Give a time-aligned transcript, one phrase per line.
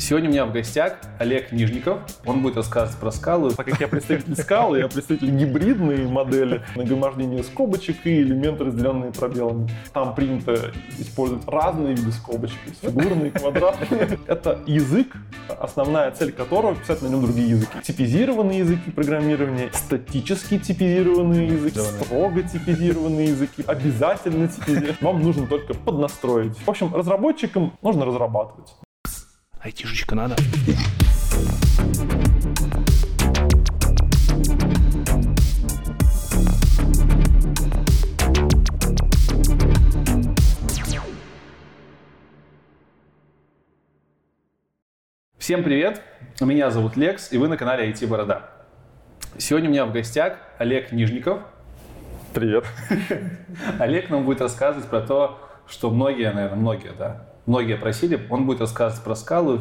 [0.00, 2.00] Сегодня у меня в гостях Олег Нижников.
[2.24, 3.50] Он будет рассказывать про скалы.
[3.50, 9.68] Так как я представитель скалы, я представитель гибридной модели нагромождения скобочек и элементы, разделенные пробелами.
[9.92, 14.18] Там принято использовать разные виды скобочек, фигурные, квадратные.
[14.26, 15.14] Это язык,
[15.48, 17.78] основная цель которого писать на нем другие языки.
[17.82, 24.96] Типизированные языки программирования, статически типизированные языки, строго типизированные языки, обязательно типизированные.
[25.02, 26.56] Вам нужно только поднастроить.
[26.56, 28.70] В общем, разработчикам нужно разрабатывать.
[29.62, 30.36] Айтишечка надо.
[45.36, 46.00] Всем привет!
[46.40, 48.50] Меня зовут Лекс, и вы на канале IT Борода.
[49.36, 51.42] Сегодня у меня в гостях Олег Нижников.
[52.32, 52.64] Привет.
[53.78, 58.60] Олег нам будет рассказывать про то, что многие, наверное, многие, да, многие просили, он будет
[58.60, 59.60] рассказывать про скалу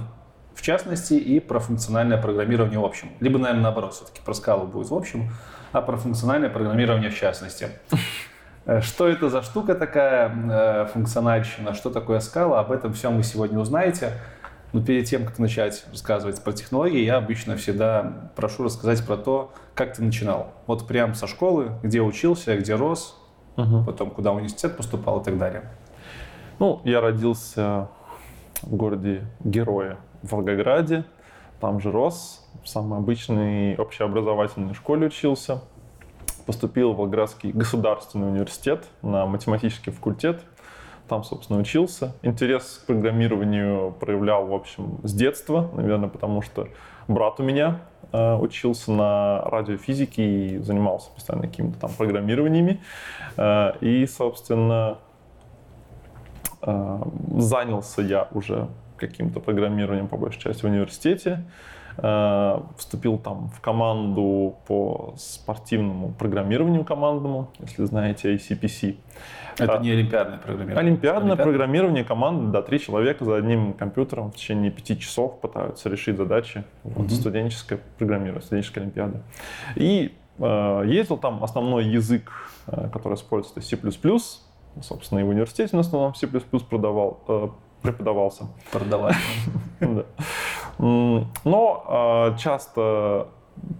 [0.53, 3.09] в частности и про функциональное программирование в общем.
[3.19, 5.31] Либо, наверное, наоборот, все-таки про скалу будет в общем,
[5.72, 7.69] а про функциональное программирование в частности.
[8.66, 13.23] Э, что это за штука такая, э, функциональщина, что такое скала, об этом все мы
[13.23, 14.11] сегодня узнаете.
[14.73, 19.53] Но перед тем, как начать рассказывать про технологии, я обычно всегда прошу рассказать про то,
[19.73, 20.53] как ты начинал.
[20.67, 23.17] Вот прям со школы, где учился, где рос,
[23.57, 23.83] угу.
[23.85, 25.63] потом куда университет поступал и так далее.
[26.59, 27.88] Ну, я родился
[28.61, 31.05] в городе Героя, в Волгограде.
[31.61, 35.61] Там же рос, в самой обычной общеобразовательной школе учился.
[36.45, 40.41] Поступил в Волгоградский государственный университет на математический факультет.
[41.07, 42.13] Там, собственно, учился.
[42.23, 46.67] Интерес к программированию проявлял, в общем, с детства, наверное, потому что
[47.07, 47.79] брат у меня
[48.11, 52.81] э, учился на радиофизике и занимался постоянно какими-то там программированиями.
[53.38, 54.97] Э, и, собственно,
[56.61, 61.45] занялся я уже каким-то программированием по большей части в университете.
[62.01, 68.95] Э, вступил там в команду по спортивному программированию командному, если знаете ICPC.
[69.57, 70.79] Это а, не олимпиадное программирование?
[70.79, 71.44] Олимпиадное Олимпиад?
[71.44, 76.63] программирование команды, да, три человека за одним компьютером в течение пяти часов пытаются решить задачи.
[76.84, 77.09] Вот угу.
[77.09, 79.22] студенческое программирование, студенческая олимпиада.
[79.75, 82.31] И э, ездил там основной язык,
[82.94, 83.75] который используется, C++,
[84.81, 87.47] собственно, и в университете в основном C++ продавал, э,
[87.81, 88.47] преподавался.
[88.72, 89.12] Продавал.
[90.78, 91.34] Но
[92.34, 93.28] э, часто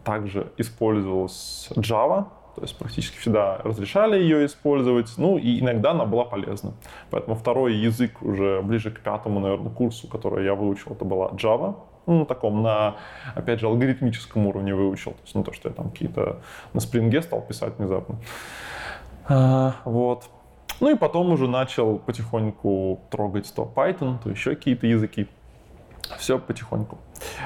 [0.04, 6.26] также использовалась Java, то есть практически всегда разрешали ее использовать, ну и иногда она была
[6.26, 6.74] полезна.
[7.10, 11.76] Поэтому второй язык уже ближе к пятому, наверное, курсу, который я выучил, это была Java.
[12.06, 12.96] Ну, на таком, на,
[13.36, 15.12] опять же, алгоритмическом уровне выучил.
[15.12, 16.42] То есть не то, что я там какие-то
[16.74, 18.16] на спринге стал писать внезапно.
[19.28, 20.28] А, вот.
[20.80, 25.28] Ну и потом уже начал потихоньку трогать то Python, то еще какие-то языки.
[26.18, 26.98] Все потихоньку.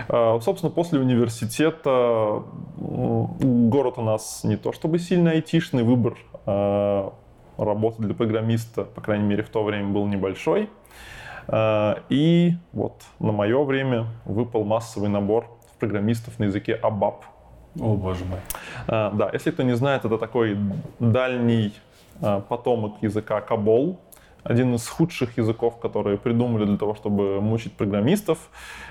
[0.08, 2.44] А, собственно, после университета
[2.78, 7.14] город у нас не то чтобы сильно айтишный, выбор а,
[7.58, 10.70] работы для программиста, по крайней мере, в то время был небольшой.
[11.48, 15.48] А, и вот на мое время выпал массовый набор
[15.80, 17.16] программистов на языке ABAP.
[17.80, 18.40] О, боже мой.
[18.88, 20.58] Да, если кто не знает, это такой
[21.00, 21.74] дальний
[22.22, 24.00] Э, потомок языка Кабол,
[24.44, 28.50] один из худших языков, которые придумали для того, чтобы мучить программистов.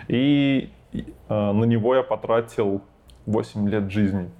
[0.08, 2.82] И э, на него я потратил
[3.26, 4.30] 8 лет жизни.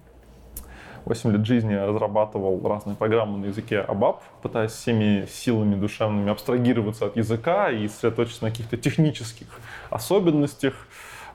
[1.04, 7.06] 8 лет жизни я разрабатывал разные программы на языке ABAP, пытаясь всеми силами душевными абстрагироваться
[7.06, 9.46] от языка и сосредоточиться на каких-то технических
[9.90, 10.74] особенностях.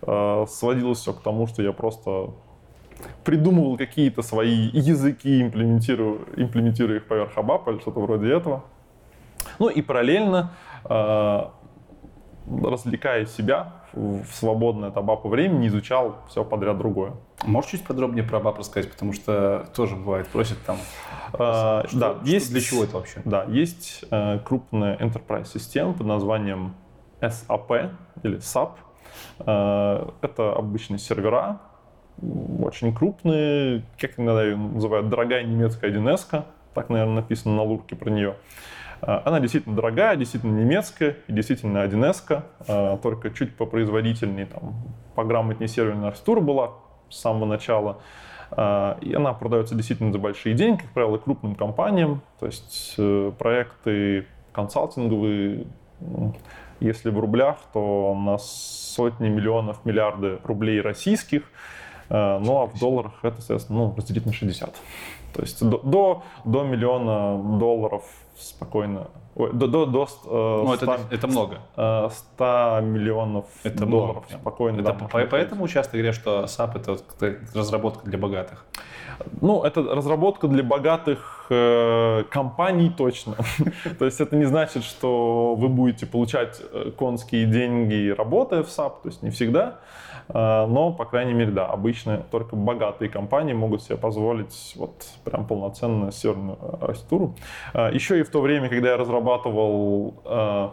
[0.02, 2.32] Э, сводилось все к тому, что я просто
[3.24, 8.64] придумывал какие-то свои языки, имплементируя, имплементируя их поверх ABAP или что-то вроде этого.
[9.60, 10.52] Ну и параллельно,
[10.86, 11.44] э,
[12.64, 17.14] развлекая себя в свободное от ABAP времени, изучал все подряд другое.
[17.46, 20.78] Можешь чуть подробнее про ABAP рассказать, потому что тоже бывает, просят там,
[21.34, 23.22] а, что, да, что, есть, для чего это вообще?
[23.26, 26.76] Да, есть э, крупная enterprise система под названием
[27.22, 27.92] SAP
[28.24, 28.72] или SAP.
[29.40, 31.62] Э, это обычные сервера,
[32.22, 36.18] очень крупные, как иногда ее называют, дорогая немецкая 1
[36.74, 38.36] так, наверное, написано на лурке про нее.
[39.02, 42.06] А, она действительно дорогая, действительно немецкая и действительно 1
[42.68, 44.76] а, только чуть попроизводительнее, там,
[45.16, 46.74] пограмотнее серверная архитектура была
[47.10, 47.98] с самого начала.
[48.52, 52.22] А, и она продается действительно за большие деньги, как правило, крупным компаниям.
[52.40, 55.66] То есть э, проекты консалтинговые,
[56.80, 61.44] если в рублях, то на сотни миллионов, миллиарды рублей российских–
[62.10, 64.76] ну а в долларах это, соответственно, ну, разделить на 60.
[65.34, 68.04] То есть до, до, до миллиона долларов
[68.38, 69.08] спокойно.
[69.36, 70.08] Ой, до, до, до э,
[70.66, 71.60] Ну, 100, это, это много.
[71.76, 74.42] э, 100 миллионов Это долларов много.
[74.42, 74.76] спокойно.
[74.82, 78.66] Это да, по- поэтому часто говорят, что SAP это вот как-то разработка для богатых.
[79.42, 83.36] Ну, это разработка для богатых э, компаний точно.
[84.00, 89.02] То есть это не значит, что вы будете получать э, конские деньги, работая в SAP,
[89.04, 89.80] то есть не всегда.
[90.30, 95.46] Э, Но, по крайней мере, да, обычно только богатые компании могут себе позволить вот прям
[95.46, 97.36] полноценную серверную э, архитектуру.
[97.74, 100.70] Э, Еще и в то время, когда я разрабатывал, э,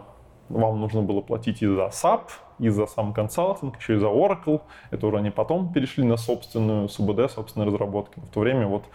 [0.49, 2.29] вам нужно было платить и за SAP,
[2.59, 4.61] и за сам консалтинг, еще и за Oracle.
[4.91, 8.19] Это уже они потом перешли на собственную СУБД, собственные разработки.
[8.19, 8.85] В то время вот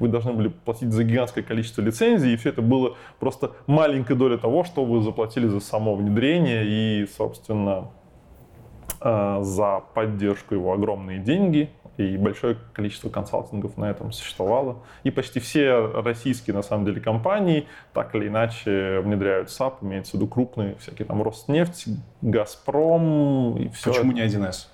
[0.00, 4.36] вы должны были платить за гигантское количество лицензий, и все это было просто маленькая доля
[4.36, 7.90] того, что вы заплатили за само внедрение и, собственно,
[9.00, 14.82] за поддержку его огромные деньги, и большое количество консалтингов на этом существовало.
[15.02, 20.14] И почти все российские, на самом деле, компании так или иначе внедряют SAP, имеется в
[20.14, 21.86] виду крупные, всякие там Роснефть,
[22.20, 23.92] Газпром и все.
[23.92, 24.68] Почему не 1С?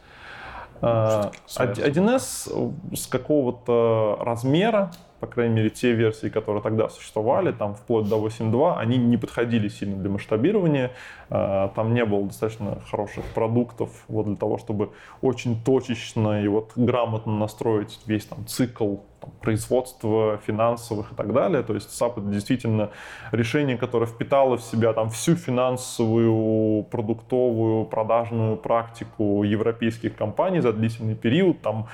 [0.81, 2.49] А, Всё-таки од- 1С
[2.97, 4.91] с какого-то размера,
[5.23, 9.69] по крайней мере, те версии, которые тогда существовали, там вплоть до 8.2, они не подходили
[9.69, 10.91] сильно для масштабирования.
[11.31, 14.91] А, Там не было достаточно хороших продуктов вот для того, чтобы
[15.21, 21.63] очень точечно и вот грамотно настроить весь там цикл там, производства финансовых и так далее.
[21.63, 22.91] То есть SAP это действительно
[23.31, 31.15] решение, которое впитало в себя там всю финансовую, продуктовую, продажную практику европейских компаний за длительный
[31.15, 31.63] период.
[31.63, 31.87] Там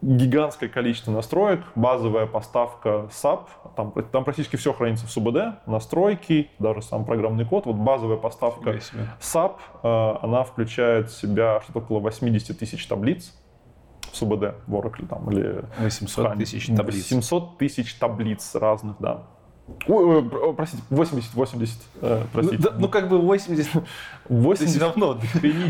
[0.00, 3.46] гигантское количество настроек, базовая поставка SAP,
[3.76, 7.66] там, там практически все хранится в СУБД, настройки, даже сам программный код.
[7.66, 8.78] Вот базовая поставка.
[9.20, 13.34] SAP, э, она включает в себя что-то около 80 тысяч таблиц
[14.12, 17.06] в СУБД, в Oracle там, или 800 тысяч таблиц.
[17.06, 19.24] 700 тысяч таблиц разных, да.
[19.86, 22.62] Ой, ой, про- простите, 80, 80, э, простите.
[22.62, 23.84] Ну, да, ну, как бы 80, то
[24.28, 25.18] 80, есть равно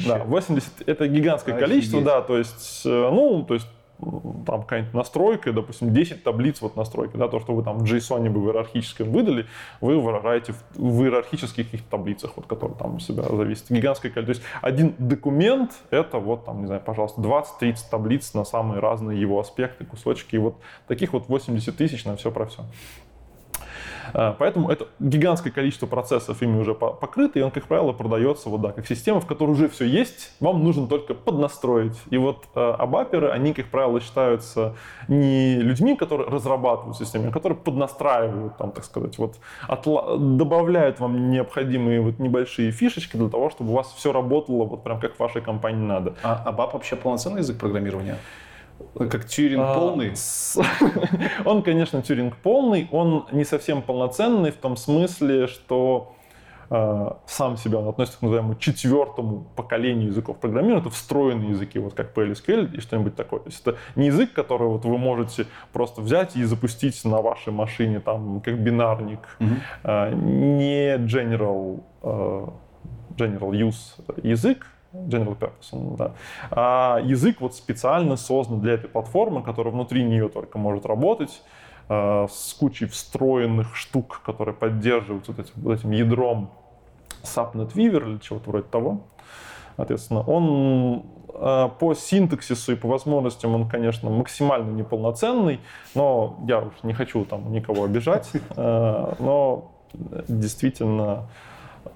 [0.06, 1.69] да, 80 это гигантское Офигеть.
[1.69, 3.66] количество, да, то есть, э, ну, то есть
[4.47, 8.29] там какая-нибудь настройка, допустим, 10 таблиц вот настройки, да, то, что вы там в JSON
[8.31, 9.47] бы в иерархическом выдали,
[9.81, 13.71] вы выражаете в, в иерархических каких-то таблицах, вот, которые там у себя зависят.
[13.71, 14.29] Гигантское количество.
[14.35, 19.21] То есть один документ— это вот там, не знаю, пожалуйста, 20-30 таблиц на самые разные
[19.21, 20.37] его аспекты, кусочки.
[20.37, 20.56] И вот
[20.87, 22.65] таких вот 80 тысяч на все про все.
[24.14, 28.49] А, Поэтому это гигантское количество процессов ими уже по- покрыто, и он, как правило, продается
[28.49, 31.96] вот, да, как система, в которой уже все есть, вам нужно только поднастроить.
[32.10, 34.75] И вот э, абаперы, они, как правило, считаются
[35.08, 39.37] не людьми, которые разрабатывают систему, а которые поднастраивают, там, так сказать, вот,
[39.69, 44.84] отла- добавляют вам необходимые вот небольшие фишечки для того, чтобы у вас все работало вот
[44.84, 46.14] прям как в вашей компании надо.
[46.22, 48.16] А ABAP вообще полноценный язык программирования?
[49.10, 50.16] Как Тьюринг А, полный?
[50.16, 50.58] с-
[51.44, 56.14] Он, конечно, тюринг полный, он не совсем полноценный в том смысле, что
[56.70, 60.80] э, сам себя он относится к называемому четвертому поколению языков программирования.
[60.82, 63.40] Это встроенные языки, вот как PLSQL и что-нибудь такое.
[63.40, 67.52] То есть это не язык, который вот вы можете просто взять и запустить на вашей
[67.52, 69.56] машине там как бинарник, Мгм.
[69.84, 72.46] э, не general, э,
[73.16, 76.12] general use язык, general purpose, он, да,
[76.50, 81.43] а язык вот специально создан для этой платформы, которая внутри нее только может работать,
[81.88, 86.50] э, с кучей встроенных штук, которые поддерживают вот этим, вот этим ядром
[87.23, 89.00] Subnet Weaver или чего-то вроде того.
[89.76, 91.05] Соответственно, он
[91.35, 95.61] э, по синтаксису и по возможностям он, конечно, максимально неполноценный,
[95.95, 99.73] но я уж не хочу там никого обижать, э, но
[100.28, 101.28] действительно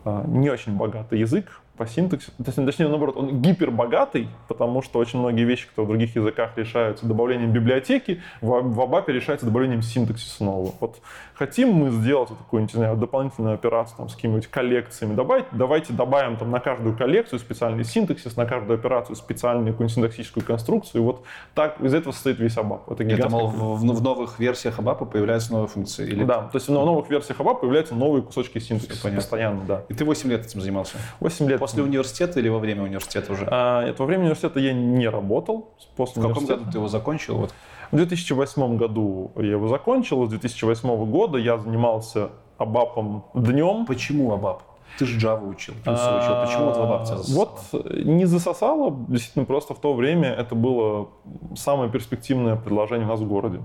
[0.05, 2.33] не очень богатый язык по синтаксису.
[2.45, 7.53] Точнее, наоборот, он гипербогатый, потому что очень многие вещи, которые в других языках решаются добавлением
[7.53, 10.75] библиотеки, в, в ABAP решается добавлением синтаксиса нового.
[10.81, 11.01] Вот
[11.35, 15.93] хотим мы сделать вот какую-нибудь, не знаю, дополнительную операцию там, с какими-нибудь коллекциями, добавить, давайте
[15.95, 21.01] добавим там, на каждую коллекцию специальный синтаксис, на каждую операцию специальную какую-нибудь синтаксическую конструкцию.
[21.03, 21.25] И вот
[21.55, 22.93] так из этого состоит весь ABAP.
[22.93, 26.07] Это Это, мол, в, в- в новых версиях ABAP появляются новые функции?
[26.07, 26.25] Или...
[26.25, 29.83] да, то есть на новых версиях ABAP появляются новые кусочки синтаксиса постоянно, да.
[29.89, 30.99] И ты 8 лет этим занимался?
[31.21, 31.62] 8 лет.
[31.63, 33.47] После университета или во время университета уже?
[33.51, 35.71] А, это во время университета я не работал.
[35.97, 36.59] После в каком университета.
[36.61, 37.37] году ты его закончил?
[37.37, 37.55] Вот.
[37.93, 40.27] В 2008 году я его закончил.
[40.27, 43.87] С 2008 года я занимался абапом днем.
[43.87, 44.59] Почему ABAP?
[44.99, 46.35] Ты же Java учил, плюсы учил.
[46.45, 47.37] Почему вот в тебя засосало?
[47.37, 51.09] Вот э, не засосало, действительно, просто в то время это было
[51.55, 53.61] самое перспективное предложение у нас в городе.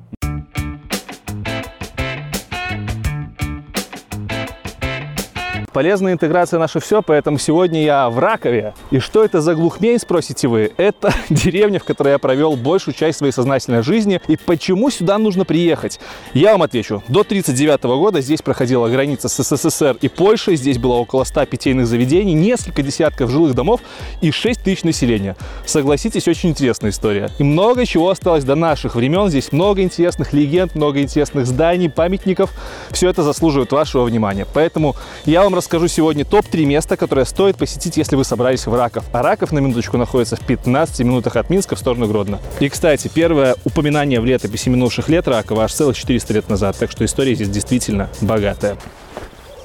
[5.78, 8.74] Полезная интеграция наше все, поэтому сегодня я в Ракове.
[8.90, 10.72] И что это за глухмень, спросите вы?
[10.78, 14.20] Это деревня, в которой я провел большую часть своей сознательной жизни.
[14.28, 16.00] И почему сюда нужно приехать?
[16.34, 17.04] Я вам отвечу.
[17.08, 20.56] До 1939 года здесь проходила граница с СССР и Польшей.
[20.56, 23.82] Здесь было около 100 питейных заведений, несколько десятков жилых домов
[24.22, 25.36] и 6 тысяч населения.
[25.68, 27.30] Согласитесь, очень интересная история.
[27.38, 29.30] И много чего осталось до наших времен.
[29.30, 32.52] Здесь много интересных легенд, много интересных зданий, памятников.
[32.90, 34.48] Все это заслуживает вашего внимания.
[34.52, 39.04] Поэтому я вам расскажу сегодня топ-3 места, которые стоит посетить, если вы собрались в Раков.
[39.12, 42.40] А Раков, на минуточку, находится в 15 минутах от Минска в сторону Гродно.
[42.62, 46.78] И, кстати, первое упоминание в летописи минувших лет Ракова аж целых 400 лет назад.
[46.78, 48.78] Так что история здесь действительно богатая.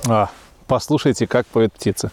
[0.08, 0.28] А,
[0.66, 2.10] послушайте, как поет птица.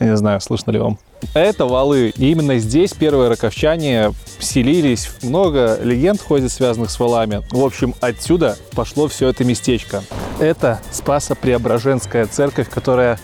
[0.00, 0.98] Я не знаю, слышно ли вам.
[1.34, 2.12] Это валы.
[2.16, 5.10] И именно здесь первые раковчане селились.
[5.22, 7.42] Много легенд ходит, связанных с валами.
[7.50, 10.02] В общем, отсюда пошло все это местечко.
[10.38, 13.18] Это Спасо-Преображенская церковь, которая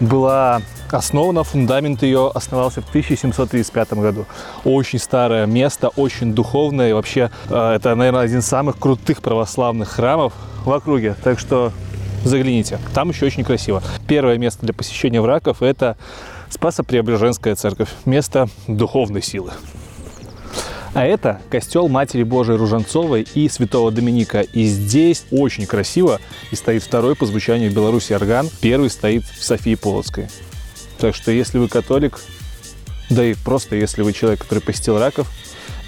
[0.00, 4.26] была основана, фундамент ее основался в 1735 году.
[4.64, 6.90] Очень старое место, очень духовное.
[6.90, 10.32] И вообще, э, это, наверное, один из самых крутых православных храмов
[10.64, 11.16] в округе.
[11.24, 11.72] Так что
[12.24, 12.78] загляните.
[12.94, 13.82] Там еще очень красиво.
[14.06, 15.96] Первое место для посещения враков– это
[16.50, 17.88] Спасо-Преображенская церковь.
[18.04, 19.52] Место духовной силы.
[20.94, 24.40] А это костел Матери Божией Ружанцовой и Святого Доминика.
[24.40, 26.20] И здесь очень красиво.
[26.50, 28.48] И стоит второй по звучанию в Беларуси орган.
[28.62, 30.28] Первый стоит в Софии Полоцкой.
[30.98, 32.18] Так что если вы католик,
[33.10, 35.30] да и просто если вы человек, который посетил раков,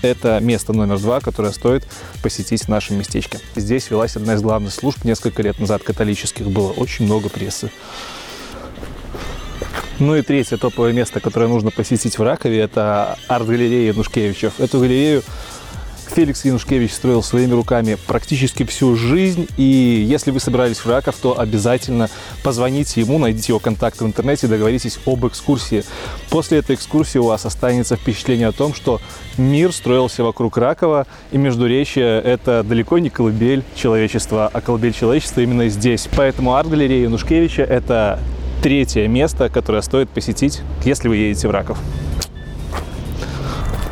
[0.03, 1.89] это место номер два, которое стоит
[2.23, 3.41] посетить в нашем местечке.
[3.57, 6.49] Здесь велась одна из главных служб несколько лет назад католических.
[6.49, 7.71] Было очень много прессы.
[10.01, 14.61] Ну и третье топовое место, которое нужно посетить в Ракове, это арт-галерея Янушкевичев.
[14.61, 15.25] Эту галерею
[16.15, 19.49] Феликс Янушкевич строил своими руками практически всю жизнь.
[19.57, 22.09] И если вы собирались в Раков, то обязательно
[22.45, 25.83] позвоните ему, найдите его контакты в интернете, договоритесь об экскурсии.
[26.31, 29.01] После этой экскурсии у вас останется впечатление о том, что
[29.37, 35.69] мир строился вокруг Ракова, и Междуречье— это далеко не колыбель человечества, а колыбель человечества именно
[35.69, 36.09] здесь.
[36.17, 38.21] Поэтому арт-галерея Янушкевича— это
[38.63, 41.79] третье место, которое стоит посетить, если вы едете в Раков.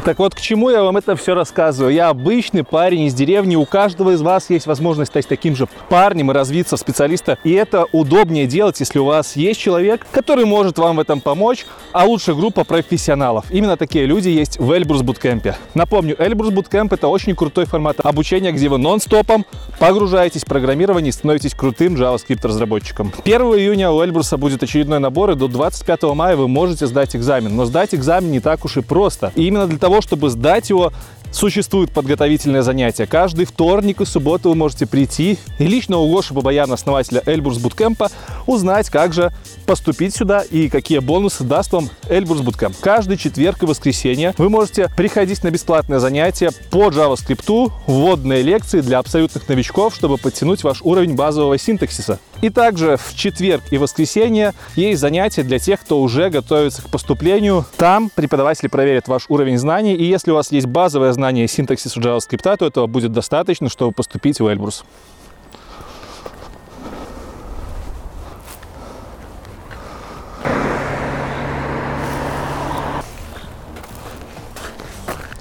[0.06, 1.92] Так вот, к чему я вам это все рассказываю?
[1.92, 6.30] Я обычный парень из деревни, у каждого из вас есть возможность стать таким же парнем
[6.30, 7.38] и развиться в специалиста.
[7.42, 11.66] И это удобнее делать, если у вас есть человек, который может вам в этом помочь,
[11.90, 13.46] а лучше группа профессионалов.
[13.50, 15.56] Именно такие люди есть в Elbrus Bootcamp е.
[15.74, 19.44] Напомню, Elbrus Bootcamp это очень крутой формат обучения, где вы нон-стопом
[19.80, 23.12] погружаетесь в программирование и становитесь крутым JavaScript разработчиком.
[23.24, 27.56] 1 июня у Эльбруса будет очередной набор, и до 25 мая вы можете сдать экзамен.
[27.56, 29.32] Но сдать экзамен не так уж и просто.
[29.34, 30.92] И именно для того, того, чтобы сдать его,
[31.32, 33.06] существует подготовительное занятие.
[33.06, 38.10] Каждый вторник и субботу вы можете прийти и лично у Гоши Бабаяна, основателя Эльбурс Буткемпа,
[38.46, 39.32] узнать, как же
[39.66, 42.76] поступить сюда и какие бонусы даст вам Эльбурс Буткемп.
[42.80, 48.98] Каждый четверг и воскресенье вы можете приходить на бесплатное занятие по JavaScript, вводные лекции для
[48.98, 52.18] абсолютных новичков, чтобы подтянуть ваш уровень базового синтаксиса.
[52.42, 57.64] И также в четверг и воскресенье есть занятия для тех, кто уже готовится к поступлению.
[57.76, 62.56] Там преподаватели проверят ваш уровень знаний, и если у вас есть базовое знание синтаксиса JavaScript,
[62.56, 64.84] то этого будет достаточно, чтобы поступить в Эльбрус.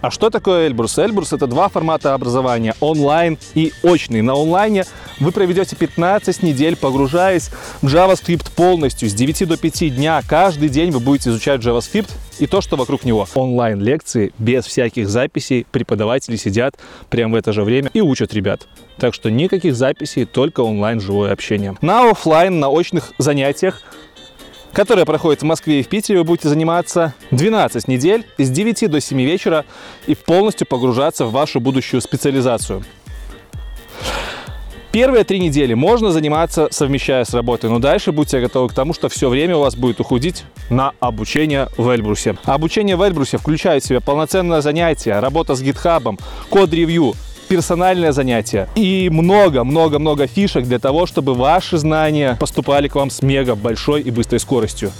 [0.06, 1.00] А что такое Эльбрус?
[1.00, 4.22] Эльбрус это два формата образования, онлайн и очный.
[4.22, 4.86] На онлайне
[5.20, 7.50] вы проведете 15 недель, погружаясь
[7.82, 10.22] в JavaScript полностью, с 9 до 5 дня.
[10.30, 13.28] Каждый день вы будете изучать JavaScript и то, что вокруг него.
[13.34, 16.76] Онлайн-лекции, без всяких записей, преподаватели сидят
[17.10, 18.68] прямо в это же время и учат ребят.
[19.00, 21.76] Так что никаких записей, только онлайн живое общение.
[21.82, 23.82] На офлайн, на очных занятиях
[24.76, 26.20] которая проходит в Москве и в Питере.
[26.20, 29.64] Вы будете заниматься 12 недель с 9 до 7 вечера
[30.06, 32.84] и полностью погружаться в вашу будущую специализацию.
[34.92, 39.10] Первые три недели можно заниматься, совмещая с работой, но дальше будьте готовы к тому, что
[39.10, 42.38] все время у вас будет уходить на обучение в Эльбрусе.
[42.44, 46.18] Обучение в Эльбрусе включает в себя полноценное занятие, работа с гитхабом,
[46.50, 47.14] код-ревью,
[47.48, 53.56] персональное занятие и много-много-много фишек для того, чтобы ваши знания поступали к вам с мега
[53.56, 54.92] большой и быстрой скоростью.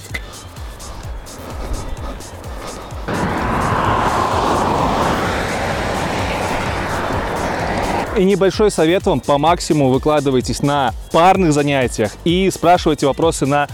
[8.18, 13.68] И небольшой совет вам, по максимуму выкладывайтесь на парных занятиях и спрашивайте вопросы на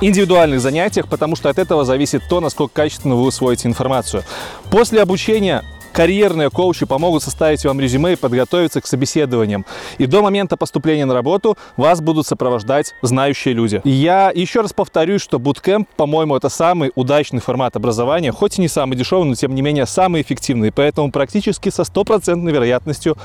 [0.00, 4.24] индивидуальных занятиях, потому что от этого зависит то, насколько качественно вы усвоите информацию.
[4.68, 5.62] После обучения
[5.94, 9.64] карьерные коучи помогут составить вам резюме и подготовиться к собеседованиям.
[9.98, 13.80] И до момента поступления на работу вас будут сопровождать знающие люди.
[13.84, 18.68] Я еще раз повторюсь, что Bootcamp, по-моему, это самый удачный формат образования, хоть и не
[18.68, 20.72] самый дешевый, но тем не менее самый эффективный.
[20.72, 23.16] Поэтому практически со стопроцентной вероятностью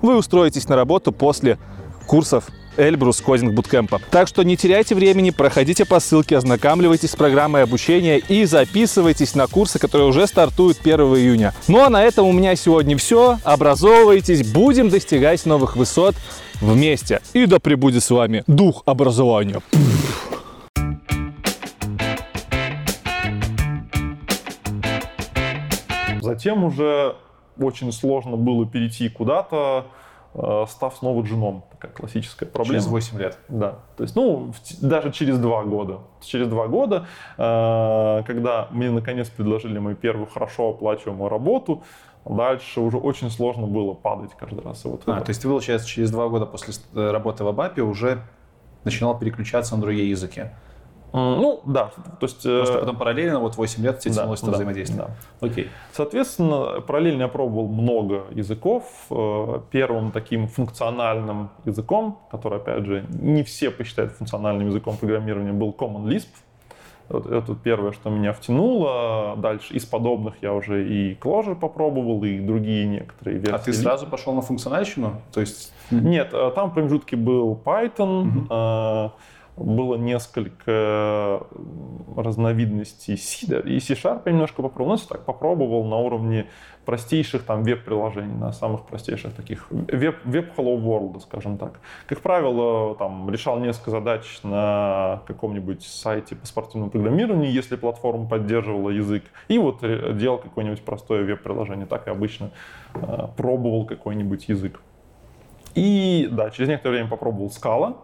[0.00, 1.58] вы устроитесь на работу после
[2.06, 2.44] курсов
[2.76, 4.00] Эльбрус Кодинг Буткемпа.
[4.10, 9.46] Так что не теряйте времени, проходите по ссылке, ознакомливайтесь с программой обучения и записывайтесь на
[9.46, 11.54] курсы, которые уже стартуют 1 июня.
[11.68, 13.38] Ну а на этом у меня сегодня все.
[13.44, 16.14] Образовывайтесь, будем достигать новых высот
[16.60, 17.20] вместе.
[17.32, 19.60] И да пребудет с вами дух образования.
[26.20, 27.16] Затем уже
[27.58, 29.86] очень сложно было перейти куда-то,
[30.68, 31.64] став снова джуном.
[31.70, 32.74] Такая классическая проблема.
[32.80, 33.38] Через 8 лет.
[33.48, 33.76] Да.
[33.96, 35.98] То есть, ну, даже через два года.
[36.22, 41.82] Через два года, э, когда мне наконец предложили мою первую хорошо оплачиваемую работу,
[42.24, 44.84] дальше уже очень сложно было падать каждый раз.
[44.84, 47.48] И вот А, это- то есть ты, получается, через два года после э, работы в
[47.48, 48.22] Абапе уже
[48.84, 50.44] начинал переключаться на другие языки.
[51.12, 51.90] М, Ну, да.
[52.20, 55.08] То есть, э, Просто потом параллельно вот 8 лет да, тянулось это да, взаимодействие.
[55.40, 55.46] да.
[55.46, 55.68] Окей.
[55.92, 58.84] Соответственно, параллельно я пробовал много языков.
[59.10, 65.74] Э, Первым таким функциональным языком, который, опять же, не все посчитают функциональным языком программирования, был
[65.78, 66.28] Common Lisp.
[67.08, 69.34] Вот это первое, что меня втянуло.
[69.36, 73.54] Дальше из подобных я уже и Clojure попробовал, и другие некоторые версии.
[73.54, 75.20] А ты сразу пошел на функциональщину?
[75.32, 79.10] То есть Нет, э, там в промежутке был Python, э,
[79.62, 81.42] было несколько
[82.16, 84.96] разновидностей C, и C-Sharp немножко попробовал.
[84.96, 86.46] Ну, так попробовал на уровне
[86.84, 91.80] простейших там веб-приложений, на самых простейших таких веб, веб Hello World, скажем так.
[92.06, 98.90] Как правило, там решал несколько задач на каком-нибудь сайте по спортивному программированию, если платформа поддерживала
[98.90, 101.86] язык, и вот э, делал какое-нибудь простое веб-приложение.
[101.86, 102.50] Так я обычно
[102.94, 104.80] э, пробовал какой-нибудь язык.
[105.74, 107.96] И да, через некоторое время попробовал Scala.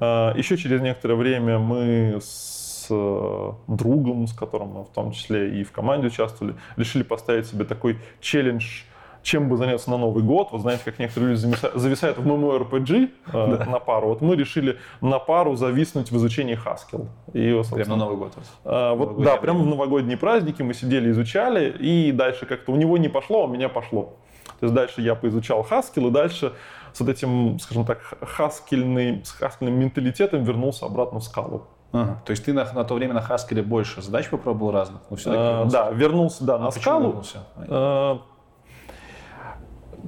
[0.00, 5.60] Э, Еще через некоторое время мы с э, другом, с которым мы в том числе
[5.60, 8.82] и в команде участвовали, решили поставить себе такой челлендж,
[9.22, 10.48] чем бы заняться на Новый год.
[10.52, 14.08] Вот знаете, как некоторые люди зависают в MMORPG э, на пару.
[14.08, 17.08] Вот мы решили на пару зависнуть в изучении Haskell.
[17.32, 18.32] И, прямо на Новый год.
[18.64, 22.76] а, вот, Новогоднее да, прямо в новогодние праздники мы сидели, изучали, и дальше как-то у
[22.76, 24.14] него не пошло, а у меня пошло.
[24.60, 26.52] То есть дальше я поизучал Haskell, и дальше
[26.96, 31.64] с вот этим, скажем так, хаскельным, с хаскельным менталитетом вернулся обратно в скалу.
[31.92, 32.22] Ага.
[32.24, 35.02] То есть ты на, на то время на Haskell больше задач попробовал разных?
[35.10, 37.06] Но все-таки А, да, вернулся, да, на почему скалу.
[37.08, 37.38] вернулся?
[37.68, 38.18] Э,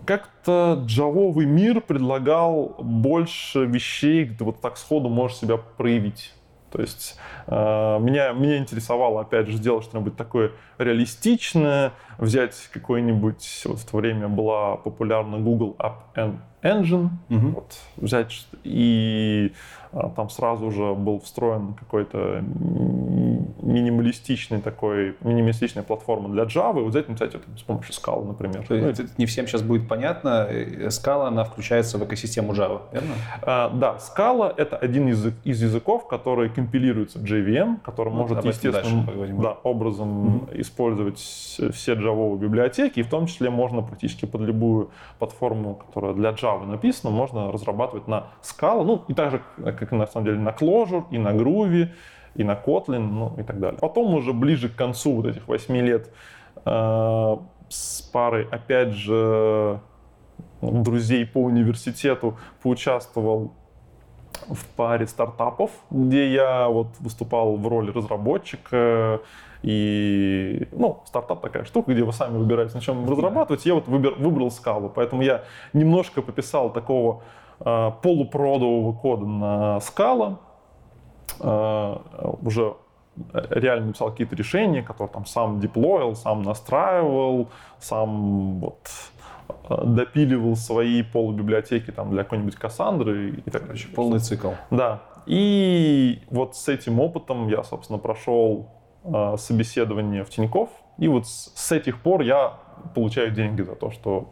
[0.06, 6.32] Как-то джавовый мир предлагал больше вещей, где вот так сходу можешь себя проявить.
[6.70, 13.78] То есть э, меня, меня интересовало, опять же, сделать что-нибудь такое реалистичное, взять какой-нибудь, вот
[13.78, 17.52] в то время была популярна Google App En- Engine, Мгм.
[17.52, 19.52] вот, взять и
[19.92, 22.42] а, там сразу же был встроен какой-то
[23.62, 28.66] минималистичный такой, минималистичная платформа для Java, и вот взять написать это с помощью Scala, например.
[28.66, 30.46] То Ну, есть это не всем сейчас будет понятно.
[30.48, 33.14] э, Scala, она включается в экосистему Java, верно?
[33.42, 38.44] А, да, Scala— это один из, из языков, который компилируется в JVM, который Ну, может
[38.44, 44.90] естественным да, образом использовать все джавовые библиотеки, и в том числе можно практически под любую
[45.18, 50.26] платформу, которая для Java написана, можно разрабатывать на Scala, ну и также, как на самом
[50.26, 51.88] деле, на Clojure, и на Groovy,
[52.34, 53.78] и на Kotlin, ну и так далее.
[53.80, 56.10] Потом уже ближе к концу вот этих 8 лет
[56.64, 57.36] э,
[57.68, 59.80] с парой, опять же,
[60.62, 63.52] друзей по университету поучаствовал
[64.48, 69.20] в паре стартапов, где я вот выступал в роли разработчика.
[69.62, 73.66] И, ну, стартап такая штука, где вы сами выбираете, на чем разрабатывать.
[73.66, 75.42] Я вот выбер- выбрал скалу, поэтому я
[75.72, 77.22] немножко пописал такого
[77.60, 80.38] э, полупродового кода на скала.
[81.40, 81.96] Э,
[82.42, 82.74] уже
[83.50, 87.48] реально написал какие-то решения, которые там сам деплоил, сам настраивал,
[87.80, 88.88] сам вот
[89.68, 93.84] э, допиливал свои полубиблиотеки там для какой-нибудь Кассандры и так далее.
[93.94, 94.50] Полный цикл.
[94.70, 95.02] Да.
[95.26, 98.77] И вот с этим опытом я, собственно, прошел
[99.36, 100.70] собеседование в Тинькофф.
[100.98, 102.54] И вот с, с этих пор я
[102.94, 104.30] получаю деньги за то, что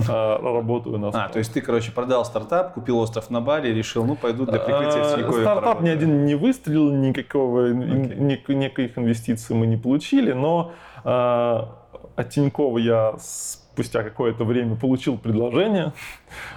[0.00, 3.74] э, работаю на А, то есть ты, короче, продал стартап, купил остров на Бали и
[3.74, 8.98] решил, ну, пойду для прикрытия в Э, Тинькове Стартап ни один не выстрелил, никакого, никаких
[8.98, 10.72] инвестиций мы не получили, но
[11.04, 15.92] э, от Тинькова я с спустя какое-то время получил предложение.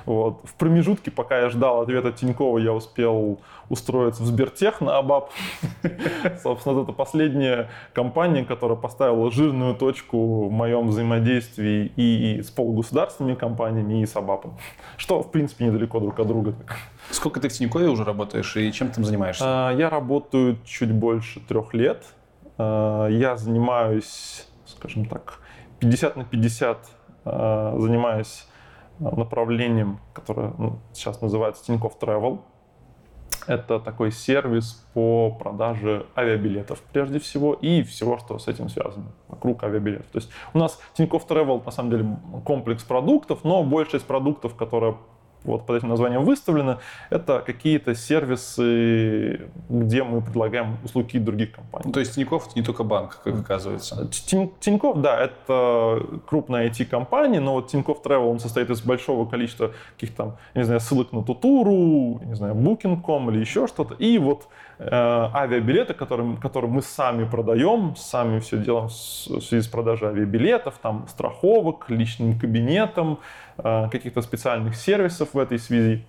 [0.06, 0.42] Вот.
[0.44, 5.32] В промежутке, пока я ждал ответа Тинькова, я успел устроиться в Сбертех на АБАП.
[6.44, 14.04] Собственно, это последняя компания, которая поставила жирную точку в моем взаимодействии и с полугосударственными компаниями,
[14.04, 14.58] и с АБАПом.
[14.98, 16.54] Что, в принципе, недалеко друг от друга.
[17.10, 19.44] Сколько ты в Тинькове уже работаешь и чем ты занимаешься?
[19.44, 22.06] А, я работаю чуть больше трех лет.
[22.60, 25.40] А, я занимаюсь, скажем так,
[25.80, 26.97] 50 на 50 а,
[27.78, 28.48] занимаюсь
[29.00, 32.40] направлением, которое ну, сейчас называется Тинькофф Travel.
[33.46, 39.64] Это такой сервис по продаже авиабилетов, прежде всего, и всего, что с этим связано, вокруг
[39.64, 40.08] авиабилетов.
[40.08, 44.56] То есть у нас Тинькофф Travel, на самом деле, комплекс продуктов, но большая из продуктов,
[44.56, 44.98] которые
[45.44, 51.86] вот под этим названием выставлено, это какие-то сервисы, где мы предлагаем услуги других компаний.
[51.86, 54.10] Ну, то есть Тинькофф это не только банк, как оказывается.
[54.60, 60.38] Тинькофф, да, это крупная IT-компания, но вот Тинькофф Travel, он состоит из большого количества каких-то
[60.56, 63.94] не знаю, ссылок на Тутуру, не знаю, Booking.com или еще что-то.
[63.96, 64.48] И вот
[64.80, 71.08] авиабилеты, которые, которые мы сами продаем, сами все делаем в связи с продажей авиабилетов, там
[71.08, 73.20] страховок, личным кабинетом,
[73.58, 76.06] Э, каких-то специальных сервисов в этой связи.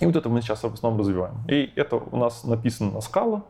[0.00, 1.34] И вот это мы сейчас в основном развиваем.
[1.46, 3.42] И это у нас написано на Scala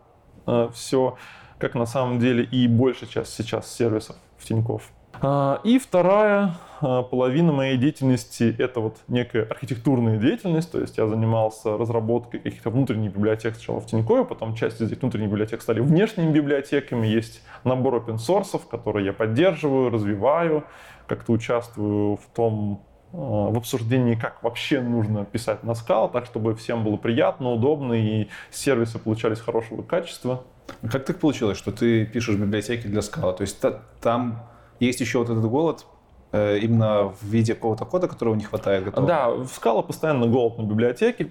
[0.46, 1.16] э, все,
[1.58, 4.82] как на самом деле и большая часть сейчас сервисов в Тинькофф.
[5.20, 11.76] Э, и вторая половина моей деятельности— это вот некая архитектурная деятельность, то есть я занимался
[11.76, 16.32] разработкой каких-то внутренних библиотек сначала в Тинькове, потом часть из этих внутренних библиотек стали внешними
[16.32, 20.64] библиотеками, есть набор open source, который я поддерживаю, развиваю,
[21.06, 22.80] как-то участвую в том,
[23.12, 27.94] Э, в обсуждении, как вообще нужно писать на Scala, так чтобы всем было приятно, удобно
[27.94, 30.44] и сервисы получались хорошего качества.
[30.88, 33.36] Как так получилось, что ты пишешь библиотеки для Scala?
[33.36, 33.60] То есть
[34.00, 34.46] там
[34.80, 35.86] есть еще вот этот голод
[36.32, 38.84] э, именно в виде какого-то кода, которого не хватает?
[38.84, 39.08] Готового?
[39.08, 41.30] Да, в Scala постоянно голод на библиотеки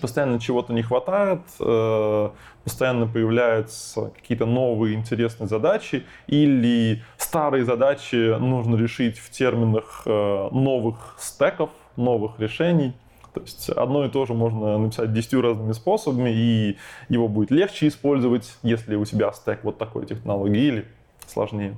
[0.00, 2.30] постоянно чего-то не хватает, э,
[2.64, 11.16] постоянно появляются какие-то новые интересные задачи, или старые задачи нужно решить в терминах э, новых
[11.18, 12.94] стеков, новых решений.
[13.32, 16.76] То есть одно и то же можно написать десятью разными способами, и
[17.08, 20.86] его будет легче использовать, если у тебя стек вот такой технологии, или
[21.26, 21.76] сложнее.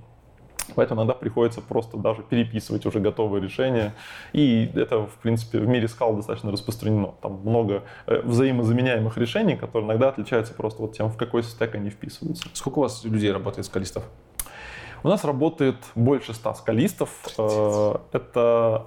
[0.75, 3.95] Поэтому иногда приходится просто даже переписывать уже готовые решения.
[4.33, 7.15] И это, в принципе, в мире скал достаточно распространено.
[7.21, 11.91] Там много э, взаимозаменяемых решений, которые иногда отличаются просто вот тем, в какой стек они
[11.91, 12.49] вписываются.
[12.53, 14.05] Сколько у вас людей работает скалистов?
[15.03, 17.11] У нас работает больше ста скалистов.
[17.39, 18.87] Э, это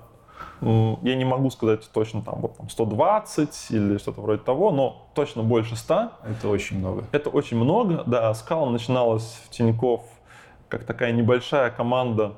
[0.61, 5.41] я не могу сказать точно там, вот, там 120 или что-то вроде того, но точно
[5.43, 6.11] больше 100.
[6.25, 7.05] Это очень много.
[7.11, 8.33] Это очень много, да.
[8.33, 10.01] Скала начиналась в Тинькофф
[10.69, 12.35] как такая небольшая команда,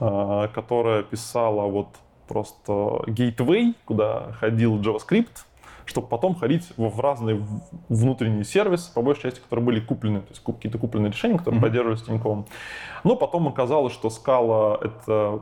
[0.00, 1.88] а, которая писала вот
[2.26, 2.72] просто
[3.06, 5.44] gateway, куда ходил JavaScript,
[5.86, 7.44] чтобы потом ходить в разные
[7.88, 11.62] внутренние сервисы, по большей части, которые были куплены, то есть какие-то купленные решения, которые mm-hmm.
[11.62, 12.46] поддерживались Тиньковым.
[13.04, 15.40] Но потом оказалось, что скала это...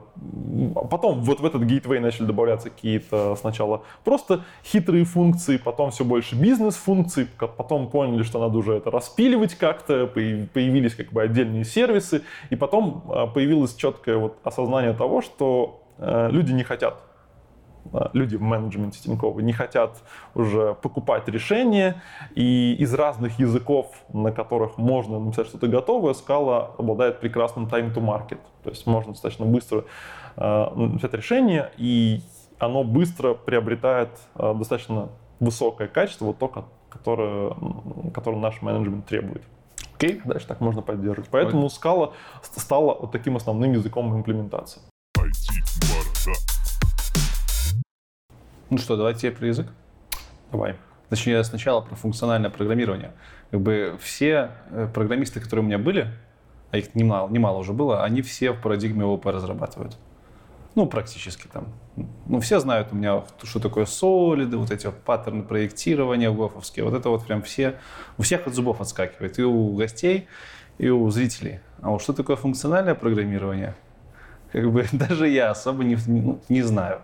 [0.91, 6.35] Потом вот в этот гейтвей начали добавляться какие-то сначала просто хитрые функции, потом все больше
[6.35, 12.57] бизнес-функций, потом поняли, что надо уже это распиливать как-то, появились как бы отдельные сервисы, и
[12.57, 17.12] потом а, появилось четкое вот осознание того, что э, люди не хотят
[18.13, 20.03] люди в менеджменте Тинькова не хотят
[20.35, 22.03] уже покупать решения,
[22.35, 28.01] и из разных языков, на которых можно написать что-то готовое, Scala обладает прекрасным time to
[28.01, 28.39] market.
[28.63, 29.85] То есть можно достаточно быстро
[30.37, 32.23] э, написать решение, и
[32.59, 35.09] оно быстро приобретает э, достаточно
[35.41, 37.55] высокое качество, вот то, которое,
[38.15, 39.43] которое наш менеджмент требует.
[39.97, 40.19] Окей.
[40.19, 40.23] Okay.
[40.25, 41.31] Дальше так можно поддерживать.
[41.31, 44.81] Поэтому Scala стала вот таким основным языком имплементации.
[48.73, 49.67] Ну что, давайте про язык.
[50.51, 50.77] Давай.
[51.11, 53.13] Точнее, сначала про функциональное программирование.
[53.51, 56.09] Как бы все э, программисты, которые у меня были,
[56.71, 59.99] а их немало, немало уже было, они все в парадигме ООП разрабатывают.
[60.75, 61.67] Ну, практически там.
[62.25, 66.87] Ну, все знают у меня, что такое солиды, вот эти вот паттерны проектирования гофовские.
[66.87, 67.79] Вот это вот прям все,
[68.17, 69.39] у всех от зубов отскакивает.
[69.39, 70.29] И у гостей,
[70.79, 71.61] и у зрителей.
[71.83, 73.75] А вот что такое функциональное программирование?
[74.51, 77.03] Как бы даже я особо не, не, не знаю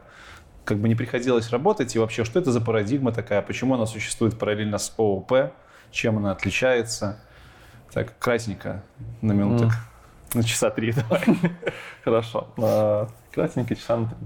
[0.68, 4.38] как бы не приходилось работать, и вообще, что это за парадигма такая, почему она существует
[4.38, 5.54] параллельно с ООП,
[5.90, 7.24] чем она отличается.
[7.90, 8.82] Так, красненько
[9.22, 9.68] на минуток.
[9.68, 10.36] Mm.
[10.36, 11.22] На часа три давай.
[12.04, 12.48] Хорошо.
[12.58, 14.18] А, красненько часа на три.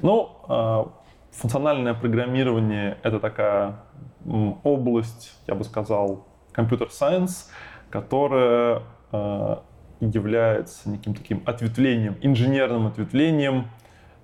[0.00, 0.92] Ну, а,
[1.32, 3.76] функциональное программирование— это такая
[4.64, 7.50] область, я бы сказал, компьютер-сайенс,
[7.88, 8.82] которая
[9.12, 9.62] а,
[10.00, 13.70] является неким таким ответвлением, инженерным ответвлением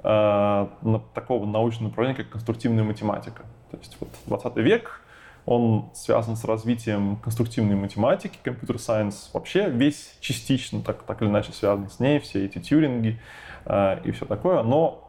[0.02, 3.44] такого научного направления, как конструктивная математика.
[3.70, 5.00] То есть вот 20 век,
[5.46, 11.88] он связан с развитием конструктивной математики, компьютер-сайенс вообще весь частично так, так или иначе связан
[11.88, 13.20] с ней, все эти тюринги
[13.64, 14.62] э, и все такое.
[14.62, 15.08] Но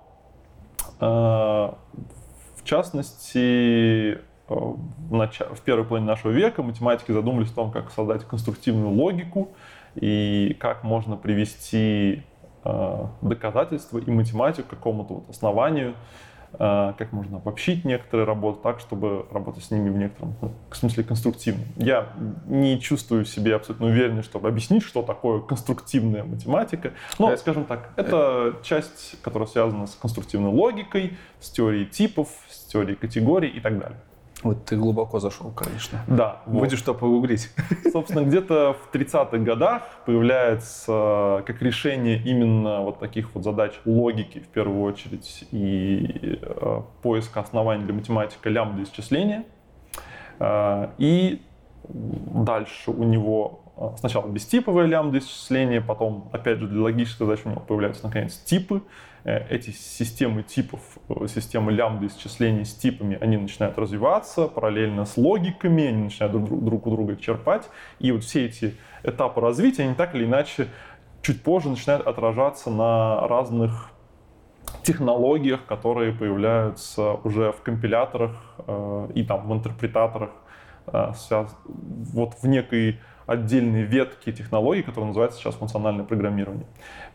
[1.00, 5.40] э, в частности, Э, в, нач...
[5.40, 9.50] в первой половине нашего века математики задумались о том, как создать конструктивную логику
[9.96, 12.33] и как можно привести э,
[13.22, 15.96] доказательства и математику какому-то вот основанию,
[16.54, 20.76] э, как можно обобщить некоторые работы так, чтобы работать с ними в некотором ну, в
[20.76, 21.64] смысле конструктивно.
[21.76, 22.10] Я
[22.46, 26.94] не чувствую себе абсолютно уверенность, чтобы объяснить, что такое конструктивная математика.
[27.20, 27.42] Но, это...
[27.42, 33.50] скажем так, это часть, которая связана с конструктивной логикой, с теорией типов, с теорией категорий
[33.50, 34.00] и так далее.
[34.44, 36.00] Вот ты глубоко зашел, конечно.
[36.08, 36.42] Да.
[36.46, 37.50] Будешь что погуглить.
[37.92, 44.48] Собственно, где-то в 30-х годах появляется как решение именно вот таких вот задач логики, в
[44.48, 49.46] первую очередь, и э, поиска оснований для математики лямбда исчисления.
[50.40, 51.42] Э, и
[51.90, 57.50] дальше у него э, сначала бестиповое лямбда исчисление, потом, опять же, для логической задачи у
[57.52, 58.82] него появляются, наконец, типы.
[59.26, 65.18] Э, эти системы типов, э, системы лямбда исчислений с типами, они начинают развиваться параллельно с
[65.18, 67.70] логиками, они начинают друг, друг у друга черпать.
[68.00, 70.68] И вот все эти этапы развития, они так или иначе
[71.22, 73.92] чуть позже начинают отражаться на разных
[74.84, 78.36] технологиях, которые появляются уже в компиляторах
[78.68, 80.32] э, и там в интерпретаторах.
[80.86, 86.66] Вот в некой отдельные ветки технологий, которые называются сейчас функциональное программирование.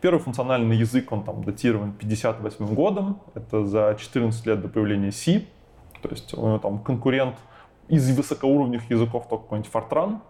[0.00, 5.44] Первый функциональный язык, он там датирован 58 годом, это за 14 лет до появления C,
[6.00, 7.36] то есть он там конкурент
[7.88, 10.20] из высокоуровневых языков только какой-нибудь Fortran,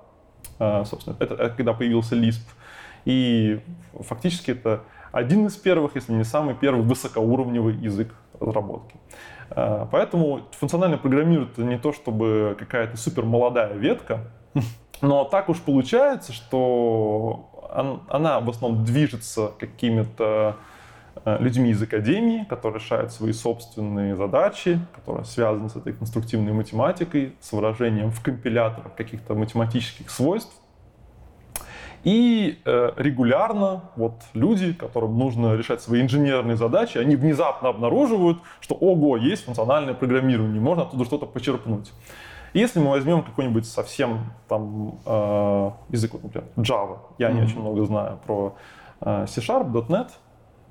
[0.58, 2.42] а, собственно, это, это когда появился Lisp.
[3.04, 3.60] И
[4.00, 8.96] фактически это один из первых, если не самый первый высокоуровневый язык разработки.
[9.50, 14.24] А, поэтому функциональное программирование это не то, чтобы какая-то супер молодая ветка,
[15.00, 17.48] но так уж получается, что
[18.08, 20.56] она в основном движется какими-то
[21.24, 27.36] э, людьми из академии, которые решают свои собственные задачи, которые связаны с этой конструктивной математикой,
[27.40, 30.52] с выражением в компиляторах каких-то математических свойств.
[32.08, 38.74] И э, регулярно вот люди, которым нужно решать свои инженерные задачи, они внезапно обнаруживают, что
[38.76, 41.92] ого, есть функциональное программирование, можно оттуда что-то почерпнуть.
[42.54, 47.34] Если мы возьмем какой-нибудь совсем там э, язык, например, Java, я mm-hmm.
[47.34, 48.56] не очень много знаю про
[49.02, 50.08] э, C-Sharp, .NET,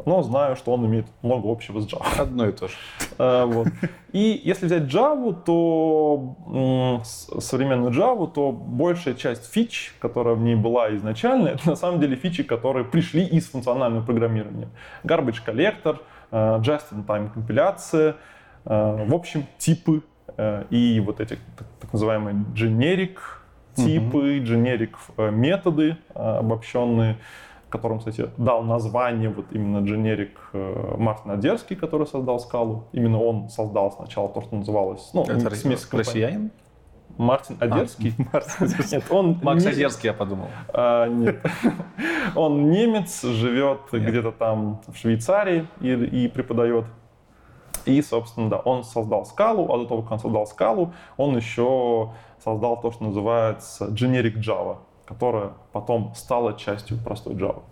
[0.05, 2.21] но знаю, что он имеет много общего с Java.
[2.21, 2.75] Одно и то же.
[3.19, 3.69] Э, вот.
[4.11, 7.01] И если взять Java, то
[7.39, 12.15] современную Java, то большая часть фич, которая в ней была изначально, это на самом деле
[12.15, 14.69] фичи, которые пришли из функционального программирования.
[15.03, 15.97] Garbage collector,
[16.29, 18.17] э, just-in-time компиляция,
[18.65, 20.03] э, в общем, типы
[20.69, 21.39] и вот эти
[21.79, 23.17] так, называемые generic
[23.73, 24.91] типы, generic
[25.31, 27.17] методы обобщенные,
[27.69, 30.31] которым, кстати, дал название вот именно generic
[30.97, 32.85] Мартин Одерский, который создал скалу.
[32.91, 35.09] Именно он создал сначала то, что называлось...
[35.13, 36.51] Ну, Это смесь россиянин?
[37.17, 38.13] Мартин Одерский?
[38.17, 39.39] А, Мартин Нет, он...
[39.41, 39.71] Макс не...
[39.71, 40.47] Одерский, я подумал.
[40.69, 41.43] А, нет.
[42.35, 46.85] он немец, живет где-то там в Швейцарии и, и преподает.
[47.85, 52.11] И, собственно, да, он создал скалу, а до того, как он создал скалу, он еще
[52.43, 57.63] создал то, что называется generic Java, которая потом стала частью простой Java.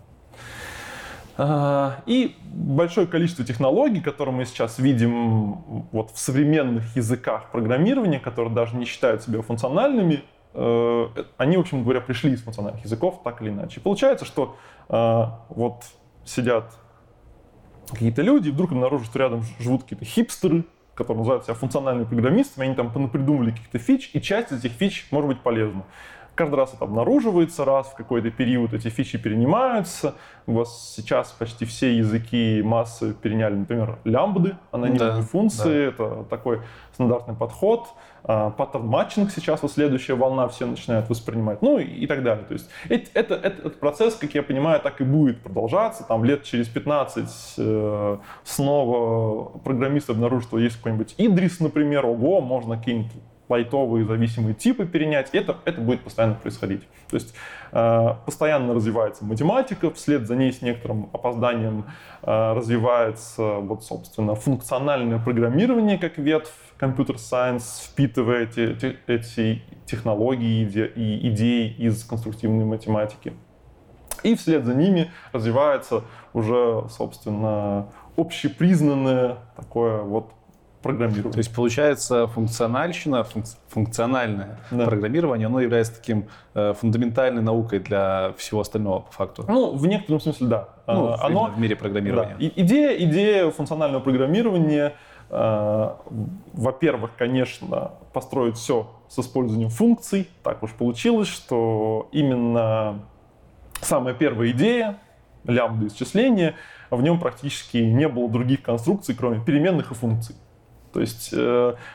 [1.38, 8.54] А, и большое количество технологий, которые мы сейчас видим вот в современных языках программирования, которые
[8.54, 10.22] даже не считают себя функциональными,
[10.54, 13.80] э, они, в общем говоря, пришли из функциональных языков так или иначе.
[13.80, 14.56] получается, что
[14.88, 15.84] э, вот
[16.24, 16.72] сидят
[17.90, 22.66] какие-то люди, и вдруг обнаружат, что рядом живут какие-то хипстеры, которые называют себя функциональными программистами,
[22.66, 25.84] они там придумали каких-то фич, и часть из этих фич может быть полезна.
[26.36, 30.14] Каждый раз это обнаруживается, раз в какой-то период эти фичи перенимаются.
[30.46, 35.86] У вас сейчас почти все языки массы переняли, например, лямбды, анонимные да, функции.
[35.86, 35.92] Да.
[35.92, 36.60] Это такой
[36.92, 37.88] стандартный подход.
[38.22, 41.62] А, pattern matching сейчас вот следующая волна все начинают воспринимать.
[41.62, 42.44] Ну и, и так далее.
[42.44, 46.04] То есть это, это, этот процесс, как я понимаю, так и будет продолжаться.
[46.04, 52.76] Там лет через 15 э, снова программисты обнаружат, что есть какой-нибудь Идрис, например, ого, можно
[52.76, 53.12] какие-нибудь
[53.48, 56.82] лайтовые зависимые типы перенять, это, это будет постоянно происходить.
[57.08, 57.34] То есть
[57.72, 61.84] э, постоянно развивается математика, вслед за ней с некоторым опозданием
[62.22, 70.62] э, развивается, вот, собственно, функциональное программирование как ветвь, компьютер сайенс впитывает эти, эти технологии
[70.96, 73.32] и идеи из конструктивной математики.
[74.22, 80.32] И вслед за ними развивается уже, собственно, общепризнанное такое вот
[80.86, 81.32] программирование.
[81.32, 84.86] То есть получается функциональщина, функ- функциональное Да.
[84.86, 89.44] программирование, оно является таким э, фундаментальной наукой для всего остального по факту.
[89.48, 90.68] Ну, в некотором смысле, да.
[90.86, 92.36] Ну, А, именно в мире программирования.
[92.38, 92.44] Да.
[92.46, 94.94] И- идея, идея функционального программирования,
[95.30, 95.90] э,
[96.52, 100.28] во-первых, конечно, построить все с использованием функций.
[100.42, 103.00] Так уж получилось, что именно
[103.80, 104.98] самая первая идея,
[105.44, 106.54] лямбда исчисления,
[106.90, 110.34] в нем практически не было других конструкций, кроме переменных и функций.
[110.96, 111.28] То есть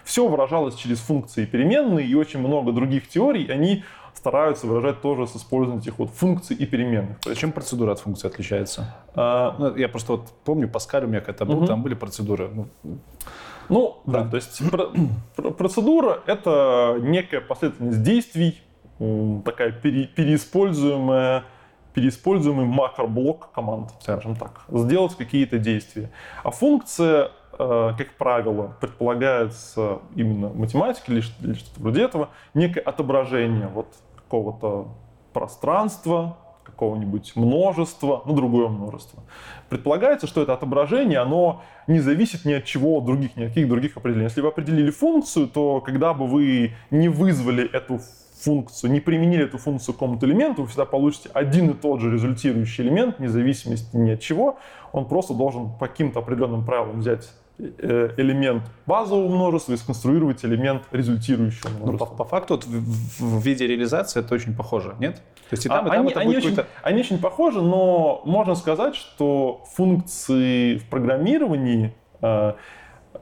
[0.04, 3.84] все выражалось через функции и переменные, и очень много других теорий, они
[4.14, 7.20] стараются выражать тоже с использованием этих вот функций и переменных.
[7.22, 8.94] То есть, Чем процедура от функции отличается?
[9.16, 11.66] а, Ну, я просто вот помню, Паскаль у меня когда был, Мгм.
[11.68, 12.52] там были процедуры.
[12.54, 12.68] Ну,
[13.70, 14.92] Ну, да, то есть про-
[15.36, 18.62] про- процедура— это некая последовательность действий,
[19.46, 21.44] такая пере- переиспользуемая,
[21.96, 26.12] переиспользуемый макроблок команд, скажем так, сделать какие-то действия.
[26.44, 27.30] А функция, э,
[27.98, 34.88] как правило, предполагается именно математикой или ш- или что-то вроде этого, некое отображение вот какого-то
[35.34, 39.24] пространства, какого-нибудь множества, ну, другое множество.
[39.70, 43.98] Предполагается, что это отображение, оно не зависит ни от чего других, ни от каких других
[43.98, 44.26] определений.
[44.26, 48.00] Если вы определили функцию, то когда бы вы не вызвали эту
[48.40, 52.12] функцию, не применили эту функцию к какому-то элементу, вы всегда получите один и тот же
[52.12, 54.58] результирующий элемент, вне зависимости ни от чего.
[54.92, 60.84] Он просто должен по каким-то определенным правилам взять э, элемент базового множества и сконструировать элемент
[60.92, 62.16] результирующего ну, по, множества.
[62.16, 65.16] по факту вот в, в- виде реализации это очень похоже, нет?
[65.50, 67.62] То есть и там, А, и там они, это они будет очень, они очень похожи,
[67.62, 72.54] но можно сказать, что функции в программировании, э,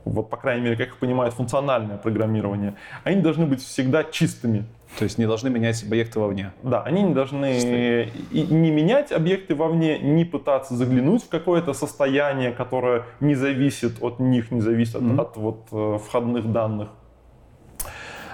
[0.06, 4.66] вот по крайней мере, как их понимает функциональное программирование, они должны быть всегда чистыми.
[4.98, 6.52] То есть не должны менять объекты вовне.
[6.64, 12.52] Да, они не должны и не менять объекты вовне, не пытаться заглянуть в какое-то состояние,
[12.52, 15.20] которое не зависит от них, не зависит от, Мгм.
[15.22, 16.90] от вот, э, входных данных.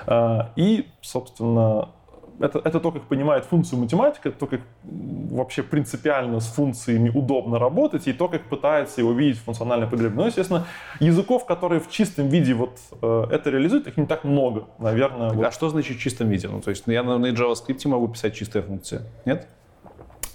[0.08, 1.90] А, И, собственно,
[2.40, 7.60] это, это то, как понимает функцию математика, это то, как вообще принципиально с функциями удобно
[7.60, 10.26] работать, и то, как пытается его видеть функциональное программирование.
[10.26, 10.66] Ну, естественно,
[11.00, 15.32] языков, которые в чистом виде вот э, это реализуют, их не так много, наверное.
[15.32, 15.46] вот.
[15.46, 16.48] А что значит в чистом виде?
[16.48, 19.48] Ну, то есть ну, я на, на JavaScript могу писать чистые функции, нет?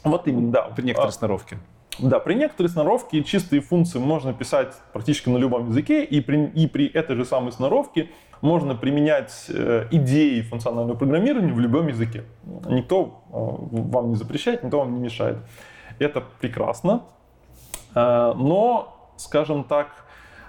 [0.04, 0.62] Вот именно, да.
[0.62, 1.58] При некоторой А, сноровке.
[2.02, 6.66] Да, при некоторой сноровке чистые функции можно писать практически на любом языке, и при, и
[6.66, 8.10] при этой же самой сноровке
[8.40, 12.24] можно применять э, идеи функционального программирования в любом языке.
[12.68, 15.38] Никто э, вам не запрещает, никто вам не мешает.
[15.98, 17.02] Это прекрасно.
[17.94, 19.88] Э, но, скажем так,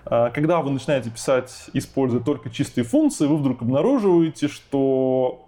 [0.06, 5.48] э, когда вы начинаете писать, используя только чистые функции, вы вдруг обнаруживаете, что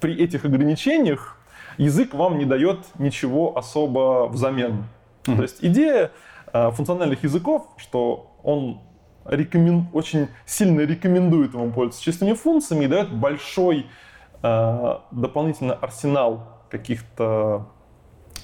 [0.00, 1.38] при этих ограничениях
[1.78, 4.84] язык вам не дает ничего особо взамен.
[5.26, 5.36] Мгм.
[5.36, 6.10] То есть идея
[6.52, 8.80] э, функциональных языков, что он
[9.24, 13.86] рекомен- очень сильно рекомендует вам пользоваться чистыми функциями и дает большой
[14.42, 17.68] э, дополнительный арсенал каких-то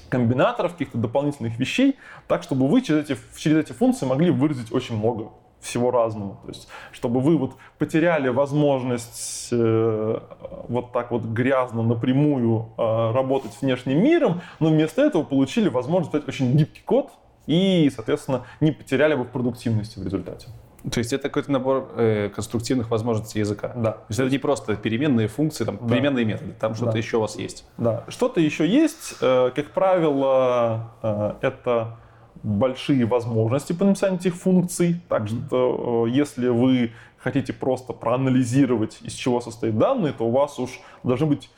[0.08, 1.96] комбинаторов, каких-то дополнительных вещей,
[2.28, 5.30] так, чтобы вы через эти, через эти функции могли выразить очень много
[5.60, 6.36] всего разного.
[6.44, 10.20] То есть, чтобы вы вот потеряли возможность э,
[10.68, 16.12] вот так вот грязно напрямую э, работать с внешним миром, но вместо этого получили возможность
[16.12, 17.10] писать очень гибкий код
[17.46, 20.48] и, соответственно, не потеряли бы в продуктивности в результате.
[20.92, 23.72] То есть это какой-то набор э, конструктивных возможностей языка.
[23.74, 23.92] Да.
[23.92, 25.88] То есть это не просто переменные функции, там, Да.
[25.92, 26.98] переменные методы, там что-то Да.
[26.98, 27.64] еще у вас есть.
[27.78, 29.16] Да, что-то еще есть.
[29.20, 31.96] Э, Как правило, э, это
[32.42, 35.00] большие возможности по написанию этих функций.
[35.08, 40.58] Так что, э, если вы хотите просто проанализировать, из чего состоят данные, то у вас
[40.58, 41.50] уж должны быть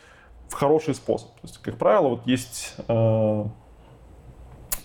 [0.51, 1.29] хороший способ.
[1.35, 3.45] То есть, как правило, вот есть э,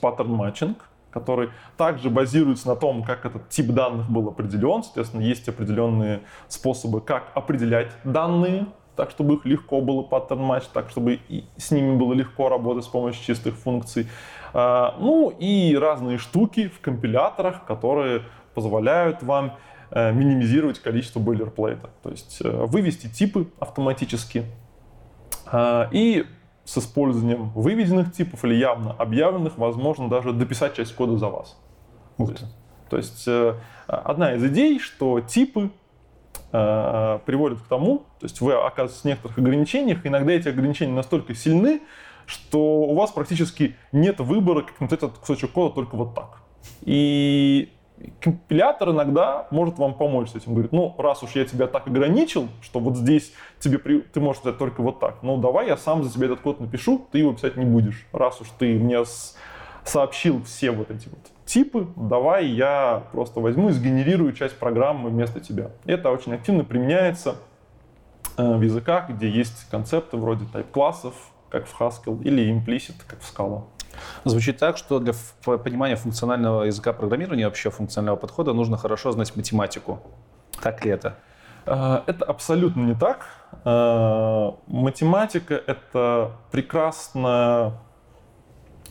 [0.02, 4.84] паттерн матчинг, который также базируется на том, как этот тип данных был определен.
[4.84, 10.90] Соответственно, есть определенные способы, как определять данные, так, чтобы их легко было паттерн матч, так,
[10.90, 14.08] чтобы и с ними было легко работать с помощью чистых функций.
[14.58, 18.22] А, Ну и разные штуки в компиляторах, которые
[18.54, 19.58] позволяют вам
[19.92, 21.90] э, минимизировать количество бойлерплейта.
[22.02, 24.46] То есть э, вывести типы автоматически
[25.46, 26.26] а, и
[26.64, 31.60] с использованием выведенных типов или явно объявленных возможно даже дописать часть кода за вас.
[32.18, 32.46] Ух ты.
[32.90, 33.56] то есть э,
[33.88, 35.70] одна из идей, что типы
[36.52, 41.82] приводят к тому, то есть вы оказываетесь в некоторых ограничениях, иногда эти ограничения настолько сильны,
[42.26, 46.42] что у вас практически нет выбора, как написать этот кусочек кода только вот так.
[46.82, 47.72] И
[48.20, 50.54] компилятор иногда может вам помочь с этим.
[50.54, 54.02] Говорит, ну, раз уж я тебя так ограничил, что вот здесь тебе при...
[54.02, 57.06] ты можешь сказать только вот так, ну, давай я сам за тебя этот код напишу,
[57.12, 58.08] ты его писать не будешь.
[58.12, 59.36] Раз уж ты мне с...
[59.84, 65.40] сообщил все вот эти вот типы, давай я просто возьму и сгенерирую часть программы вместо
[65.40, 65.72] тебя.
[65.86, 67.36] Это очень активно применяется
[68.38, 71.14] э, в языках, где есть концепты вроде type-классов,
[71.50, 73.64] как в Haskell, или implicit, как в Scala.
[74.24, 80.02] Звучит так, что для понимания функционального языка программирования, вообще функционального подхода, нужно хорошо знать математику.
[80.62, 81.18] Так ли это?
[81.66, 83.26] Э, это абсолютно не так.
[83.64, 87.74] Э, математика— это прекрасная,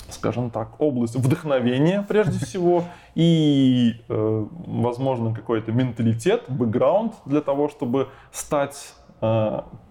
[0.09, 2.85] скажем так, область вдохновения прежде всего
[3.15, 8.95] и, э, возможно, какой-то менталитет, бэкграунд для того, чтобы стать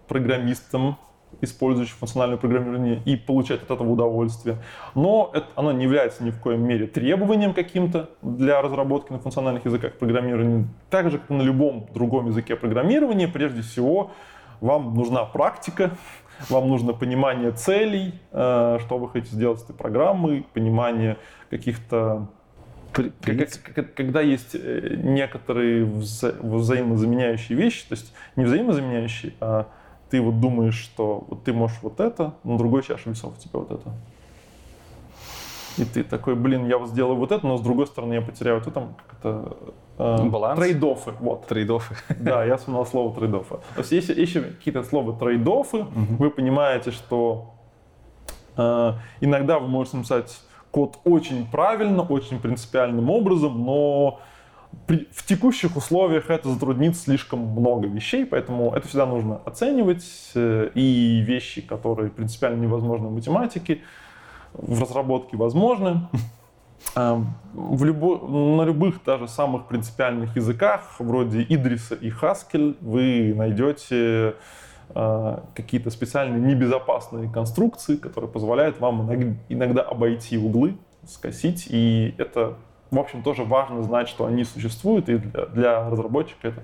[0.07, 0.99] программистом,
[1.44, 4.58] использующих функциональное программирование, и получать от этого удовольствие.
[4.96, 9.66] Но это, оно не является ни в коем мере требованием каким-то для разработки на функциональных
[9.66, 10.68] языках программирования.
[10.89, 14.12] Так же, как и на любом другом языке программирования, прежде всего,
[14.62, 15.91] вам нужна практика,
[16.50, 21.18] вам нужно понимание целей, э, что вы хотите сделать с этой программой, понимание
[21.50, 22.28] каких-то
[22.94, 29.68] когда есть э, некоторые вза взаимозаменяющие вещи, то есть не взаимозаменяющие, а
[30.14, 33.59] ты вот думаешь, что вот ты можешь вот это, но другой чаше весов у тебя
[33.61, 33.91] вот это.
[35.80, 38.59] И ты такой, блин, я вот сделаю вот это, но с другой стороны я потеряю
[38.59, 39.57] вот это, это...
[39.97, 40.59] Э, Баланс?
[40.59, 41.47] Трейдофы, вот.
[41.47, 41.95] Трейдофы.
[42.20, 43.55] Да, я вспомнил слово трейдофы.
[43.74, 46.16] То есть если еще какие-то слова трейдофы, угу.
[46.20, 47.55] вы понимаете, что
[48.55, 54.20] э, иногда вы можете написать код очень правильно, очень принципиальным образом, но
[54.88, 60.06] при, в текущих условиях это затруднит слишком много вещей, поэтому это всегда нужно оценивать.
[60.36, 63.82] Э, и вещи, которые принципиально невозможны в математике,
[64.54, 66.08] в разработке возможны.
[66.96, 74.36] А, в любо, на любых даже самых принципиальных языках, вроде Идриса и Haskell, вы найдете
[74.90, 79.10] э, какие-то специальные небезопасные конструкции, которые позволяют вам
[79.50, 82.58] иногда обойти углы, скосить, и это
[82.94, 86.64] в общем, тоже важно знать, что они существуют, и для, для разработчика это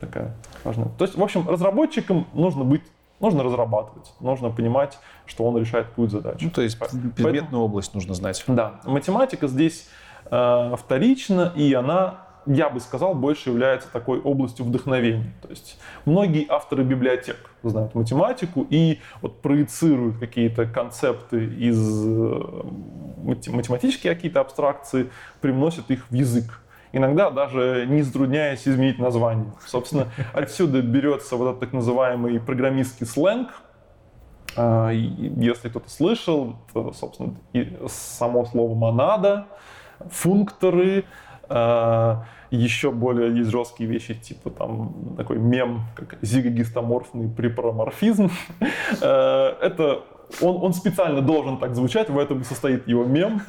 [0.00, 0.88] такая важная.
[0.98, 2.82] То есть, в общем, разработчикам нужно быть
[3.20, 6.38] нужно разрабатывать, нужно понимать, что он решает какую-то задачу.
[6.42, 8.42] Ну, то есть предметную Поэтому, область нужно знать.
[8.46, 9.88] Да, математика здесь
[10.30, 15.32] э, вторична, и она я бы сказал, больше является такой областью вдохновения.
[15.42, 22.42] То есть многие авторы библиотек знают математику и вот проецируют какие-то концепты из э,
[23.22, 26.60] математические какие-то абстракции, привносят их в язык.
[26.92, 29.52] Иногда даже не затрудняясь изменить название.
[29.66, 33.48] Собственно, отсюда берется вот этот так называемый программистский сленг,
[34.56, 37.34] а, если кто-то слышал, то, собственно,
[37.88, 39.48] само слово монада,
[40.10, 41.04] функторы,
[42.50, 48.30] еще более есть жесткие вещи, типа там такой мем, как зигогистоморфный препароморфизм.
[49.02, 50.04] А, это
[50.40, 53.42] он, он специально должен так звучать, в этом и состоит его мем.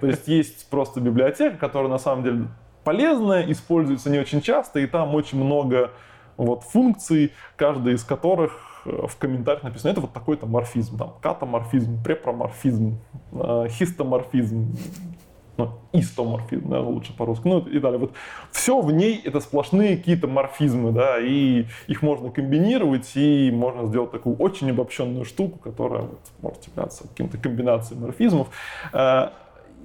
[0.00, 2.48] То есть есть просто библиотека, которая на самом деле
[2.84, 5.90] полезная, используется не очень часто, и там очень много
[6.36, 8.52] вот функций, каждая из которых
[8.84, 12.98] э, в комментариях написано, это вот такой-то морфизм, там, катаморфизм, препроморфизм,
[13.32, 14.76] э, хистоморфизм,
[15.56, 17.98] ну, истоморфизм, да, лучше по-русски, ну и далее.
[17.98, 18.12] Вот
[18.50, 24.10] все в ней это сплошные какие-то морфизмы, да, и их можно комбинировать, и можно сделать
[24.10, 28.48] такую очень обобщенную штуку, которая вот, может являться каким-то комбинацией морфизмов.
[28.92, 29.30] Э,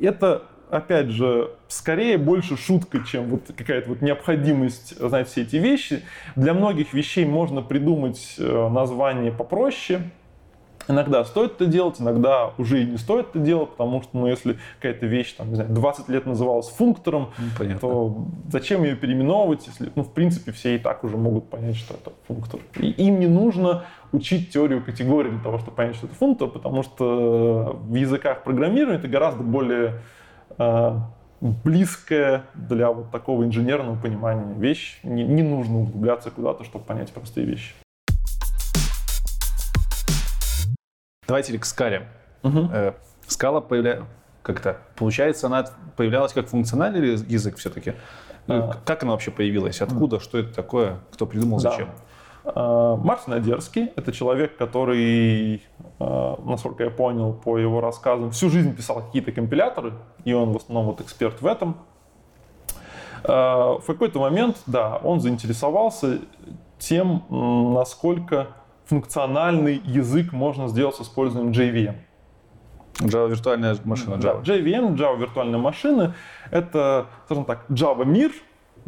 [0.02, 6.04] это опять же, скорее больше шутка, чем вот какая-то вот необходимость знать все эти вещи.
[6.36, 10.12] Для многих вещей можно придумать э, название попроще,
[10.90, 14.58] Иногда стоит это делать, иногда уже и не стоит это делать, потому что, ну, если
[14.80, 17.30] какая-то вещь, там, не знаю, 20 лет называлась функтором,
[17.60, 21.76] ну, то зачем ее переименовывать, если, ну, в принципе, все и так уже могут понять,
[21.76, 22.60] что это функтор.
[22.80, 26.82] И им не нужно учить теорию категорий для того, чтобы понять, что это функтор, потому
[26.82, 30.02] что в языках программирования это гораздо более
[30.58, 30.96] э,
[31.40, 35.00] близкая для вот такого инженерного понимания вещь.
[35.04, 37.74] Не, не нужно углубляться куда-то, чтобы понять простые вещи.
[41.30, 42.08] Давайте к скале.
[42.44, 42.70] Угу.
[43.28, 44.06] Скала появляется
[44.42, 45.66] как-то получается, она
[45.96, 47.94] появлялась как функциональный язык все-таки.
[48.48, 48.72] А.
[48.84, 49.82] Как она вообще появилась?
[49.82, 50.20] Откуда?
[50.20, 51.00] Что это такое?
[51.12, 51.60] Кто придумал?
[51.60, 51.90] Зачем?
[52.44, 52.52] Да.
[52.56, 55.62] А, Мартин Одерский– это человек, который,
[56.00, 60.58] а, насколько я понял по его рассказам, всю жизнь писал какие-то компиляторы, и он в
[60.58, 61.78] основном вот эксперт в этом.
[63.22, 66.20] В какой-то момент, да, он заинтересовался
[66.80, 68.48] тем, насколько
[68.90, 71.96] функциональный язык можно сделать с использованием JVM.
[73.08, 74.44] Java виртуальная машина Да, Java.
[74.44, 76.14] JVM, Java виртуальные машины,
[76.52, 78.32] это, скажем так, Java мир.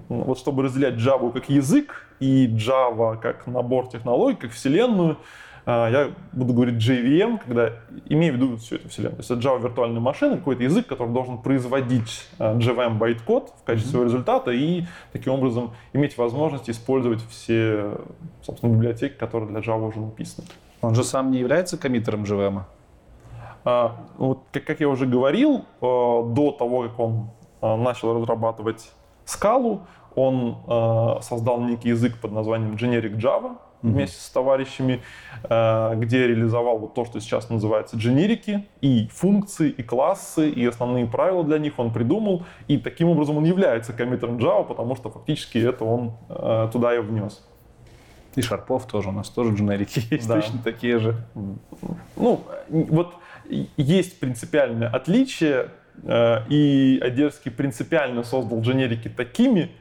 [0.09, 5.17] Вот чтобы разделять Java как язык и Java как набор технологий, как вселенную,
[5.65, 7.73] я буду говорить JVM, когда
[8.05, 9.17] имею в виду всю эту вселенную.
[9.17, 13.63] То есть это Java виртуальная машина, какой-то язык, который должен производить а, JVM байт-код в
[13.63, 17.97] качестве своего результата и таким образом иметь возможность использовать все,
[18.41, 20.47] собственно, библиотеки, которые для Java уже написаны.
[20.81, 22.61] Он же сам не является коммитером JVM?
[23.63, 27.29] А, вот, как, как я уже говорил, э, до того, как он
[27.61, 28.91] начал разрабатывать
[29.23, 29.81] скалу,
[30.15, 35.01] он э, создал некий язык под названием Generic Java вместе с товарищами,
[35.43, 41.07] э, где реализовал вот то, что сейчас называется дженерики, и функции, и классы, и основные
[41.07, 45.57] правила для них он придумал, и таким образом он является коммитером Java, потому что фактически
[45.57, 47.43] это он э, туда и внес.
[48.35, 50.35] И Шарпов тоже, у нас тоже дженерики есть, Да.
[50.35, 51.15] точно такие же.
[52.15, 53.15] Ну, вот
[53.77, 55.69] есть принципиальное отличие,
[56.03, 59.71] э, и Одерский принципиально создал дженерики такими,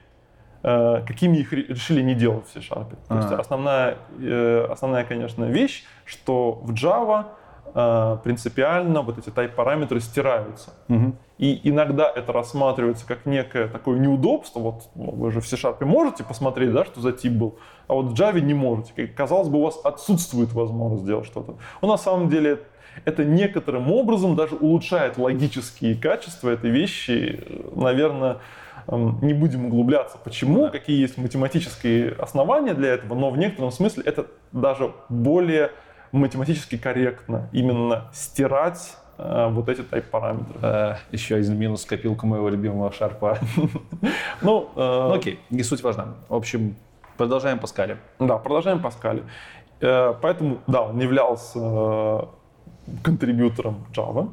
[0.63, 2.97] какими их ре- решили не делать в C-Sharp.
[3.09, 3.37] То есть А.
[3.39, 7.25] основная, э, основная, конечно, вещь, что в Java
[7.73, 10.73] э, принципиально вот эти type-параметры стираются.
[10.89, 11.17] Мгм.
[11.39, 14.59] И иногда это рассматривается как некое такое неудобство.
[14.61, 18.07] Вот ну, вы же в C-Sharp можете посмотреть, да, что за тип был, а вот
[18.07, 19.07] в Java не можете.
[19.07, 21.57] Казалось бы, у вас отсутствует возможность сделать что-то.
[21.81, 22.59] Но на самом деле
[23.05, 27.41] это некоторым образом даже улучшает логические качества этой вещи.
[27.77, 28.39] Наверное,
[28.97, 34.27] не будем углубляться, почему, какие есть математические основания для этого, но в некотором смысле это
[34.53, 35.71] даже более
[36.13, 40.59] математически корректно именно стирать э, вот эти type-параметры.
[40.63, 43.39] Э, еще один минус в копилку моего любимого Шарпа.
[44.43, 46.15] Ну, э, Ну окей, не суть важна.
[46.29, 46.75] В общем,
[47.17, 47.99] продолжаем по скале.
[48.19, 49.23] Да, продолжаем Паскале.
[49.81, 52.29] Э, Поэтому, да, он являлся
[53.03, 54.33] контрибьютором Java.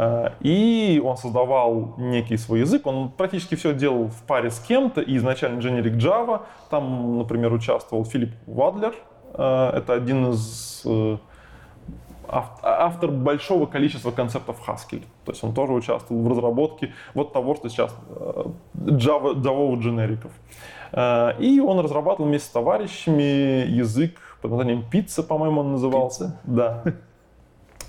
[0.00, 2.86] Э, И он создавал некий свой язык.
[2.86, 5.00] Он практически все делал в паре с кем-то.
[5.00, 6.42] И изначально Generic Java.
[6.70, 8.94] Там, например, участвовал Филипп Вадлер.
[9.34, 11.16] Э, Это один из э,
[12.28, 15.02] ав- автор большого количества концептов Haskell.
[15.24, 18.44] То есть он тоже участвовал в разработке вот того, что сейчас э,
[18.74, 20.32] Java, Java дженериков.
[20.92, 26.24] Э, И он разрабатывал вместе с товарищами язык под названием Pizza, по-моему, он назывался.
[26.24, 26.54] Pizza?
[26.54, 26.82] Да.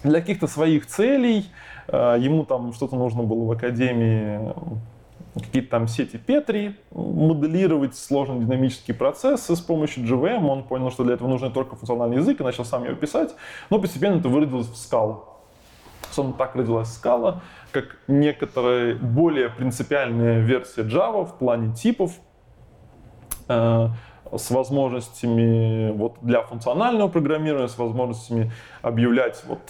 [0.03, 1.45] Для каких-то своих целей
[1.97, 4.53] ему там что-то нужно было в академии э,
[5.35, 10.45] какие-то там сети Петри, моделировать сложные динамические процессы с помощью JVM.
[10.47, 13.35] Он понял, что для этого нужен только функциональный язык и начал сам его писать.
[13.69, 15.25] Но постепенно это выродилось в скалу.
[16.11, 22.11] Собственно, так родилась скала, как некоторая более принципиальная версия Java в плане типов,
[23.47, 23.87] э,
[24.37, 29.61] с возможностями вот, для функционального программирования, с возможностями объявлять вот,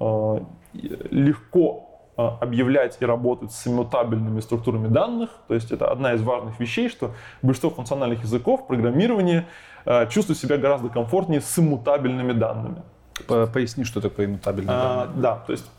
[0.00, 5.30] э, легко э, объявлять и работать с иммутабельными структурами данных.
[5.48, 7.12] То есть это одна из важных вещей, что
[7.42, 9.46] большинство функциональных языков программирования
[9.84, 12.82] э, чувствуют себя гораздо комфортнее с иммутабельными данными.
[13.26, 15.22] По- Поясни, что такое иммутабельные А, данные.
[15.22, 15.70] да, то есть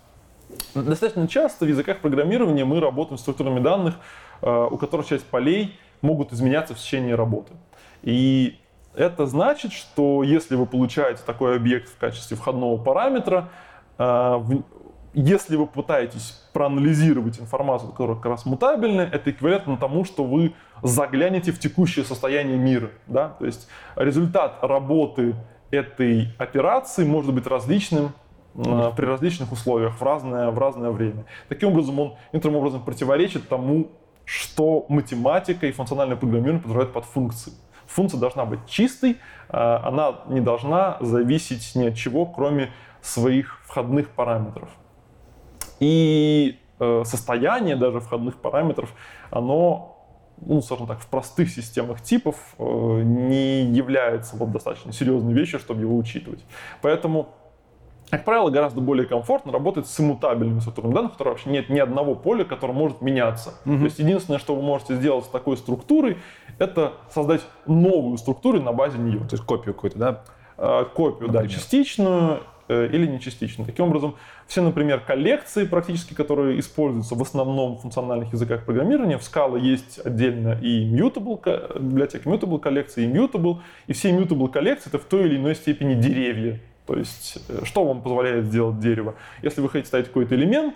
[0.75, 3.95] достаточно часто в языках программирования мы работаем с структурами данных,
[4.41, 7.53] э, у которых часть полей могут изменяться в течение работы.
[8.03, 8.57] И
[8.95, 13.49] это значит, что если вы получаете такой объект в качестве входного параметра,
[15.13, 20.53] если вы пытаетесь проанализировать информацию, которая как раз мутабельная, это эквивалентно тому, что вы
[20.83, 22.91] заглянете в текущее состояние мира.
[23.07, 23.29] Да?
[23.29, 25.35] То есть результат работы
[25.69, 28.13] этой операции может быть различным
[28.55, 31.25] э, при различных условиях в разное, в разное время.
[31.49, 33.89] Таким образом, он некоторым образом противоречит тому,
[34.23, 37.57] что математика и функциональное программирование подразумевают под функцией.
[37.87, 39.17] Функция должна быть чистой,
[39.49, 44.69] э, она не должна зависеть ни от чего, кроме своих входных параметров.
[45.81, 48.93] И э, состояние даже входных параметров,
[49.31, 49.97] оно,
[50.37, 52.63] ну, скажем так, в простых системах типов э,
[53.03, 56.45] не является вот достаточно серьезной вещью, чтобы его учитывать.
[56.83, 57.29] Поэтому,
[58.11, 61.79] как правило, гораздо более комфортно работать с иммутабельными структурами данных, в которых вообще нет ни
[61.79, 63.55] одного поля, которое может меняться.
[63.63, 66.19] То есть единственное, что вы можете сделать с такой структурой,
[66.59, 69.19] это создать новую структуру на базе нее.
[69.21, 70.23] То есть копию какую-то, да?
[70.57, 71.59] Э, копию, да, Например.
[71.59, 73.65] частичную э, или не частичную.
[73.67, 74.15] Таким образом,
[74.47, 79.99] все, например, коллекции практически, которые используются в основном в функциональных языках программирования, в Scala есть
[80.05, 81.39] отдельно и mutable,
[81.79, 85.93] библиотека mutable коллекции, и mutable, и все mutable коллекции это в той или иной степени
[85.95, 86.59] деревья.
[86.85, 89.15] То есть, э, что вам позволяет сделать дерево?
[89.41, 90.75] Если вы хотите ставить какой-то элемент,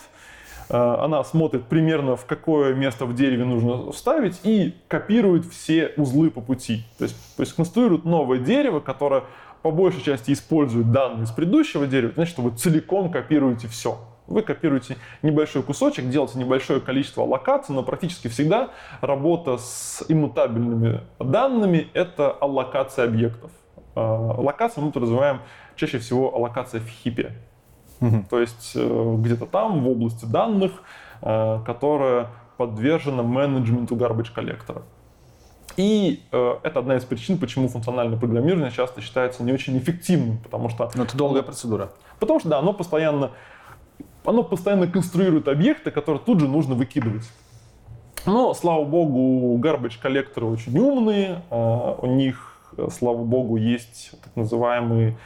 [0.69, 6.29] э, она смотрит примерно, в какое место в дереве нужно вставить и копирует все узлы
[6.29, 6.83] по пути.
[6.97, 9.23] То есть, то есть конструирует новое дерево, которое
[9.65, 13.97] по большей части использует данные из предыдущего дерева, значит, что вы целиком копируете все.
[14.27, 18.69] Вы копируете небольшой кусочек, делаете небольшое количество локаций, но практически всегда
[19.01, 23.49] работа с иммутабельными данными— это аллокация объектов.
[23.95, 24.01] Э,
[24.37, 25.41] локация мы подразумеваем
[25.75, 27.33] чаще всего аллокация в хипе.
[28.29, 30.73] То есть э, где-то там, в области данных,
[31.23, 34.83] э, которая подвержена менеджменту garbage коллектора.
[35.77, 40.69] И э, это одна из причин, почему функциональное программирование часто считается не очень эффективным, потому
[40.69, 40.89] что...
[40.95, 41.91] Но это долгая процедура.
[42.19, 43.31] Потому что, да, оно постоянно,
[44.23, 47.23] оно постоянно конструирует объекты, которые тут же нужно выкидывать.
[48.25, 54.35] Но, слава богу, garbage коллекторы очень умные, э, у них, э, слава богу, есть так
[54.35, 55.17] называемые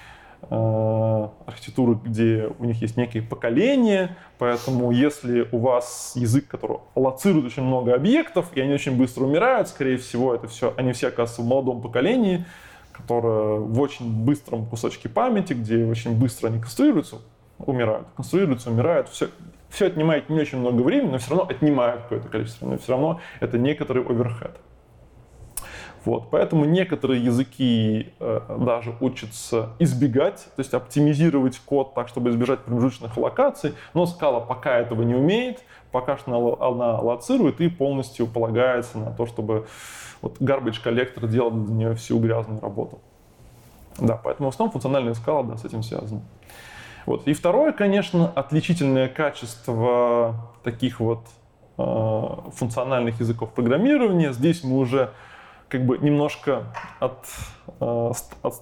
[0.50, 7.64] архитектуры, где у них есть некие поколения, поэтому если у вас язык, который аллоцирует очень
[7.64, 11.46] много объектов, и они очень быстро умирают, скорее всего, это все, они все оказываются в
[11.46, 12.46] молодом поколении,
[12.94, 17.18] которое в очень быстром кусочке памяти, где очень быстро они конструируются,
[17.60, 19.30] умирают, конструируются, умирают, все,
[19.70, 23.20] все отнимает не очень много времени, но все равно отнимает какое-то количество, но все равно
[23.40, 24.58] это некоторый оверхед.
[26.10, 32.62] Вот, поэтому некоторые языки э, даже учатся избегать, то есть оптимизировать код так, чтобы избежать
[32.62, 35.60] промежуточных локаций, но скала пока этого не умеет,
[35.92, 39.68] пока что она, она аллоцирует и полностью полагается на то, чтобы
[40.24, 42.98] вот garbage коллектор делал для нее всю грязную работу.
[44.00, 46.22] Да, поэтому в основном функциональная скала да, с этим связана.
[47.06, 47.28] Вот.
[47.28, 51.20] И второе, конечно, отличительное качество таких вот
[51.78, 54.34] э, функциональных языков программирования.
[54.34, 55.12] Здесь мы уже
[55.70, 56.66] как бы немножко
[57.00, 57.26] от,
[57.80, 58.12] э,
[58.42, 58.56] от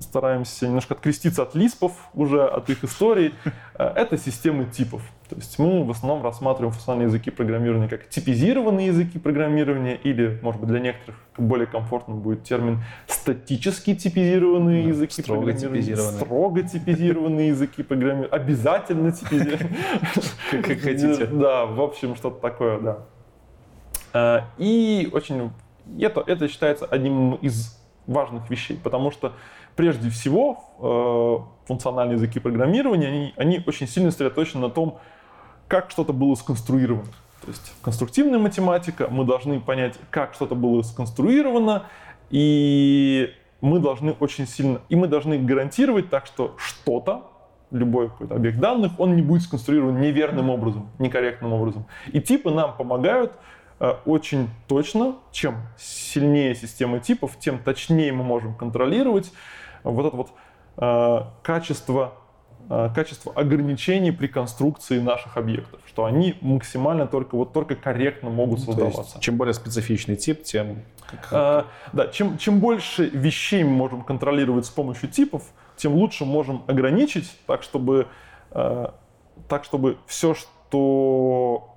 [0.00, 3.34] стараемся немножко откреститься от лиспов, уже от их истории,
[3.74, 5.02] э, это системы типов.
[5.28, 10.60] То есть мы в основном рассматриваем функциональные языки программирования как типизированные языки программирования, или, может
[10.60, 15.82] быть, для некоторых более комфортным будет термин статически типизированные да, языки строго программирования.
[15.82, 16.20] Типизированные.
[16.20, 18.34] Строго типизированные языки программирования.
[18.34, 19.76] Обязательно типизированные.
[20.50, 21.26] Как хотите.
[21.26, 22.98] Да, в общем, что-то такое, да.
[24.12, 25.52] Э, и очень
[25.98, 29.32] это, это считается одним из важных вещей, потому что
[29.76, 34.98] прежде всего э, функциональные языки программирования, они, они очень сильно сосредоточены на том,
[35.68, 37.06] как что-то было сконструировано.
[37.42, 41.84] То есть конструктивная математика, мы должны понять, как что-то было сконструировано,
[42.30, 43.30] и
[43.60, 47.30] мы должны очень сильно, и мы должны гарантировать так, что что-то,
[47.70, 51.86] любой какой-то объект данных, он не будет сконструирован неверным образом, некорректным образом.
[52.08, 53.32] И типы нам помогают
[54.04, 55.16] очень точно.
[55.32, 59.32] Чем сильнее система типов, тем точнее мы можем контролировать
[59.82, 60.30] вот это вот
[60.76, 62.14] э, качество,
[62.68, 68.60] э, качество ограничений при конструкции наших объектов, что они максимально только, вот, только корректно могут
[68.60, 69.00] ну, создаваться.
[69.00, 70.82] есть, чем более специфичный тип, тем...
[71.30, 75.44] Э, да, чем, чем больше вещей мы можем контролировать с помощью типов,
[75.76, 78.06] тем лучше можем ограничить, так чтобы,
[78.50, 78.88] э,
[79.48, 81.74] так чтобы все, что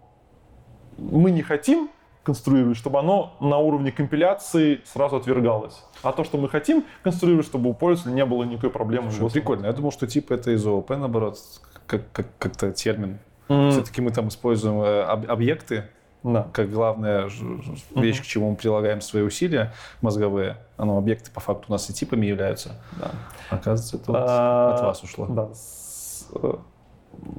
[0.97, 1.89] мы не хотим
[2.23, 5.83] конструировать, чтобы оно на уровне компиляции сразу отвергалось.
[6.01, 9.11] А то, что мы хотим конструировать, чтобы у пользователя не было никакой проблемы.
[9.11, 9.65] Слушай, прикольно.
[9.65, 11.37] Я думал, что тип это из ООП, наоборот,
[11.85, 13.19] как, как, как-то термин.
[13.49, 13.71] Mm.
[13.71, 15.89] Все-таки мы там используем э, об, объекты,
[16.23, 16.47] да.
[16.53, 18.21] как главная вещь, mm-hmm.
[18.21, 20.57] к чему мы прилагаем свои усилия мозговые.
[20.77, 22.81] А ну, объекты по факту у нас и типами являются.
[22.97, 23.11] Да.
[23.49, 25.27] Оказывается, это вот а, от вас ушло.
[25.27, 25.49] Да.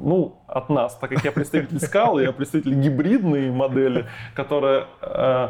[0.00, 5.48] Ну, от нас, так как я представитель скалы, я представитель гибридной модели, которая э,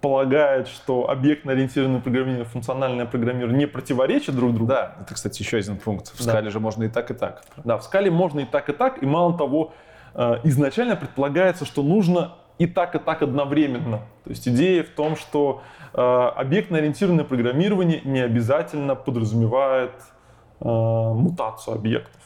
[0.00, 4.68] полагает, что объектно-ориентированное программирование и функциональное программирование не противоречат друг другу.
[4.68, 6.08] Да, это, кстати, еще один пункт.
[6.08, 6.32] В да.
[6.32, 7.42] скале же можно и так, и так.
[7.64, 9.02] Да, в скале можно и так, и так.
[9.02, 9.72] И мало того,
[10.14, 13.98] э, изначально предполагается, что нужно и так, и так одновременно.
[14.24, 15.62] То есть идея в том, что
[15.92, 19.92] э, объектно-ориентированное программирование не обязательно подразумевает
[20.60, 22.22] э, мутацию объектов.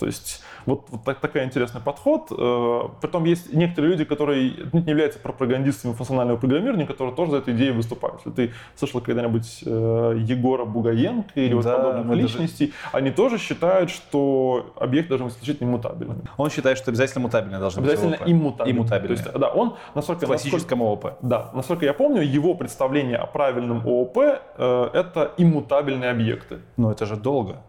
[0.00, 2.28] То есть вот, вот так, такой интересный подход.
[2.30, 7.52] Э, притом есть некоторые люди, которые не являются пропагандистами функционального программирования, которые тоже за эту
[7.52, 8.22] идею выступают.
[8.24, 12.96] Если ты слышал когда-нибудь э, Егора Бугаенко или вот да, подобных личностей, даже...
[12.96, 16.22] они тоже считают, что объект должен быть исключительно иммутабельным.
[16.38, 17.92] Он считает, что обязательно мутабельный должен быть.
[17.92, 18.80] Обязательно иммутабельный.
[18.80, 19.16] иммутабельный.
[19.16, 21.18] То есть, да, он, насколько, В классическом насколько, ООП.
[21.20, 26.60] Да, насколько я помню, его представление о правильном ООП э, это иммутабельные объекты.
[26.78, 27.62] Но это же долго.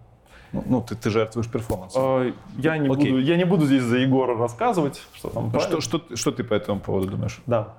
[0.53, 2.01] Ну, ну, ты, ты жертвуешь перформансом.
[2.03, 5.51] А, я, не буду, я не буду здесь за Егора рассказывать, что там.
[5.53, 7.39] Ну, что, что, что ты по этому поводу думаешь?
[7.45, 7.75] Да.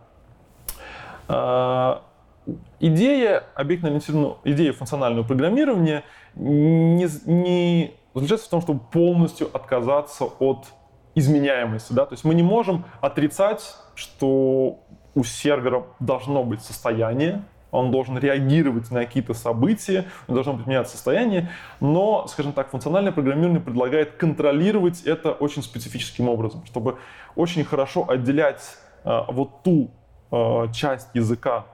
[1.29, 2.03] А,
[2.81, 6.05] идея объектно-ориентированного, идея функционального программирования
[6.35, 10.66] не, не заключается в том, чтобы полностью отказаться от
[11.14, 11.93] изменяемости.
[11.93, 12.07] Да?
[12.07, 14.81] То есть мы не можем отрицать, что
[15.14, 21.51] у сервера должно быть состояние, он должен реагировать на какие-то события, он быть меняться состояние,
[21.81, 26.99] но, скажем так, функциональное программирование предлагает контролировать это очень специфическим образом, чтобы
[27.35, 29.91] очень хорошо отделять э, вот ту
[30.31, 31.66] э, часть языка,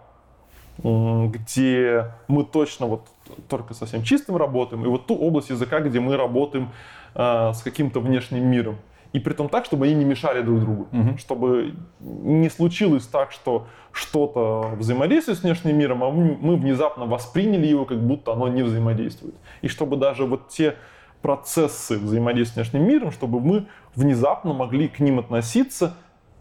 [0.81, 3.09] где мы точно вот
[3.49, 6.71] только совсем чистым работаем, и вот ту область языка, где мы работаем
[7.17, 8.79] э, с каким-то внешним миром.
[9.13, 10.89] И при том так, чтобы они не мешали друг другу.
[10.93, 11.19] Мгм.
[11.19, 17.85] Чтобы не случилось так, что что-то взаимодействует с внешним миром, а мы внезапно восприняли его,
[17.85, 19.35] как будто оно не взаимодействует.
[19.63, 20.77] И чтобы даже вот те
[21.23, 25.95] процессы взаимодействия с внешним миром, чтобы мы внезапно могли к ним относиться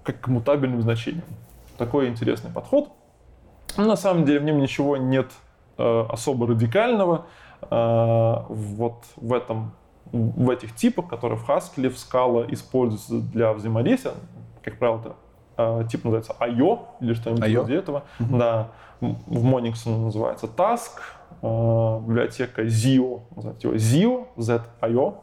[0.04, 1.26] как к мутабельным значениям.
[1.78, 2.90] Такой интересный подход.
[3.76, 5.32] Ну, На самом деле в нем ничего нет
[5.78, 7.26] э, особо радикального.
[7.70, 9.74] Э, вот в этом,
[10.12, 14.14] в этих типах, которые в Haskell, в Scala используются для взаимодействия,
[14.64, 15.16] как правило, это
[15.58, 18.04] э, тип называется IO или что-нибудь вроде этого.
[18.20, 18.70] Да,
[19.02, 21.00] М- в Monix он называется Task,
[21.42, 25.16] э, библиотека ZIO, называется его ZIO, Z-IO.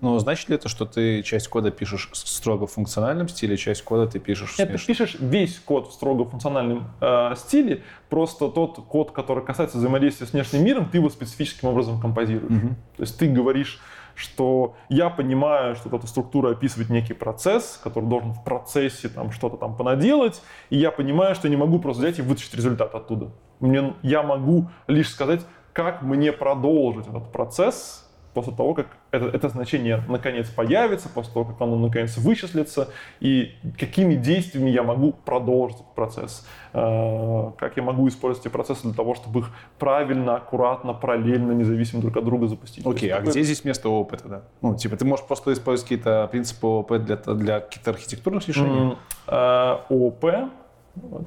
[0.00, 4.10] Ну, значит ли это, что ты часть кода пишешь строго в функциональном стиле, часть кода
[4.10, 8.76] ты пишешь в Нет, ты пишешь весь код в строго функциональном э, стиле, просто тот
[8.86, 12.50] код, который касается взаимодействия с внешним миром, ты его специфическим образом композируешь.
[12.50, 12.76] Мгм.
[12.96, 13.80] То есть ты говоришь,
[14.14, 19.56] что я понимаю, что эта структура описывает некий процесс, который должен в процессе там что-то
[19.56, 23.30] там понаделать, и я понимаю, что не могу просто взять и вытащить результат оттуда.
[23.60, 25.42] Мне, я могу лишь сказать,
[25.72, 31.46] как мне продолжить этот процесс после того, как это, это значение наконец появится, после того,
[31.46, 32.88] как оно наконец вычислится,
[33.20, 38.82] и какими действиями я могу продолжить этот процесс, Э, как я могу использовать эти процессы
[38.84, 42.86] для того, чтобы их правильно, аккуратно, параллельно, независимо друг от друга запустить.
[42.86, 44.42] Окей, есть а такое- где здесь место ООП тогда?
[44.62, 48.92] Ну, типа, ты можешь просто использовать какие-то принципы ООП для, для каких-то архитектурных решений?
[48.92, 50.24] М, э, ООП,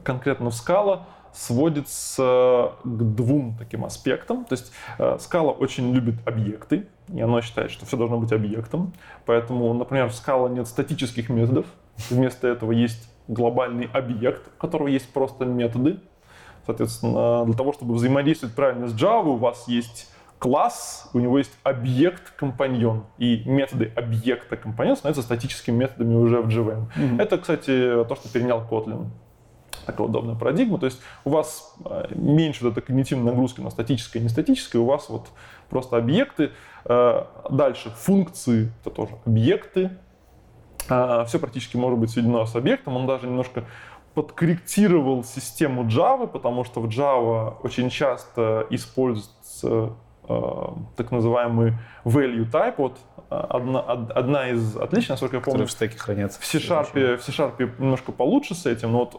[0.03, 1.01] конкретно в Scala,
[1.33, 4.45] сводится к двум таким аспектам.
[4.45, 8.93] То есть э, Scala очень любит объекты, и оно считает, что все должно быть объектом.
[9.25, 11.65] Поэтому, например, в Scala нет статических методов.
[12.09, 15.99] Вместо этого есть глобальный объект, у которого есть просто методы.
[16.65, 20.09] Соответственно, для того, чтобы взаимодействовать правильно с Java, у вас есть
[20.39, 23.05] класс, у него есть объект-компаньон.
[23.17, 27.21] И методы объекта-компаньон становятся статическими методами уже в JVM.
[27.21, 29.07] Это, кстати, то, что перенял Kotlin.
[29.85, 30.77] Такая удобная парадигма.
[30.79, 34.85] То есть у вас э, меньше вот этой когнитивной нагрузки на статическое и нестатическое, у
[34.85, 35.27] вас вот
[35.69, 36.51] просто объекты.
[36.85, 39.91] Э, Дальше функции, это тоже объекты.
[40.85, 42.97] Все практически может быть сведено с объектом.
[42.97, 43.63] Он даже немножко
[44.13, 49.89] подкорректировал систему Java, потому что в Java очень часто используется э,
[50.95, 51.73] так называемый
[52.05, 52.75] value type.
[52.77, 52.97] Вот
[53.29, 56.39] э, одна, од- одна из отличий, насколько я помню, которые в стеке хранятся.
[56.41, 59.17] в C-Sharp, в C-Sharp немножко получше с этим, но вот э,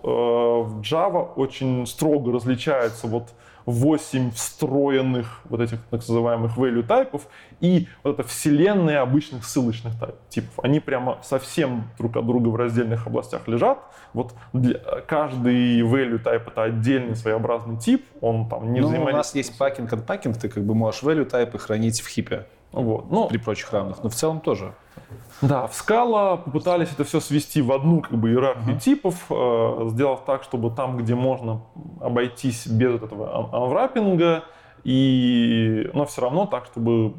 [0.68, 3.30] в Java очень строго различается вот
[3.66, 7.26] 8 встроенных вот этих так называемых value тайпов
[7.60, 9.94] и вот эта вселенная обычных ссылочных
[10.28, 10.52] типов.
[10.62, 13.78] Они прямо совсем друг от друга в раздельных областях лежат.
[14.12, 19.16] Вот для, каждый value type это отдельный своеобразный тип, он там не Ну, у взаимодействует.
[19.16, 23.10] нас есть пакинг от пакинг, ты как бы можешь value type ранить в хипе Вот.
[23.10, 24.74] Но при прочих равных, но в целом тоже.
[25.42, 30.24] Да, в Scala попытались это все свести в одну как бы иерархию типов, э, сделав
[30.24, 31.62] так, чтобы там, где можно
[32.00, 34.44] обойтись без вот этого ан- анвраппинга,
[34.84, 37.14] и, но все равно так, чтобы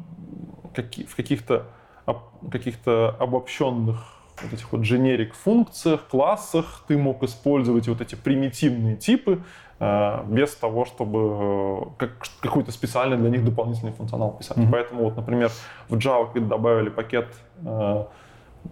[0.74, 1.66] каки- в каких-то
[2.06, 3.98] об- каких-то обобщенных
[4.42, 9.42] вот этих вот generic функциях, классах ты мог использовать вот эти примитивные типы
[9.78, 12.10] без того, чтобы э, как,
[12.40, 14.56] какой-то специальный для них дополнительный функционал писать.
[14.56, 14.72] Мгм.
[14.72, 15.50] Поэтому вот, например,
[15.88, 17.26] в Java, когда добавили пакет,
[17.62, 18.04] э,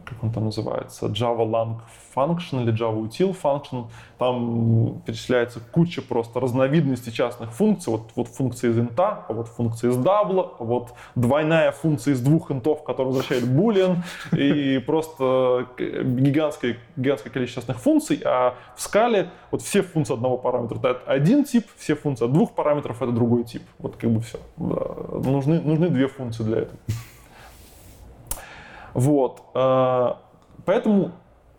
[0.05, 1.77] как он там называется, Java Lang
[2.15, 3.87] Function или Java Util Function,
[4.19, 7.93] там перечисляется куча просто разновидностей частных функций.
[7.93, 12.21] Вот, вот функция из инта, а вот функция из дабла, а вот двойная функция из
[12.21, 13.99] двух интов, которая возвращает boolean,
[14.37, 20.79] и просто гигантское, гигантское количество частных функций, а в скале вот все функции одного параметра
[20.79, 23.63] это один тип, все функции от двух параметров это другой тип.
[23.79, 24.39] Вот как бы все.
[24.57, 26.79] Нужны, нужны две функции для этого.
[28.95, 29.43] Вот.
[29.55, 30.13] э,
[30.65, 31.13] Поэтому,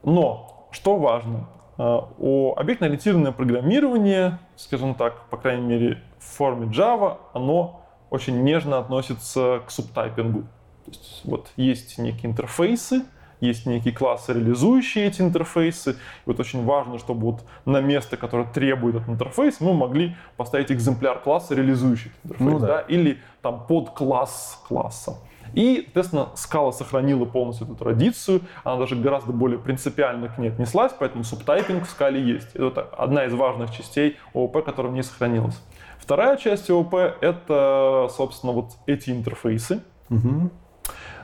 [0.04, 7.18] но, что важно, э, о объектно-ориентированное программирование, скажем так, по крайней мере, в форме Java,
[7.34, 10.42] оно очень нежно относится к субтайпингу.
[10.86, 13.04] То есть вот есть некие интерфейсы,
[13.42, 15.92] есть некие классы, реализующие эти интерфейсы.
[15.92, 20.72] И вот очень важно, чтобы вот на место, которое требует этот интерфейс, мы могли поставить
[20.72, 22.54] экземпляр класса, реализующий этот интерфейс.
[22.54, 22.68] Ну да.
[22.68, 25.18] да, или там под класс класса.
[25.54, 30.92] И, соответственно, скала сохранила полностью эту традицию, она даже гораздо более принципиально к ней отнеслась,
[30.98, 32.56] поэтому субтайпинг в скале есть.
[32.56, 35.62] Это одна из важных частей ООП, которая в ней сохранилась.
[36.00, 39.82] Вторая часть ООП— это, собственно, вот эти интерфейсы.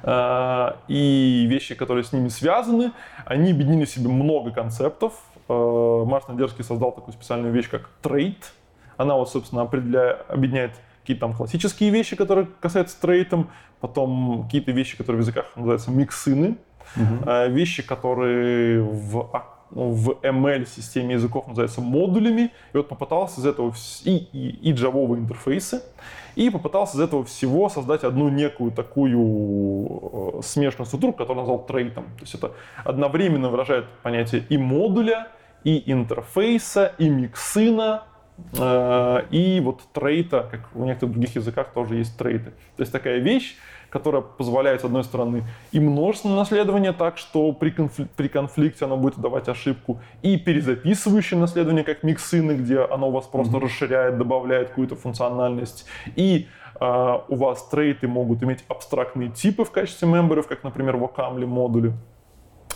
[0.03, 2.91] Э, И вещи, которые с ними связаны,
[3.25, 5.13] они объединили в себе много концептов.
[5.47, 8.53] Э, Мартин Дерский создал такую специальную вещь, как трейд.
[8.97, 10.71] Она вот, собственно, определяет, объединяет
[11.11, 13.49] какие-то там классические вещи, которые касаются трейтом,
[13.79, 16.57] потом какие-то вещи, которые в языках называются миксины,
[17.25, 22.51] Э, вещи, которые в, а- ну, в ML-системе языков называются модулями.
[22.73, 25.81] И вот попытался из этого и, и, и джавовые интерфейсы,
[26.35, 32.05] и попытался из этого всего создать одну некую такую э, смешанную структуру, которую назвал трейтом.
[32.17, 32.51] То есть это
[32.83, 35.29] одновременно выражает понятие и модуля,
[35.63, 38.10] и интерфейса, и миксина, э,
[38.53, 42.51] и вот трейта, как в некоторых других языках тоже есть трейты.
[42.75, 43.55] То есть такая вещь,
[43.91, 48.97] которая позволяет, с одной стороны, и множественное наследование так, что при, конфли- при конфликте оно
[48.97, 54.69] будет давать ошибку, и перезаписывающее наследование, как миксины, где оно у вас просто расширяет, добавляет
[54.69, 55.85] какую-то функциональность,
[56.15, 56.47] и
[56.79, 61.45] а, у вас трейты могут иметь абстрактные типы в качестве мемберов, как, например, в Ocaml
[61.45, 61.93] модуле.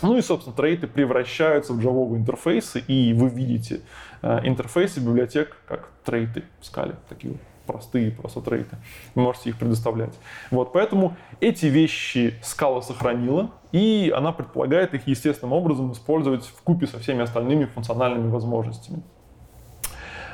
[0.02, 3.80] Ну и, собственно, трейты превращаются в джавовые интерфейсы, и вы видите
[4.22, 8.76] э, интерфейсы библиотек как трейты в скале, такие вот простые просто трейты.
[9.14, 10.14] Вы можете их предоставлять.
[10.50, 16.86] Вот, поэтому эти вещи скала сохранила, и она предполагает их естественным образом использовать в купе
[16.86, 19.02] со всеми остальными функциональными возможностями.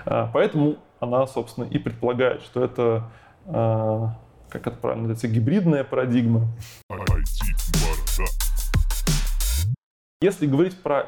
[0.05, 3.11] Э, Поэтому она, собственно, и предполагает, что это,
[3.47, 4.07] э,
[4.51, 6.49] как это правильно называется, гибридная парадигма,
[10.23, 11.07] Если говорить про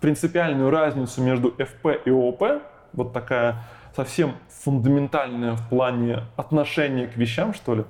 [0.00, 2.62] принципиальную разницу между FP и ООП,
[2.94, 3.62] вот такая
[3.94, 7.84] совсем фундаментальная в плане отношения к вещам, что ли,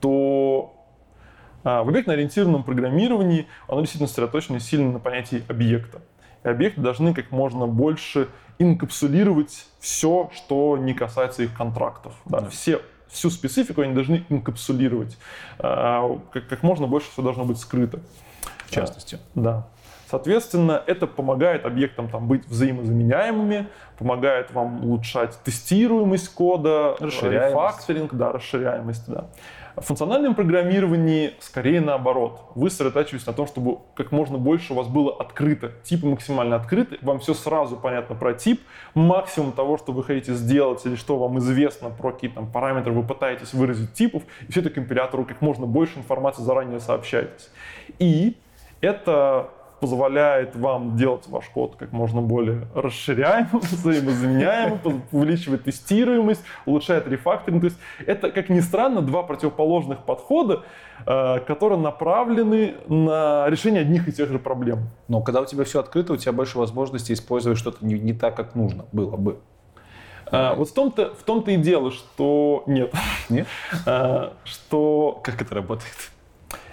[0.00, 0.74] то
[1.62, 6.02] а, в объектно-ориентированном программировании оно действительно сосредоточено сильно на понятии объекта.
[6.42, 12.14] И объекты должны как можно больше инкапсулировать все, что не касается их контрактов.
[12.24, 15.16] Да, все, всю специфику они должны инкапсулировать.
[15.60, 18.00] А, Как, как можно больше все должно быть скрыто.
[18.72, 19.18] В частности.
[19.34, 19.66] Да.
[20.10, 23.68] Соответственно, это помогает объектам там, быть взаимозаменяемыми,
[23.98, 29.28] помогает вам улучшать тестируемость кода, рефакторинг, да, расширяемость, да.
[29.74, 32.42] В функциональном программировании скорее наоборот.
[32.54, 35.72] Вы сосредотачиваетесь на том, чтобы как можно больше у вас было открыто.
[35.82, 38.60] Типы максимально открыты, вам все сразу понятно про тип.
[38.92, 43.02] Максимум того, что вы хотите сделать или что вам известно про какие-то там параметры, вы
[43.02, 47.48] пытаетесь выразить типов, и все это компилятору как можно больше информации заранее сообщаетесь.
[47.98, 48.36] И
[48.82, 49.48] это
[49.80, 57.62] позволяет вам делать ваш код как можно более расширяемым, взаимозаменяемым, увеличивает тестируемость, улучшает рефакторинг.
[57.62, 60.62] То есть это, как ни странно, два противоположных подхода,
[61.04, 64.90] э, которые направлены на решение одних и тех же проблем.
[65.08, 68.36] Но когда у тебя все открыто, у тебя больше возможностей использовать что-то не, не так,
[68.36, 69.40] как нужно было бы.
[70.26, 72.92] А, Вот в том-то, в том-то и дело, что нет.
[73.28, 73.48] Нет?
[73.84, 76.12] А, Что Как это работает?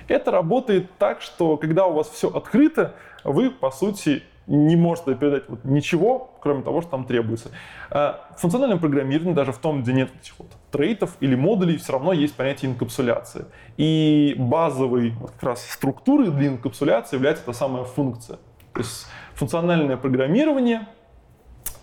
[0.10, 5.47] Это работает так, что когда у вас все открыто, вы, по сути, не можете передать
[5.47, 7.51] вот ничего, кроме того, что там требуется.
[7.91, 11.93] А В функциональном программировании, даже в том, где нет этих вот трейтов или модулей, все
[11.93, 13.45] равно есть понятие инкапсуляции.
[13.78, 18.38] И базовой вот как раз структурой для инкапсуляции является та самая функция.
[18.74, 20.88] То есть функциональное программирование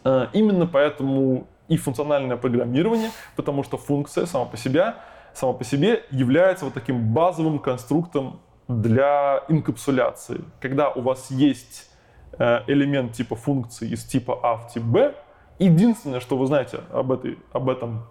[0.07, 4.95] Э, Именно поэтому и функциональное программирование, потому что функция сама по себе,
[5.37, 10.43] сама по себе является вот таким базовым конструктом для инкапсуляции.
[10.61, 11.91] Когда у вас есть
[12.39, 15.15] э, элемент типа функции из типа А в тип Б,
[15.59, 18.07] единственное, что вы знаете об, этой, об этом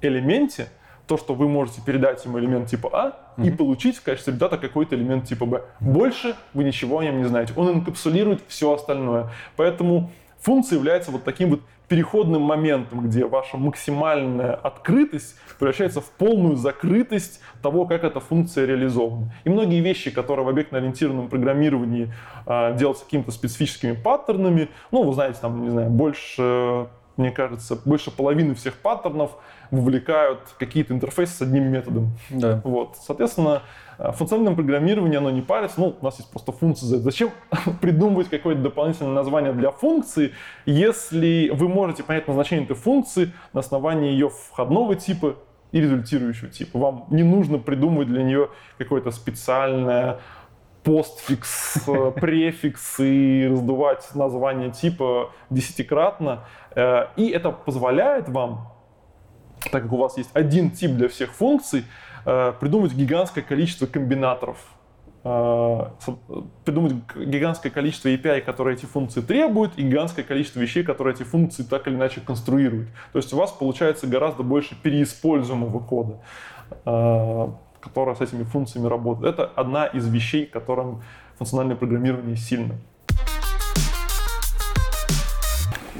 [0.00, 0.68] элементе,
[1.06, 4.94] то, что вы можете передать ему элемент типа А и получить в качестве результата какой-то
[4.94, 5.64] элемент типа Б.
[5.80, 7.52] Больше вы ничего о нем не знаете.
[7.56, 9.30] Он инкапсулирует все остальное.
[9.56, 11.60] Поэтому функция является вот таким вот
[11.90, 19.34] переходным моментом, где ваша максимальная открытость превращается в полную закрытость того, как эта функция реализована.
[19.42, 22.12] И многие вещи, которые в объектно-ориентированном программировании
[22.46, 26.86] э, делаются какими-то специфическими паттернами, ну, вы знаете, там, не знаю, больше,
[27.20, 29.36] мне кажется, больше половины всех паттернов
[29.70, 32.12] вовлекают какие-то интерфейсы с одним методом.
[32.30, 32.60] Да.
[32.64, 33.62] Вот, соответственно,
[33.98, 35.80] э, функциональное программирование, оно не парится.
[35.80, 37.02] Ну, у нас есть просто это.
[37.02, 37.30] Зачем
[37.80, 40.32] придумывать какое-то дополнительное название для функции,
[40.66, 45.36] если вы можете понять назначение этой функции на основании ее входного типа
[45.72, 46.78] и результирующего типа.
[46.78, 48.48] Вам не нужно придумывать для нее
[48.78, 50.18] какое-то специальное
[50.82, 56.44] постфикс, э, префикс и раздувать название типа десятикратно.
[56.74, 58.68] Э, И это позволяет вам
[59.70, 61.84] так как у вас есть один тип для всех функций,
[62.24, 64.56] э, придумать гигантское количество комбинаторов,
[65.22, 71.62] придумать гигантское количество API, которые эти функции требуют, и гигантское количество вещей, которые эти функции
[71.62, 72.88] так или иначе конструируют.
[73.12, 76.20] То есть у вас получается гораздо больше переиспользуемого кода,
[77.80, 79.34] которая с этими функциями работает.
[79.34, 81.02] Это одна из вещей, которым
[81.38, 82.76] функциональное программирование сильно.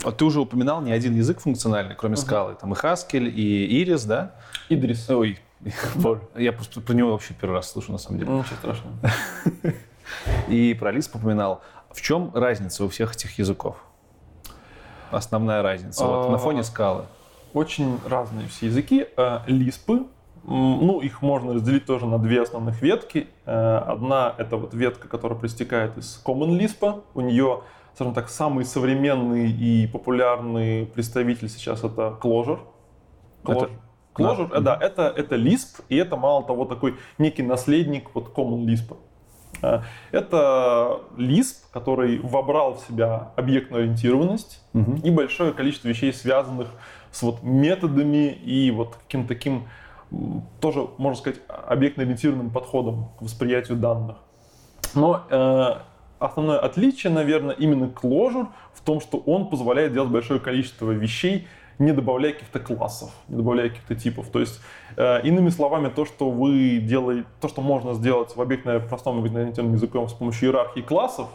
[0.02, 2.56] Вот ты уже упоминал не один язык функциональный, кроме скалы.
[2.58, 4.34] Там и Haskell, и Iris, да?
[4.70, 5.10] Идрис.
[5.10, 5.38] Ой,
[5.96, 8.30] боже, я просто про него вообще первый раз слышу, на самом деле.
[8.30, 8.94] Ну, Ничего страшного.
[10.48, 11.62] И про Lisp упоминал.
[11.92, 13.76] В чем разница у всех этих языков?
[15.10, 16.04] Основная разница.
[16.04, 17.04] Вот, на фоне скалы.
[17.52, 19.06] Очень разные все языки.
[19.46, 20.08] Лиспы, м,
[20.44, 23.28] ну, их можно разделить тоже на две основных ветки.
[23.46, 27.02] Э, Одна— это вот ветка, которая проистекает из Common Lisp.
[27.14, 27.62] У нее,
[27.94, 32.60] скажем так, самый современный и популярный представитель сейчас— это Clojure.
[33.44, 33.64] Clojure.
[33.64, 33.70] Это-
[34.14, 34.56] Clojure, Да.
[34.56, 38.96] э, да, это, это Lisp, и это, мало того, такой некий наследник вот Common Lisp.
[39.62, 39.80] Э,
[40.10, 44.62] Это Lisp, который вобрал в себя объектную ориентированность
[45.04, 46.68] и большое количество вещей, связанных
[47.12, 49.64] с вот методами и вот каким-то таким
[50.60, 54.16] тоже, можно сказать, объектно-ориентированным подходом к восприятию данных.
[54.94, 55.74] Но э,
[56.18, 61.46] основное отличие, наверное, именно Clojure в том, что он позволяет делать большое количество вещей,
[61.78, 64.28] не добавляя каких-то классов, не добавляя каких-то типов.
[64.28, 64.60] То есть,
[64.96, 69.76] э, иными словами, то, что вы делаете, то, что можно сделать в объектно простом объектно-ориентированном
[69.76, 71.28] языком с помощью иерархии классов,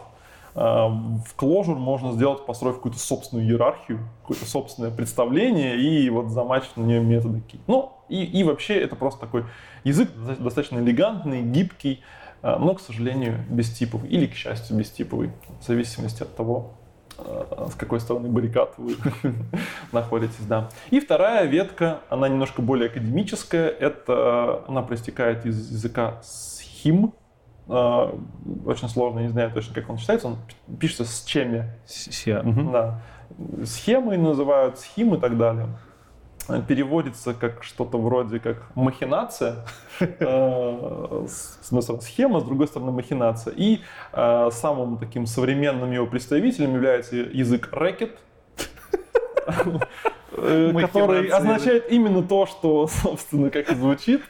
[0.56, 6.84] в Clojure можно сделать, построив какую-то собственную иерархию, какое-то собственное представление и вот замачивать на
[6.84, 7.42] нее методы.
[7.42, 7.60] какие.
[7.66, 9.44] Ну, и, и вообще это просто такой
[9.84, 12.02] язык доста- достаточно элегантный, гибкий,
[12.42, 14.08] э, но, к сожалению, бестиповый.
[14.08, 15.30] Или, к счастью, бестиповый,
[15.60, 16.72] в зависимости от того,
[17.18, 18.96] э, с какой стороны баррикад вы
[19.92, 20.70] находитесь, да.
[20.90, 27.12] И вторая ветка, она немножко более академическая, это она проистекает из языка схим,
[27.68, 28.12] Э,
[28.64, 30.36] очень сложно, не знаю точно, как он читается, он
[30.68, 32.42] пи- пишется с чеми, се-
[32.72, 33.00] да.
[33.64, 35.66] Схемы называют схим и так далее.
[36.68, 39.64] Переводится как что-то вроде как махинация.
[40.00, 43.52] Э, С одной стороны схема, с другой стороны махинация.
[43.56, 43.80] И
[44.12, 48.16] э, самым таким современным его представителем является язык рэкет,
[50.88, 54.22] который означает именно то, что, собственно, как и звучит.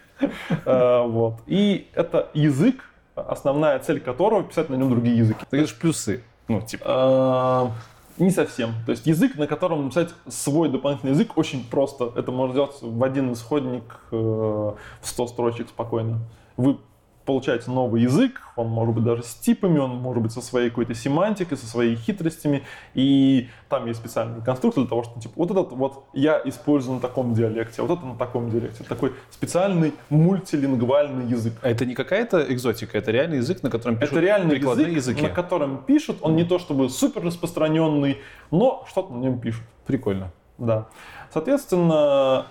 [0.64, 1.34] Вот.
[1.46, 2.82] И это язык,
[3.16, 5.40] основная цель которого писать на нем другие языки.
[5.50, 6.22] Ты говоришь плюсы.
[6.48, 6.84] Ну, типа.
[6.86, 7.72] А,
[8.18, 8.72] Не совсем.
[8.84, 12.12] То есть язык, на котором написать свой дополнительный язык, очень просто.
[12.16, 16.20] Это можно сделать в один исходник э, в 100 строчек спокойно.
[16.56, 16.78] Вы
[17.26, 20.94] получаете новый язык, он может быть даже с типами, он может быть со своей какой-то
[20.94, 22.62] семантикой, со своими хитростями.
[22.94, 27.00] И там есть специальный конструктор для того, что типа вот этот вот я использую на
[27.00, 28.78] таком диалекте, а вот это на таком диалекте.
[28.80, 31.54] Это такой специальный мультилингвальный язык.
[31.62, 35.16] А это не какая-то экзотика, это реальный язык, на котором пишут Это реальный прикладные язык,
[35.16, 35.22] языки.
[35.22, 36.18] на котором пишут.
[36.22, 38.18] Он не то чтобы супер распространенный,
[38.50, 39.64] но что-то на нем пишут.
[39.86, 40.32] Прикольно.
[40.58, 40.86] Да.
[41.32, 42.46] Соответственно,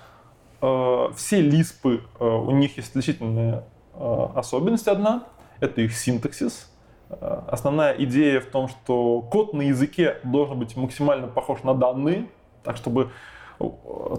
[0.62, 3.64] э, все лиспы, э, у них есть отличительная
[4.36, 5.24] особенность одна.
[5.60, 6.72] Это их синтаксис.
[7.10, 12.28] Э, Основная идея в том, что код на языке должен быть максимально похож на данные,
[12.64, 13.12] так чтобы
[13.60, 13.66] э,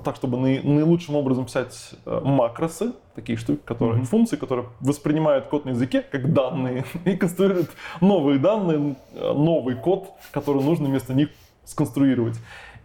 [0.05, 5.65] так, чтобы наи- наилучшим образом писать э, макросы, такие штуки, которые, функции, которые воспринимают код
[5.65, 7.71] на языке как данные и конструируют
[8.01, 11.29] новые данные, э, новый код, который нужно вместо них
[11.65, 12.37] сконструировать.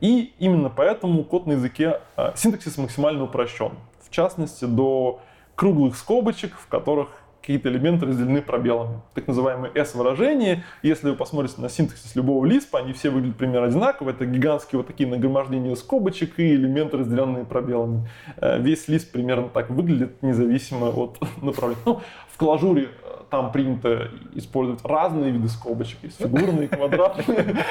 [0.02, 3.74] И именно поэтому код на языке э, синтаксис максимально упрощен.
[4.02, 5.22] В частности, до
[5.62, 7.10] круглых скобочек, в которых
[7.40, 9.00] какие-то элементы разделены пробелами.
[9.14, 10.64] Так называемые S-выражения.
[10.82, 14.10] Если вы посмотрите на синтаксис любого лиспа, они все выглядят примерно одинаково.
[14.10, 18.10] Это гигантские вот такие нагромождения скобочек и элементы, разделенные пробелами.
[18.38, 21.84] Э, Весь лист примерно так выглядит, независимо от направления.
[21.86, 26.00] Ну, в клажуре э, там принято использовать разные виды скобочек.
[26.02, 27.56] Есть фигурные, квадратные.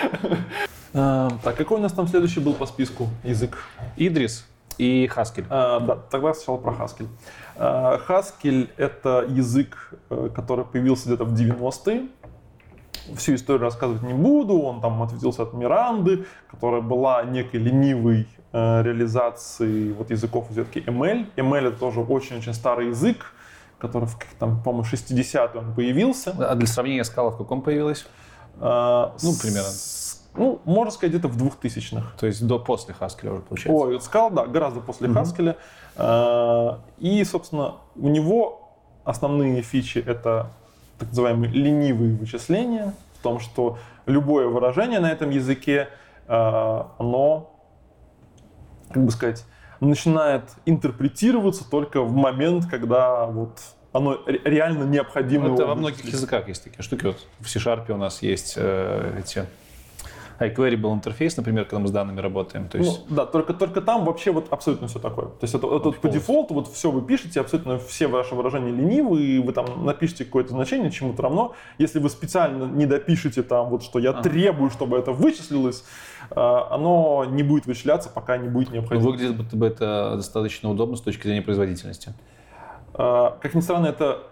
[0.92, 3.58] Э, Так, какой у нас там следующий был по списку язык?
[3.96, 4.44] Идрис
[4.78, 5.46] и Haskell.
[5.50, 7.08] А, да, тогда сначала про Haskell.
[7.56, 12.08] А, Haskell— это язык, э, который появился где-то в 90-е.
[13.16, 14.60] Всю историю рассказывать не буду.
[14.60, 20.78] Он там ответился от Миранды, которая была некой ленивой э, реализацией вот языков из ветки
[20.86, 21.26] ML.
[21.36, 23.32] ML— это тоже очень-очень старый язык,
[23.78, 26.34] который, в, там, по-моему, 60-е он появился.
[26.38, 28.06] А для сравнения скала в каком появилась?
[28.60, 29.68] А, Ну, с- примерно.
[30.34, 32.12] Ну, можно сказать, где-то в 2000-х.
[32.18, 33.72] То есть до после Haskell уже получается.
[33.84, 35.56] Ой, вот сказал, да, гораздо после Haskell.
[35.96, 38.70] А, И, собственно, у него
[39.04, 40.50] основные фичи— это
[40.98, 45.88] так называемые ленивые вычисления, в том, что любое выражение на этом языке,
[46.28, 47.50] а, оно,
[48.92, 49.44] как бы сказать,
[49.80, 53.58] начинает интерпретироваться только в момент, когда вот
[53.92, 55.48] оно ре- реально необходимо.
[55.48, 57.06] Ну, это во многих языках есть такие штуки.
[57.06, 59.46] Вот в C-Sharp у нас есть э, эти
[60.40, 62.68] iQueryable интерфейс, например, когда мы с данными работаем.
[62.68, 65.26] То есть Ну, да, только, только там вообще вот абсолютно все такое.
[65.26, 66.10] То есть это, это по полностью.
[66.10, 70.90] дефолту вот все вы пишете, абсолютно все ваши выражения ленивые, вы там напишите какое-то значение,
[70.90, 71.54] чему-то равно.
[71.78, 74.22] Если вы специально не допишете там вот, что я Ага.
[74.22, 75.84] требую, чтобы это вычислилось,
[76.30, 79.10] э, оно не будет вычисляться, пока не будет ну, необходимо.
[79.10, 82.14] выглядит будто бы это достаточно удобно с точки зрения производительности.
[82.94, 84.22] А, Как ни странно, это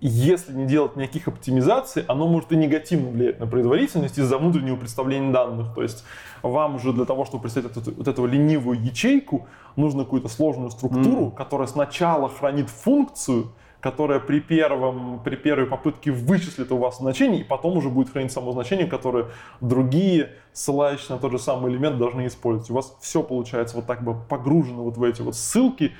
[0.00, 5.32] если не делать никаких оптимизаций, оно может и негативно влиять на производительность из-за внутреннего представления
[5.32, 5.74] данных.
[5.74, 6.04] То есть
[6.42, 11.30] вам же для того, чтобы представить эту, вот эту ленивую ячейку, нужно какую-то сложную структуру,
[11.30, 13.52] которая сначала хранит функцию,
[13.84, 18.32] которая при, первом, при первой попытке вычислит у вас значение, и потом уже будет хранить
[18.32, 19.26] само значение, которое
[19.60, 22.70] другие, ссылающиеся на тот же самый элемент, должны использовать.
[22.70, 25.92] У вас все получается вот так бы погружено вот в эти вот ссылки,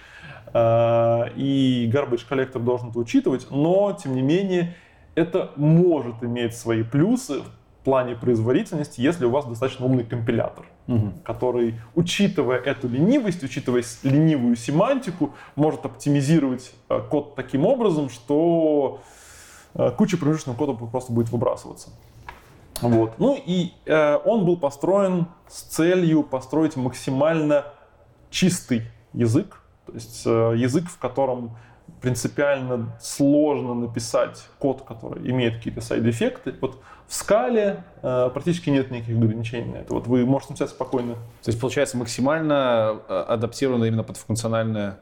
[0.54, 4.76] и garbage коллектор должен это учитывать, но, тем не менее,
[5.16, 10.64] это может иметь свои плюсы в плане производительности, если у вас достаточно умный компилятор
[11.24, 19.00] который, учитывая эту ленивость, учитывая ленивую семантику, может оптимизировать э, код таким образом, что
[19.74, 21.90] э, куча промежуточного кода просто будет выбрасываться.
[22.82, 23.18] Вот.
[23.18, 27.64] Ну и э, он был построен с целью построить максимально
[28.30, 28.82] чистый
[29.14, 31.56] язык, то есть э, язык, в котором
[32.00, 36.54] принципиально сложно написать код, который имеет какие-то сайд-эффекты.
[36.60, 39.94] Вот в скале э, практически нет никаких ограничений на это.
[39.94, 44.98] Вот вы можете написать спокойно То есть получается максимально э, адаптировано именно под функциональное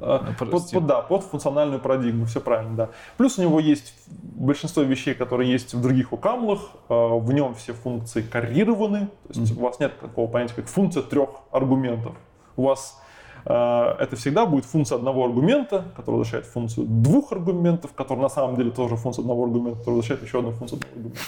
[0.00, 2.88] под- Под, да, под функциональную парадигму, все правильно, да.
[3.16, 8.22] Плюс у него есть большинство вещей, которые есть в других укамлах, в нем все функции
[8.22, 12.16] каррированы, то есть у вас нет такого понятия, как функция трех аргументов.
[12.56, 13.00] У вас
[13.44, 18.70] это всегда будет функция одного аргумента, которая возвращает функцию двух аргументов, которая на самом деле
[18.70, 21.20] тоже функция одного аргумента, которая возвращает еще одну функцию одного аргумента.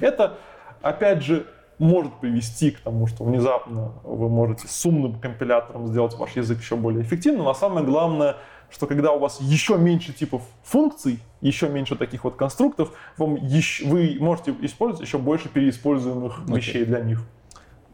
[0.00, 0.38] Это,
[0.82, 1.46] опять же,
[1.78, 6.76] может привести к тому, что внезапно вы можете с умным компилятором сделать ваш язык еще
[6.76, 7.48] более эффективным.
[7.48, 8.36] А самое главное,
[8.70, 13.86] что когда у вас еще меньше типов функций, еще меньше таких вот конструктов, вам еще,
[13.86, 16.56] вы можете использовать еще больше переиспользуемых Окей.
[16.56, 17.22] вещей для них.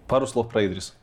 [0.06, 0.96] Пару слов про Идрис.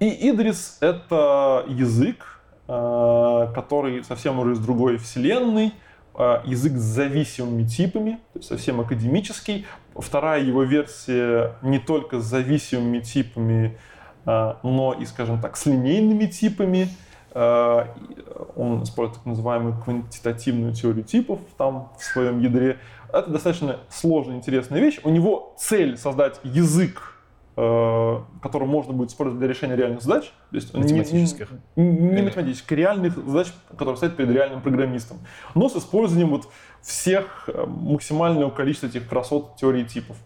[0.00, 5.72] И Идрис— это язык, э, который совсем уже из другой вселенной,
[6.14, 9.66] э, язык с зависимыми типами, то есть совсем академический.
[9.96, 13.76] Вторая его версия не только с зависимыми типами,
[14.24, 16.88] э, но и, скажем так, с линейными типами.
[17.34, 22.78] Он использует так называемую квантитативную теорию типов там в своем ядре.
[23.12, 24.98] Это достаточно сложная, интересная вещь.
[25.04, 27.17] У него цель создать язык,
[28.42, 30.32] который можно будет использовать для решения реальных задач.
[30.50, 31.48] То есть не- не- Математических.
[31.76, 35.18] Не, не Или- математических, реальных задач, которые стоят перед реальным программистом.
[35.54, 36.48] Но с использованием вот
[36.82, 40.16] всех э, максимального количества этих красот теории типов.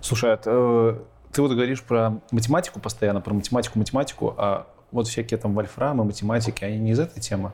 [0.00, 0.98] Слушай, а т- э,
[1.32, 6.64] ты вот говоришь про математику постоянно, про математику, математику, а вот всякие там вольфрамы, математики,
[6.64, 7.52] они не из этой темы?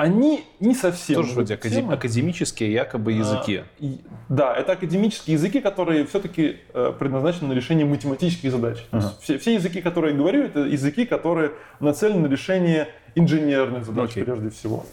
[0.00, 1.16] Они не совсем...
[1.16, 3.56] Тоже вроде академ- академические якобы языки.
[3.58, 6.56] А, и- да, это академические языки, которые все-таки
[6.98, 8.86] предназначены на решение математических задач.
[8.92, 9.12] Ага.
[9.20, 14.24] все, все языки, которые я говорю, это языки, которые нацелены на решение инженерных задач Окей.
[14.24, 14.86] прежде всего.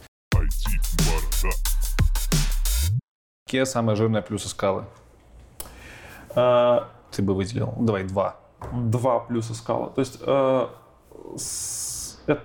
[3.46, 4.84] Какие самые жирные плюсы скалы?
[6.36, 7.74] А, Ты бы выделил?
[7.80, 8.36] Давай, два.
[8.74, 9.88] два плюса скала.
[9.88, 10.68] То есть э,
[11.38, 12.36] с- э,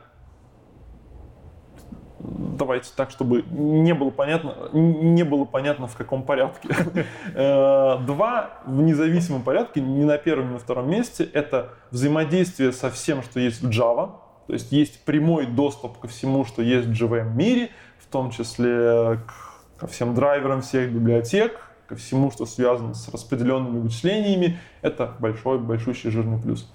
[2.22, 6.68] давайте так, чтобы не было понятно, не было понятно в каком порядке.
[7.34, 12.90] Э, Два в независимом порядке, не на первом, не на втором месте, это взаимодействие со
[12.90, 14.12] всем, что есть в Java.
[14.46, 19.18] То есть есть прямой доступ ко всему, что есть в JVM мире, в том числе
[19.26, 24.58] к- ко всем драйверам всех библиотек, ко всему, что связано с распределенными вычислениями.
[24.82, 26.70] Это большой, большущий жирный плюс.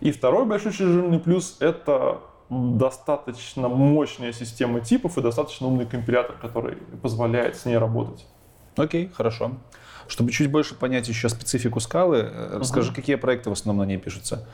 [0.00, 6.76] И второй большущий жирный плюс— это достаточно мощная система типов и достаточно умный компилятор, который
[7.02, 8.26] позволяет с ней работать.
[8.76, 9.52] Окей, хорошо.
[10.08, 13.96] Чтобы чуть больше понять еще специфику скалы, э, расскажи, какие проекты в основном на ней
[13.98, 14.46] пишутся?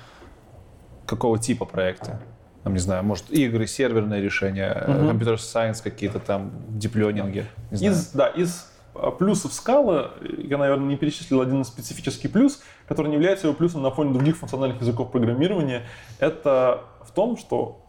[1.06, 2.18] Какого типа проекты?
[2.62, 5.08] Там, не знаю, может, игры, серверные решения, Мгм.
[5.08, 7.44] компьютер сайенс какие-то там, диплёнинги.
[7.72, 13.14] Из, да, из а, плюсов скала, я, наверное, не перечислил один специфический плюс, который не
[13.14, 15.82] является его плюсом на фоне других функциональных языков программирования.
[16.20, 17.81] Это в том, что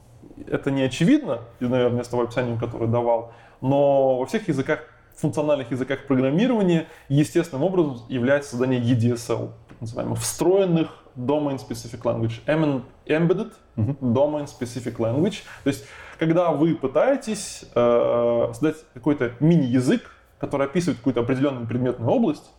[0.47, 4.79] это не очевидно, наверное, с того описания, которое давал, но во всех языках,
[5.15, 12.83] функциональных языках программирования естественным образом является создание EDSL, так называемых встроенных domain specific language, Em-
[13.05, 15.43] embedded domain specific language.
[15.63, 15.85] То есть,
[16.19, 20.01] когда вы пытаетесь э, создать какой-то мини-язык,
[20.39, 22.51] который описывает какую-то определенную предметную область,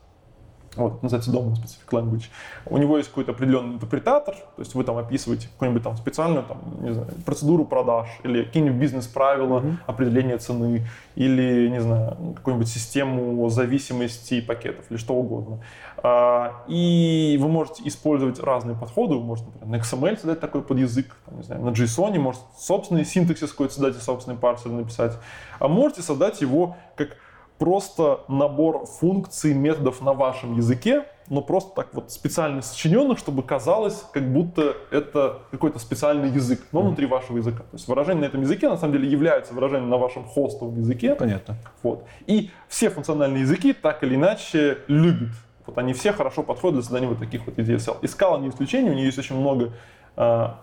[0.76, 2.24] вот, называется Domain Specific Language.
[2.66, 6.58] У него есть какой-то определенный интерпретатор, то есть вы там описываете какую-нибудь там специальную там,
[6.80, 14.42] не знаю, процедуру продаж или какие-нибудь бизнес-правила определения цены или, не знаю, какую-нибудь систему зависимостей
[14.42, 15.60] пакетов или что угодно.
[16.02, 21.16] А, И вы можете использовать разные подходы, вы можете, например, на XML создать такой подязык,
[21.24, 25.12] там, не знаю, на JSON, может собственный синтаксис какой-то создать и собственный парсер написать,
[25.58, 27.16] а можете создать его как
[27.64, 34.04] просто набор функций, методов на вашем языке, но просто так вот специально сочиненных, чтобы казалось,
[34.12, 37.60] как будто это какой-то специальный язык, но внутри вашего языка.
[37.60, 41.14] То есть выражение на этом языке на самом деле является выражением на вашем хостовом языке.
[41.14, 41.56] Понятно.
[41.82, 42.04] Вот.
[42.26, 45.30] И все функциональные языки так или иначе любят.
[45.64, 47.96] Вот они все хорошо подходят для создания вот таких вот EDSL.
[48.02, 49.72] И Scala не исключение, у нее есть очень много
[50.16, 50.60] а,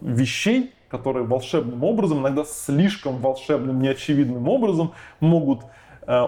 [0.00, 5.66] вещей, которые волшебным образом, иногда слишком волшебным, неочевидным образом могут э,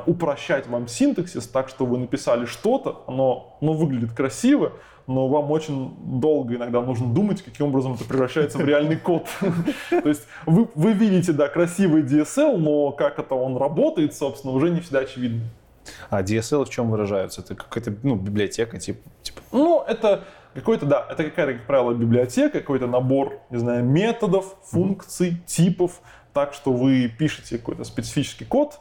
[0.07, 4.73] упрощать вам синтаксис так, что вы написали что-то, оно, оно выглядит красиво,
[5.07, 9.27] но вам очень долго иногда нужно думать, каким образом это превращается в реальный код.
[9.91, 14.71] То есть вы, вы видите, да, красивый DSL, но как это он работает, собственно, уже
[14.71, 15.45] не всегда очевидно.
[16.11, 17.41] А DSL в чем выражаются?
[17.41, 20.25] Это какая-то ну, библиотека, типа, типа Ну, это
[20.55, 26.03] какой-то, да, это какая-то, как правило, библиотека, какой-то набор, не знаю, методов, функций, типов,
[26.35, 28.81] так что вы пишете какой-то специфический код,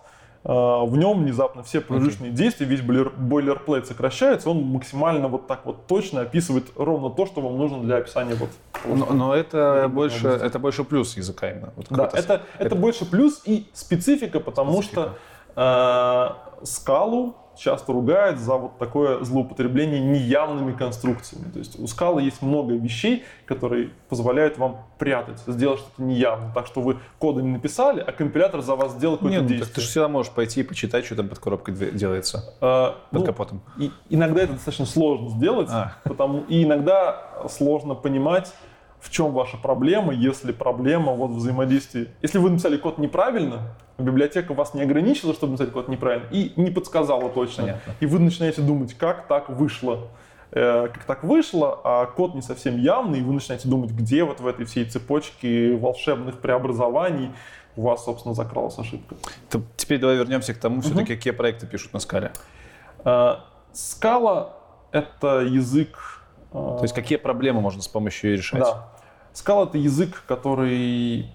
[0.53, 5.87] в нем внезапно все промежуточные действия, весь бойлер, бойлерплейт сокращается, он максимально вот так вот
[5.87, 8.49] точно описывает ровно то, что вам нужно для описания вот.
[8.85, 11.73] Но, но это Другой больше, это больше плюс языка именно.
[11.75, 15.17] Вот Да, какой-то- это, это, больше плюс и специфика, потому что
[15.57, 16.29] э,
[16.63, 21.51] скалу часто ругают за вот такое злоупотребление неявными конструкциями.
[21.51, 26.51] То есть у скалы есть много вещей, которые позволяют вам прятать, сделать что-то неявно.
[26.53, 29.57] Так что вы коды не написали, а компилятор за вас сделал какое-то Не, ну, так
[29.57, 29.75] действие.
[29.75, 33.25] ты же всегда можешь пойти и почитать, что там под коробкой делается, Э, под ну,
[33.25, 33.61] капотом.
[33.77, 35.93] и иногда это достаточно сложно сделать, А.
[36.03, 38.53] потому, и иногда сложно понимать,
[39.07, 42.09] в чем ваша проблема, если проблема вот взаимодействии.
[42.21, 46.71] Если вы написали код неправильно, библиотека вас не ограничила, чтобы написать код неправильно, и не
[46.71, 47.63] подсказала точно.
[47.63, 47.93] Понятно.
[48.01, 50.09] И вы начинаете думать, как так вышло.
[50.51, 54.41] Э, как так вышло, а код не совсем явный, и вы начинаете думать, где вот
[54.41, 57.31] в этой всей цепочке волшебных преобразований
[57.77, 59.15] у вас, собственно, закралась ошибка.
[59.77, 62.33] Теперь давай вернемся к тому, все-таки какие проекты пишут на скале.
[63.05, 63.35] Э,
[63.73, 64.49] Scala—
[64.91, 66.23] это язык...
[66.51, 68.59] э, То есть какие проблемы можно с помощью ее решать?
[68.59, 68.96] Да.
[69.37, 71.29] Scala— это язык, который,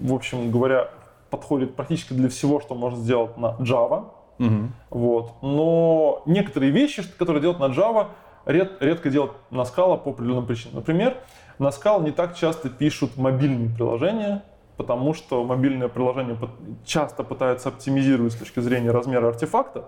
[0.00, 0.88] в общем говоря,
[1.30, 4.10] подходит практически для всего, что можно сделать на Java.
[4.38, 4.72] Мгм.
[4.90, 5.32] Вот.
[5.42, 8.08] Но некоторые вещи, которые делают на Java,
[8.46, 10.76] ред- редко делают на Scala по определенным причинам.
[10.76, 11.16] Например,
[11.58, 14.44] на Scala не так часто пишут мобильные приложения,
[14.76, 16.38] потому что мобильные приложения
[16.84, 19.86] часто пытаются оптимизировать с точки зрения размера артефакта,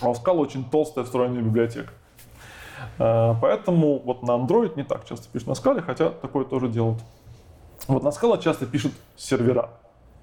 [0.00, 1.92] а у Scala очень толстая встроенная библиотека.
[2.98, 7.00] Э, Поэтому вот на Android не так часто пишут на Scala, хотя такое тоже делают.
[7.88, 9.70] Вот на Scala часто пишут сервера.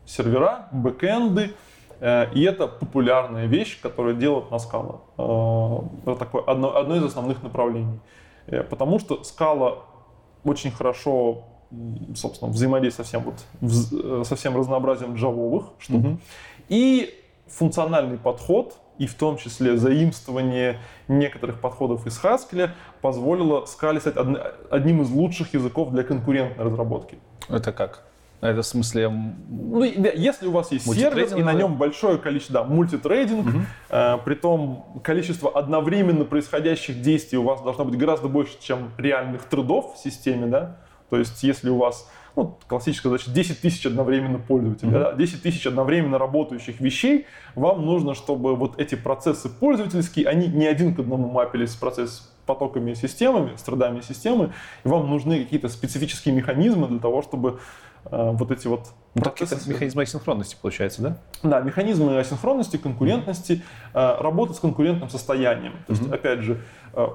[0.05, 1.53] Сервера, бэкэнды,
[1.99, 4.99] э, и это популярная вещь, которую делают на Scala.
[5.17, 7.99] Э, Это такое одно, одно из основных направлений.
[8.69, 9.79] Потому что Scala
[10.43, 11.43] очень хорошо,
[12.15, 13.23] собственно, взаимодействует со всем,
[13.61, 16.05] вот, со всем разнообразием джавовых штук.
[16.69, 17.13] И
[17.47, 20.77] функциональный подход, и в том числе заимствование
[21.07, 22.69] некоторых подходов из Haskell
[23.01, 24.37] позволило Scala стать одни-
[24.69, 27.17] одним из лучших языков для конкурентной разработки.
[27.47, 28.03] Это как?
[28.41, 29.09] Это в смысле...
[29.09, 35.01] Ну, если у вас есть сервер, и на нем большое количество, да, мультитрейдинг, э, притом
[35.03, 40.47] количество одновременно происходящих действий у вас должно быть гораздо больше, чем реальных трудов в системе,
[40.47, 40.77] да,
[41.09, 42.09] то есть если у вас,
[42.39, 47.25] ну, классическая задача, 10 тысяч одновременно пользователей, да, 10 тысяч одновременно работающих вещей,
[47.55, 52.33] вам нужно, чтобы вот эти процессы пользовательские, они не один к одному мапились с процесс
[52.45, 54.53] потоками системами, с трудами системы,
[54.83, 57.59] и вам нужны какие-то специфические механизмы для того, чтобы
[58.05, 61.17] э, вот эти вот ну, процессы- механизмы асинхронности, получается, да?
[61.43, 63.61] да, механизмы асинхронности, конкурентности,
[63.93, 65.73] э, работа с конкурентным состоянием.
[65.85, 66.61] То есть, опять же,
[66.93, 67.07] э,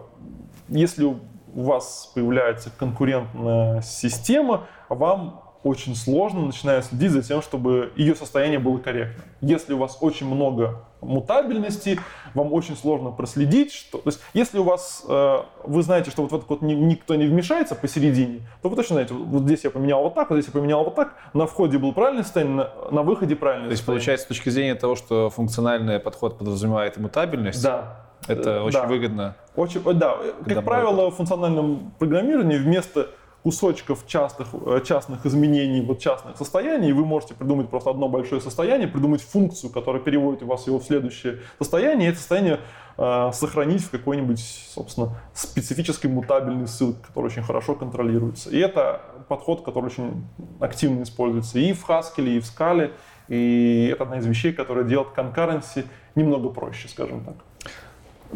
[0.68, 1.16] если
[1.54, 8.58] у вас появляется конкурентная система, вам очень сложно начинать следить за тем, чтобы ее состояние
[8.58, 9.24] было корректным.
[9.40, 11.98] Если у вас очень много мутабельности,
[12.34, 13.96] вам очень сложно проследить, что...
[13.96, 17.14] То есть, если у вас, э, вы знаете, что вот в этот код ни- никто
[17.14, 20.52] не вмешается посередине, то вы точно знаете, вот здесь я поменял вот так, вот здесь
[20.54, 23.80] я поменял вот так, на входе был правильное состояние, на, на выходе правильное То есть,
[23.80, 24.00] состояние.
[24.00, 28.00] получается, с точки зрения того, что функциональный подход подразумевает иммутабельность, Да.
[28.26, 28.86] Это Э, очень да.
[28.86, 29.36] выгодно.
[29.56, 33.10] Очень, э, да, э, как правило, в функциональном программировании вместо
[33.42, 34.48] кусочков частых,
[34.86, 40.00] частных изменений, вот частных состояний, вы можете придумать просто одно большое состояние, придумать функцию, которая
[40.00, 42.60] переводит у вас его в следующее состояние, и это состояние
[42.96, 48.48] э, сохранить в какой-нибудь, собственно, специфической мутабельной ссылке, которая очень хорошо контролируется.
[48.48, 50.24] И это подход, который очень
[50.58, 52.92] активно используется и в Haskell, и в Scala,
[53.28, 55.84] и это одна из вещей, которая делает concurrency
[56.14, 57.36] немного проще, скажем так.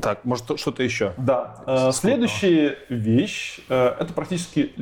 [0.01, 1.13] Так, может, что-то еще?
[1.17, 1.57] Да.
[1.67, 4.73] Э, Следующая вещь, э, это практически,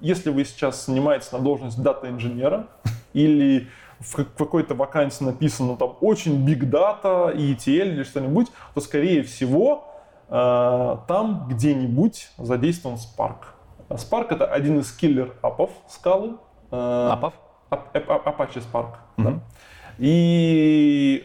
[0.00, 2.66] если вы сейчас занимаетесь на должность дата-инженера
[3.12, 3.68] или
[4.00, 9.88] в как- какой-то вакансии написано там очень big data, ETL или что-нибудь, то скорее всего
[10.28, 13.36] э, там где-нибудь задействован Spark.
[13.88, 16.36] А Spark это один из киллер-апов скалы.
[16.70, 17.34] Апов?
[17.70, 18.94] Ап- Ап- Ап- Apache Spark.
[19.16, 19.34] Мгм.
[19.34, 19.40] да.
[19.98, 21.24] И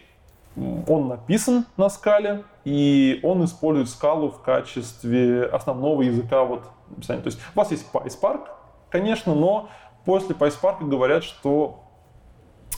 [0.88, 7.22] он написан на скале, и он использует скалу в качестве основного языка вот написания.
[7.22, 8.48] То есть у вас есть PySpark,
[8.90, 9.70] конечно, но
[10.06, 11.84] после PySpark говорят, что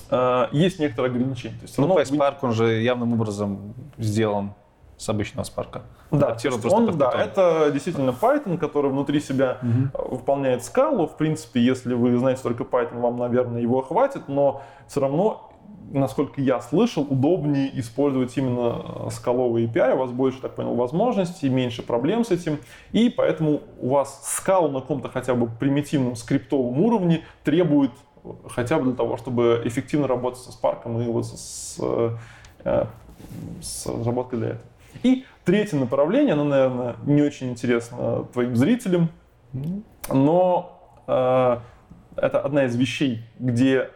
[0.09, 1.55] э, есть некоторые ограничения.
[1.57, 4.53] То есть Ну, равно вы- PySpark, он же явным образом сделан
[4.97, 5.81] с обычного спарка.
[6.11, 6.35] Да,
[6.73, 9.65] он, да, это действительно Python, который внутри себя э,
[10.09, 11.07] выполняет скалу.
[11.07, 15.50] В принципе, если вы знаете только Python, вам, наверное, его хватит, но все равно,
[15.93, 19.93] насколько я слышал, удобнее использовать именно э, скаловый API.
[19.93, 22.59] У вас больше, так понял, возможностей, меньше проблем с этим.
[22.91, 27.91] И поэтому у вас скалу на каком-то хотя бы примитивном скриптовом уровне требует
[28.23, 32.11] э, хотя бы для того, чтобы эффективно работать со Spark и вот с, э,
[32.63, 32.85] э,
[33.61, 34.67] с разработкой для этого.
[35.03, 39.09] И третье направление, оно, наверное, не очень интересно твоим зрителям,
[40.09, 41.57] но э,
[42.17, 43.89] это одна из вещей, где,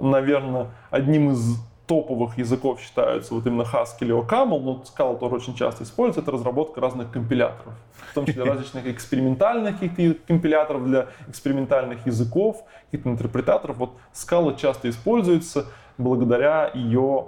[0.00, 5.54] наверное, одним из топовых языков считаются вот именно Haskell или OCaml, но Scala тоже очень
[5.54, 7.74] часто используется, это разработка разных компиляторов,
[8.10, 13.76] в том числе различных экспериментальных каких-то компиляторов для экспериментальных языков, каких-то интерпретаторов.
[13.76, 15.66] Вот Scala часто используется
[15.98, 17.26] благодаря ее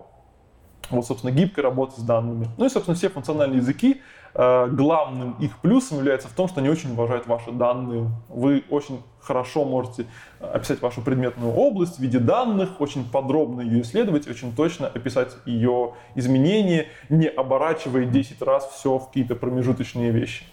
[0.91, 2.49] вот, собственно, гибкой работы с данными.
[2.57, 4.03] Ну и, собственно, все функциональные языки,
[4.37, 8.11] главным их плюсом является в том, что они очень уважают ваши данные.
[8.29, 10.07] Вы очень хорошо можете
[10.41, 15.95] описать вашу предметную область в виде данных, очень подробно ее исследовать, очень точно описать ее
[16.15, 20.45] изменения, не оборачивая 10 раз все в какие-то промежуточные вещи.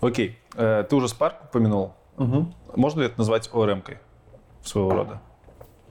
[0.00, 1.94] Окей, Э, ты уже Spark упомянул.
[2.16, 2.54] Мгм.
[2.74, 3.98] Можно ли это назвать ORM-кой
[4.62, 5.20] своего рода?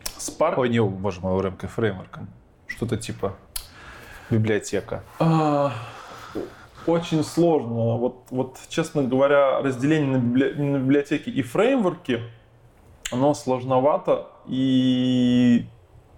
[0.03, 2.29] Spark Ой, не, боже мой, ORM-кой, фреймворком.
[2.67, 3.35] Что-то типа
[4.29, 5.03] библиотека.
[5.19, 5.71] А,
[6.85, 7.97] Очень сложно.
[7.97, 12.21] Вот, вот, честно говоря, разделение на, библи- на библиотеки и фреймворки,
[13.11, 14.27] оно сложновато.
[14.47, 15.65] И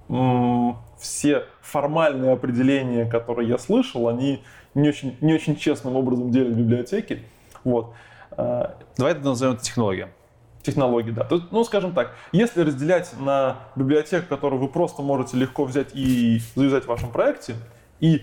[0.10, 4.44] м, все формальные определения, которые я слышал, они
[4.74, 7.24] не очень, не очень честным образом делят библиотеки.
[7.64, 7.94] Вот.
[8.32, 10.08] А, Давай это назовем это технологией.
[10.62, 11.28] технологий, да.
[11.30, 16.40] Есть, ну, скажем так, если разделять на библиотеку, которую вы просто можете легко взять и
[16.56, 17.56] завязать в вашем проекте,
[18.00, 18.22] и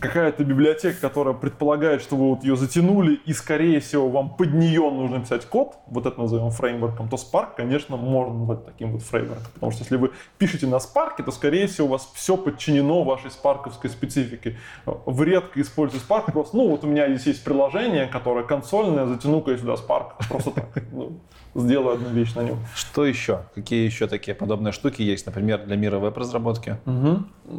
[0.00, 4.90] какая-то библиотека, которая предполагает, что вы вот ее затянули, и, скорее всего, вам под нее
[4.90, 9.46] нужно писать код, вот это назовем фреймворком, то Spark, конечно, можно назвать таким вот фреймворком.
[9.54, 13.30] Потому что если вы пишете на Spark, то, скорее всего, у вас все подчинено вашей
[13.30, 14.58] спарковской специфике.
[14.84, 19.52] Вы редко используете Spark, просто, ну, вот у меня здесь есть приложение, которое консольное, затяну-ка
[19.52, 20.12] я сюда Spark.
[20.28, 20.68] Просто так.
[20.92, 21.20] Ну,
[21.54, 22.58] сделаю одну вещь на нем.
[22.74, 23.44] Что еще?
[23.54, 26.78] Какие еще такие подобные штуки есть, например, для мира веб-разработки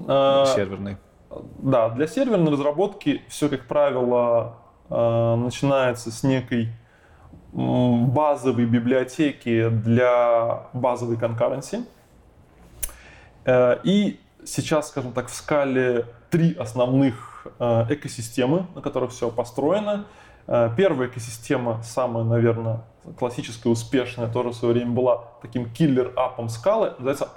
[0.07, 0.97] А, серверной?
[1.59, 4.57] Да, для серверной разработки все, как правило,
[4.89, 6.69] э, начинается с некой
[7.53, 11.85] базовой библиотеки для базовой concurrency.
[13.45, 20.05] Э, И сейчас, скажем так, в скале три основных э, экосистемы, на которых все построено.
[20.77, 22.81] Первая экосистема, самая, наверное,
[23.17, 27.27] классическая, успешная, тоже в свое время была таким killer app ом скалы, называется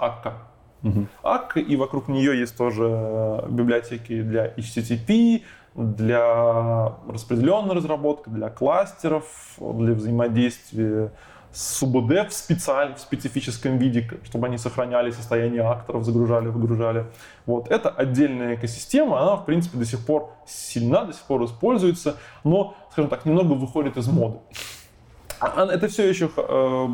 [0.83, 1.07] Akka.
[1.23, 5.43] Akka, и вокруг нее есть тоже библиотеки для HTTP,
[5.75, 9.25] для распределенной разработки, для кластеров,
[9.59, 11.11] для взаимодействия
[11.51, 17.07] с СУБД в специальном, в специфическом виде, чтобы они сохраняли состояние акторов, загружали, выгружали.
[17.45, 17.69] Вот.
[17.69, 22.75] Это отдельная экосистема, она, в принципе, до сих пор сильна, до сих пор используется, но,
[22.91, 24.39] скажем так, немного выходит из моды.
[25.39, 26.87] А- а Это все еще, э,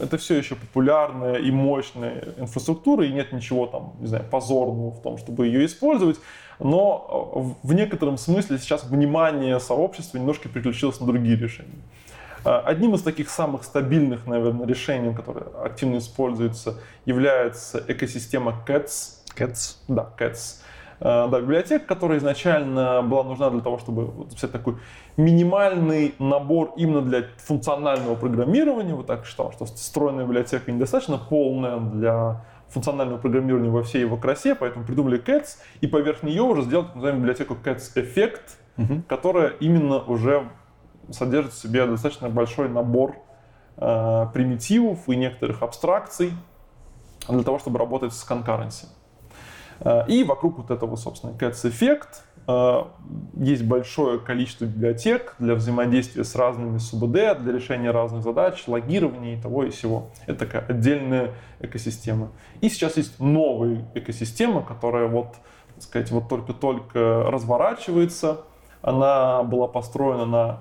[0.00, 5.02] это все еще популярная и мощная инфраструктура, и нет ничего там, не знаю, позорного в
[5.02, 6.18] том, чтобы ее использовать.
[6.58, 11.68] Но э, в- некотором смысле сейчас внимание сообщества немножко переключилось на другие решения.
[12.44, 19.16] Э, Одним из таких самых стабильных, наверное, решений, которое активно используется, является экосистема CATS.
[19.36, 19.76] Cats?
[19.88, 20.60] Да, CATS.
[21.00, 24.76] Э, да, библиотека, которая изначально была нужна для того, чтобы вот, такой
[25.16, 28.94] минимальный набор именно для функционального программирования.
[28.94, 34.54] Вот так считал, что встроенная библиотека недостаточно полная для функционального программирования во всей его красе,
[34.54, 38.40] поэтому придумали Cats, и поверх нее уже сделать так называемую библиотеку Cats Effect,
[38.76, 39.02] Мгм.
[39.02, 40.48] которая именно уже
[41.10, 43.16] содержит в себе достаточно большой набор
[43.76, 46.32] э, примитивов и некоторых абстракций
[47.28, 48.86] для того, чтобы работать с concurrency.
[49.80, 52.08] Э, И вокруг вот этого, собственно, Cats Effect
[52.46, 52.84] э,
[53.42, 59.40] есть большое количество библиотек для взаимодействия с разными СУБД, для решения разных задач, логирования и
[59.40, 60.10] того и всего.
[60.26, 62.30] Это такая отдельная экосистема.
[62.60, 65.34] И сейчас есть новая экосистема, которая вот,
[65.74, 68.42] так сказать, вот только-только разворачивается.
[68.82, 70.60] Она была построена на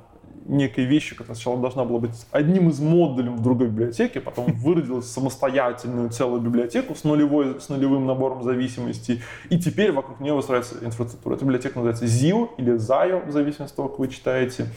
[0.50, 5.06] некой вещи, которая сначала должна была быть одним из модулей в другой библиотеке, потом выродилась
[5.06, 10.84] в самостоятельную целую библиотеку с, нулевой, с нулевым набором зависимостей, и теперь вокруг нее выстраивается
[10.84, 11.36] инфраструктура.
[11.36, 14.68] Эта библиотека называется ZIO или ZIO, в зависимости от того, как вы читаете.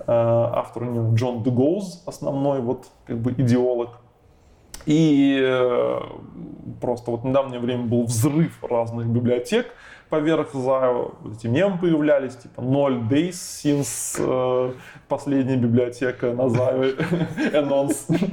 [0.00, 4.00] Э, Автор у нее Джон Дегоуз, основной вот как бы идеолог.
[4.86, 6.00] И э,
[6.80, 9.66] просто вот недавнее время был взрыв разных библиотек
[10.08, 10.54] поверх.
[10.54, 14.72] Вот эти мемы появлялись, типа 0 days since э,
[15.08, 16.96] последняя библиотека на ZIO
[17.52, 18.30] announce.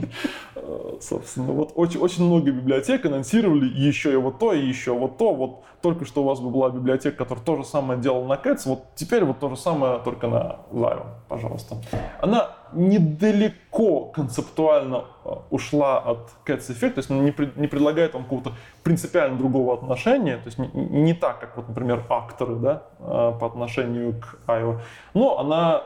[0.56, 5.18] Э, Собственно, вот очень, очень много библиотек анонсировали еще и вот то, и еще вот
[5.18, 5.34] то.
[5.34, 8.62] Вот только что у вас бы была библиотека, которая то же самое делала на Cats,
[8.66, 11.78] вот теперь вот то же самое, только на ZIO, пожалуйста.
[12.22, 18.54] Она недалеко концептуально э, ушла от Cats Effect, то есть не, не предлагает вам какого-то
[18.84, 23.46] принципиально другого отношения, то есть не, не так, как, вот, например, акторы, да, э, по
[23.46, 24.80] отношению к IO,
[25.14, 25.84] но она,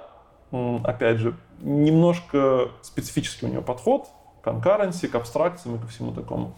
[0.84, 4.08] опять же, немножко специфический у нее подход
[4.42, 6.56] к concurrency, к абстракциям и ко всему такому.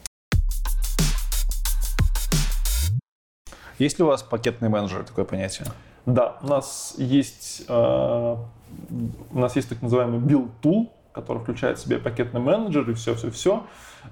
[3.78, 5.68] Есть ли у вас пакетный менеджер, такое понятие?
[6.06, 8.36] Да, у нас есть, э,
[9.32, 13.64] у нас есть так называемый build tool, который включает в себя пакетный менеджер и все-все-все.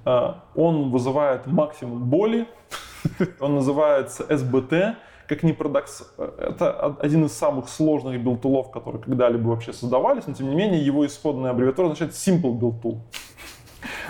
[0.04, 2.46] Он вызывает максимум боли,
[3.40, 4.96] он называется SBT,
[5.28, 10.32] как ни парадокс, э, это один из самых сложных билтулов, которые когда-либо вообще создавались, но
[10.32, 12.98] тем не менее его исходная аббревиатура означает Simple Build Tool.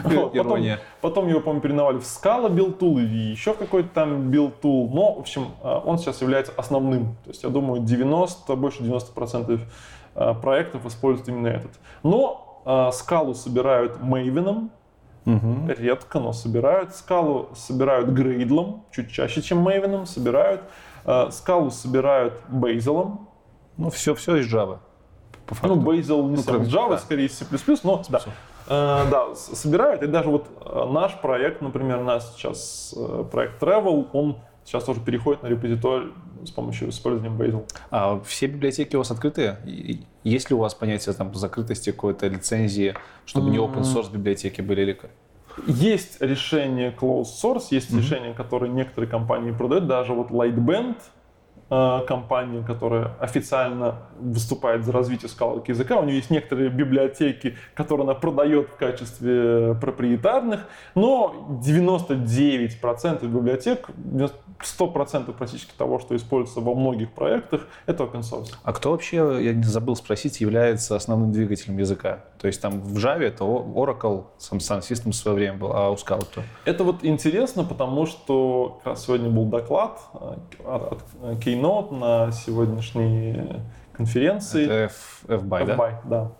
[0.04, 0.80] Вот, потом, Ирония.
[1.00, 4.88] потом его, по-моему, переименовали в Scala Build Tool или еще в какой-то там Build Tool.
[4.92, 7.16] Но, в общем, э, он сейчас является основным.
[7.24, 9.60] То есть, я думаю, 90, больше 90%
[10.14, 11.72] э, проектов используют именно этот.
[12.02, 14.70] Но э, скалу собирают Maven,
[15.78, 16.94] редко, но собирают.
[16.94, 20.62] Скалу собирают Gradle, чуть чаще, чем Maven, собирают.
[21.04, 23.18] Э, Скалу собирают Bazel.
[23.76, 24.78] Ну, все, все из Java.
[25.46, 25.74] По факту.
[25.76, 26.98] Ну, Bazel не сам кроме- из Java, да.
[26.98, 27.44] скорее C++,
[27.84, 28.20] но да.
[28.68, 30.02] Э, да, собирают.
[30.02, 35.00] И даже вот э, наш проект, например, наш сейчас э, проект Travel, он сейчас тоже
[35.00, 36.12] переходит на репозиторий
[36.44, 37.64] с помощью использования Bazel.
[37.90, 39.58] А все библиотеки у вас открытые?
[40.22, 44.82] Есть ли у вас понятие там, закрытости какой-то лицензии, чтобы не open source библиотеки были
[44.82, 45.10] или как?
[45.66, 50.96] Есть решение closed source, есть решения, которые некоторые компании продают, даже вот Lightband,
[51.68, 55.98] компания, которая официально выступает за развитие скала как языка.
[55.98, 63.90] У нее есть некоторые библиотеки, которые она продает в качестве проприетарных, но 99% библиотек,
[64.60, 68.54] 100% практически того, что используется во многих проектах, это open source.
[68.62, 72.24] А кто вообще, я не забыл спросить, является основным двигателем языка?
[72.38, 75.90] То есть там в Java это Oracle, сам Sun System в свое время был, а
[75.90, 76.42] у Scala кто?
[76.64, 81.04] Это вот интересно, потому что как раз сегодня был доклад э, от, от
[81.58, 83.62] Keynote на сегодняшней
[83.98, 84.64] конференции.
[84.64, 85.74] Это F, FBY, да?
[85.74, 86.32] FBY, да.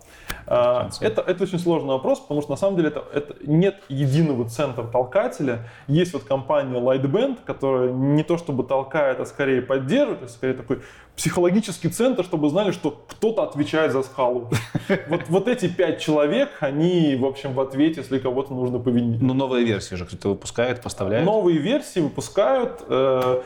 [0.47, 1.07] А, Конференция.
[1.09, 4.83] Это, это очень сложный вопрос, потому что на самом деле это, это нет единого центра
[4.83, 5.67] толкателя.
[5.87, 10.81] Есть вот компания Lightband, которая не то чтобы толкает, а скорее поддерживает, это скорее такой
[11.17, 14.49] психологический центр, чтобы знали, что кто-то отвечает за скалу.
[15.07, 19.21] Вот, вот эти пять человек, они, в общем, в ответе, если кого-то нужно повинить.
[19.21, 21.25] Ну, новая версия же кто-то выпускает, поставляет.
[21.25, 23.41] Новые версии выпускают э,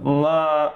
[0.00, 0.72] на,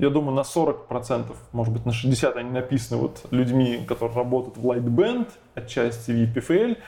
[0.00, 4.66] я думаю, на 40%, может быть, на 60% они написаны вот людьми, которые работают в
[4.66, 6.78] Lightband, отчасти в EPFL.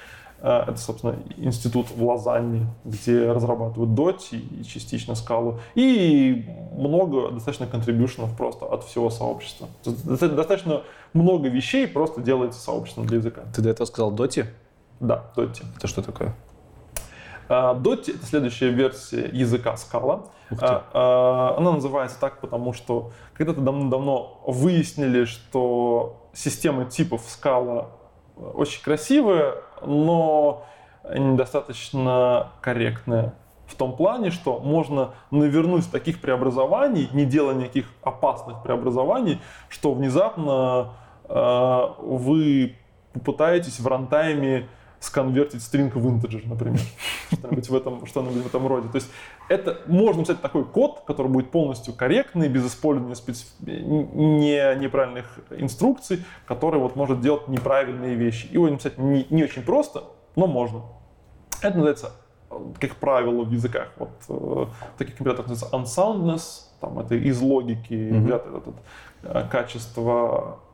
[0.40, 5.60] Э, Это, собственно, институт в Лозанне, где разрабатывают Dot и частично скалу.
[5.74, 9.68] И много достаточно контрибьюшенов просто от всего сообщества.
[9.84, 10.82] Достаточно
[11.12, 13.42] много вещей просто делается сообществом для языка.
[13.54, 14.46] Ты до этого сказал Доти?
[15.00, 15.62] Да, Dot.
[15.76, 16.34] Это что такое?
[17.48, 20.28] А, Dot— это следующая версия языка Scala.
[20.60, 27.88] А, а, Она называется так, потому что когда-то давно выяснили, что система типов Scala
[28.36, 30.64] очень красивая, но
[31.14, 33.34] недостаточно корректная
[33.72, 40.90] в том плане, что можно навернуть таких преобразований, не делая никаких опасных преобразований, что внезапно
[41.28, 42.76] э, вы
[43.14, 44.68] попытаетесь в рантайме
[45.02, 46.80] сконвертить string в integer, например.
[47.32, 48.88] Что-нибудь в этом, что-нибудь в этом роде.
[48.88, 49.10] То есть
[49.48, 53.46] это можно написать такой код, который будет полностью корректный, без использования специ...
[53.60, 58.48] не, неправильных инструкций, который вот может делать неправильные вещи.
[58.52, 60.04] Его написать не, не очень просто,
[60.36, 60.82] но можно.
[61.60, 62.12] Это называется,
[62.80, 64.66] как правило, в языках, вот э,
[64.98, 66.42] таких компиляторах называется unsoundness,
[66.80, 68.24] там это из логики mm-hmm.
[68.24, 68.72] взято это,
[69.22, 70.71] это, качество Э,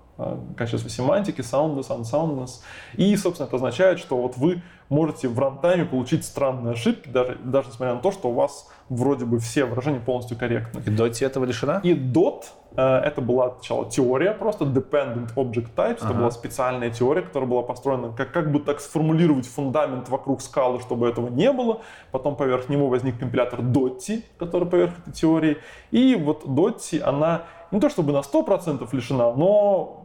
[0.56, 2.60] качество семантики, soundness, unsoundness.
[2.94, 7.68] И, собственно, это означает, что вот вы можете в рантайме получить странные ошибки, даже, даже
[7.68, 10.80] несмотря на то, что у вас вроде бы все выражения полностью корректны.
[10.80, 11.80] И DOT этого лишена?
[11.84, 12.44] И DOT
[12.76, 16.10] э, это была сначала теория просто, Dependent Object Types, ага.
[16.10, 20.80] это была специальная теория, которая была построена, как, как бы так сформулировать фундамент вокруг скалы,
[20.80, 21.82] чтобы этого не было.
[22.10, 25.58] Потом поверх него возник компилятор DOT, который поверх этой теории.
[25.90, 29.97] И вот DOT, она не то чтобы на 100% лишена, но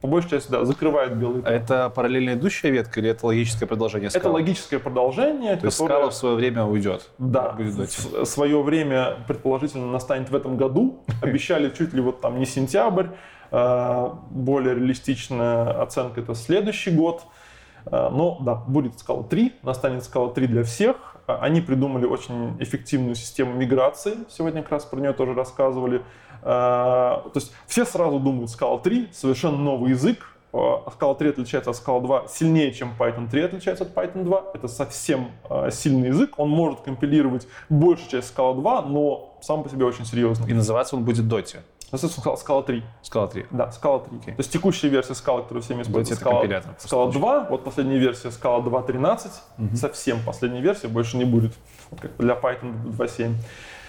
[0.00, 4.10] по большей части, да, закрывает белый А это параллельно идущая ветка или это логическое продолжение
[4.10, 4.22] скалы?
[4.22, 5.56] Это логическое продолжение.
[5.56, 7.10] То есть скала в свое время уйдет?
[7.18, 11.04] Да, будет в свое время, предположительно, настанет в этом году.
[11.22, 13.08] Обещали чуть ли вот там не сентябрь.
[13.50, 17.22] А, более реалистичная оценка это следующий год.
[17.86, 21.16] А, но да, будет скала 3, настанет скала 3 для всех.
[21.26, 24.18] А, они придумали очень эффективную систему миграции.
[24.28, 26.02] Сегодня как раз про нее тоже рассказывали.
[26.42, 30.34] А, то есть все сразу думают Scala 3, совершенно новый язык.
[30.52, 34.44] Scala 3 отличается от Scala 2 сильнее, чем Python 3 отличается от Python 2.
[34.54, 36.38] Это совсем а, сильный язык.
[36.38, 40.50] Он может компилировать большую часть Scala 2, но сам по себе очень серьезный.
[40.50, 41.58] И называться он будет Dota.
[41.90, 42.82] Называется Scala 3.
[43.02, 43.46] Scala 3.
[43.50, 44.18] Да, Scala 3.
[44.18, 44.36] Okay.
[44.36, 47.46] То есть текущая версия Scala, которую всеми используют, Scala, Scala 2.
[47.50, 49.30] Вот последняя версия Scala 2.13.
[49.58, 49.76] Угу.
[49.76, 51.54] Совсем последняя версия, больше не будет.
[51.90, 53.34] Вот как для Python 2.7.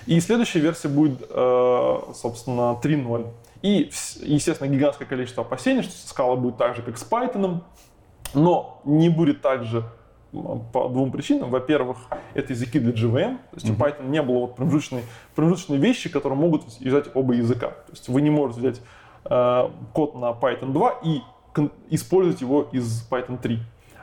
[0.06, 3.28] И следующая версия будет, э, собственно, 3.0.
[3.62, 3.90] И,
[4.22, 7.62] естественно, гигантское количество опасений, что скала будет так же, как с Python,
[8.34, 9.84] но не будет так же
[10.32, 11.50] по двум причинам.
[11.50, 11.98] Во-первых,
[12.34, 13.38] это языки для JVM.
[13.38, 13.74] То есть mm-hmm.
[13.74, 15.04] у Python не было вот промежуточной,
[15.36, 17.70] промежуточной вещи, которые могут взять оба языка.
[17.70, 18.82] То есть вы не можете взять
[19.26, 21.22] э, код на Python 2 и
[21.90, 23.60] использовать его из Python 3.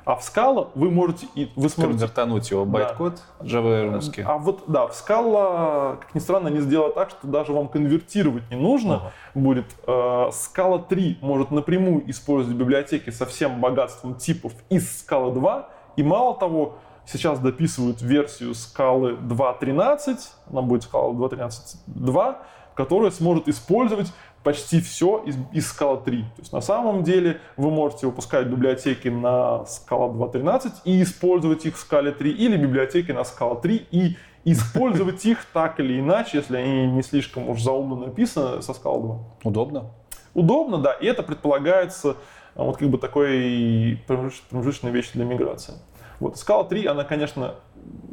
[0.07, 1.27] А в Scala вы можете...
[1.35, 1.99] И вы сможете...
[1.99, 3.45] Конвертануть его байт-код да.
[3.45, 4.23] Java русский.
[4.23, 8.49] А вот, да, в Scala, как ни странно, они сделали так, что даже вам конвертировать
[8.49, 9.13] не нужно ага.
[9.35, 9.67] будет.
[9.85, 15.69] Э, Scala 3 может напрямую использовать библиотеки со всем богатством типов из Scala 2.
[15.97, 20.19] И мало того, сейчас дописывают версию Scala 2.13,
[20.53, 22.37] она будет Scala 2.13.2,
[22.77, 24.13] которая сможет использовать
[24.47, 26.21] почти все из, из Scala 3.
[26.21, 31.77] То есть на самом деле вы можете выпускать библиотеки на Scala 2.13 и использовать их
[31.77, 36.59] в Scala 3, или библиотеки на Scala 3 и использовать их так или иначе, если
[36.59, 39.19] они не слишком уж заумно написаны, со Scala 2.
[39.43, 39.91] Удобно?
[40.33, 40.93] Удобно, да.
[40.93, 42.17] И это предполагается
[42.55, 45.75] а, вот как бы такой промежуточной вещь для миграции.
[46.21, 47.57] Вот Scala 3, она, конечно,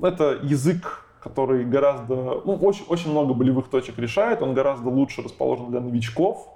[0.01, 5.71] это язык который гораздо, ну, очень, очень много болевых точек решает, он гораздо лучше расположен
[5.71, 6.49] для новичков,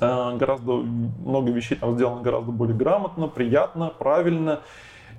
[0.00, 4.60] э, гораздо много вещей там сделано гораздо более грамотно, приятно, правильно.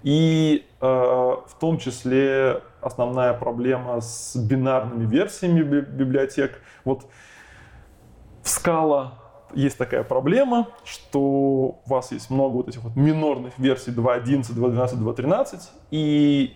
[0.03, 6.61] И э, в том числе основная проблема с бинарными версиями библиотек.
[6.83, 7.05] Вот
[8.43, 9.11] в Scala
[9.53, 14.97] есть такая проблема, что у вас есть много вот этих вот минорных версий 2.11, 2.12,
[14.97, 15.59] 2.13,
[15.91, 16.55] и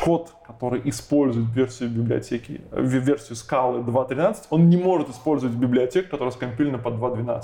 [0.00, 6.32] код, который использует версию библиотеки, э, версию скалы 2.13, он не может использовать библиотеку, которая
[6.32, 7.42] скомпилена под 2.12.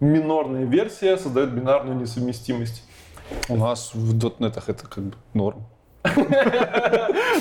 [0.00, 2.84] Минорная версия создает бинарную несовместимость.
[3.48, 5.66] У нас в .NET это как бы норм.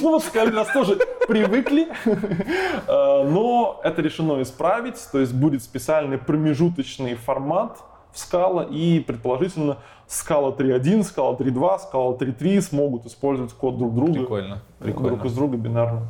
[0.01, 6.17] Ну вот сказали, нас тоже привыкли, э, но это решено исправить, то есть будет специальный
[6.17, 7.77] промежуточный формат,
[8.15, 9.77] в Scala, и предположительно
[10.07, 14.13] Scala 3.1, Scala 3.2, Scala 3.3 смогут использовать код друг друга.
[14.13, 14.61] Прикольно.
[14.79, 15.09] Прикольно.
[15.09, 16.07] Друг из друга бинарно.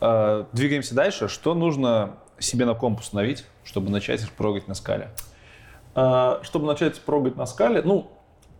[0.00, 1.28] А, двигаемся дальше.
[1.28, 5.10] Что нужно себе на комп установить, чтобы начать прогать на скале?
[5.94, 8.10] А, чтобы начать прогать на скале, ну,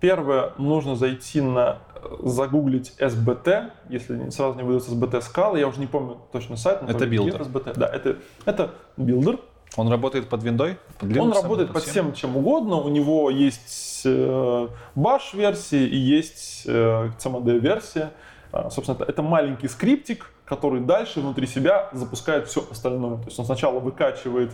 [0.00, 1.78] первое, нужно зайти на
[2.20, 6.80] загуглить SBT, если сразу не выдается SBT скала, я уже не помню точно сайт.
[6.86, 7.42] Это билдер.
[7.42, 7.76] SBT.
[7.76, 9.40] Да, это, это билдер,
[9.76, 10.78] он работает под виндой?
[10.98, 12.76] Под Linux, Он работает под всем чем угодно.
[12.76, 18.10] У него есть э, Bash-версия и есть э, CMD-версия.
[18.50, 23.18] А, собственно, это, маленький скриптик, который дальше внутри себя запускает все остальное.
[23.18, 24.52] То есть он сначала выкачивает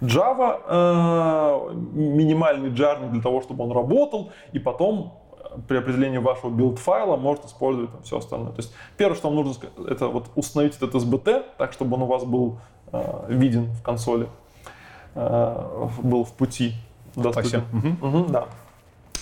[0.00, 5.20] Java, э, минимальный джарник для того, чтобы он работал, и потом
[5.68, 8.50] при определении вашего build-файла может использовать там все остальное.
[8.50, 12.06] То есть первое, что вам нужно, это вот установить этот SBT, так, чтобы он у
[12.06, 12.58] вас был
[12.92, 14.28] э, виден в консоли,
[15.14, 16.74] э, был в пути.
[17.14, 17.64] доступен.
[17.72, 17.98] Мгм.
[18.00, 18.48] Мгм, да.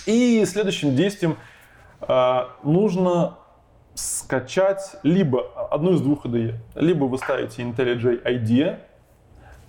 [0.05, 1.37] И следующим действием
[2.01, 3.37] э, нужно
[3.95, 6.55] скачать либо одну из двух IDE.
[6.75, 8.79] Либо вы ставите IntelliJ IDEA,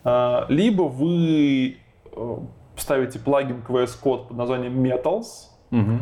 [0.05, 1.77] э, либо вы
[2.13, 2.39] э,
[2.77, 5.51] ставите плагин к VS Code под названием Metals.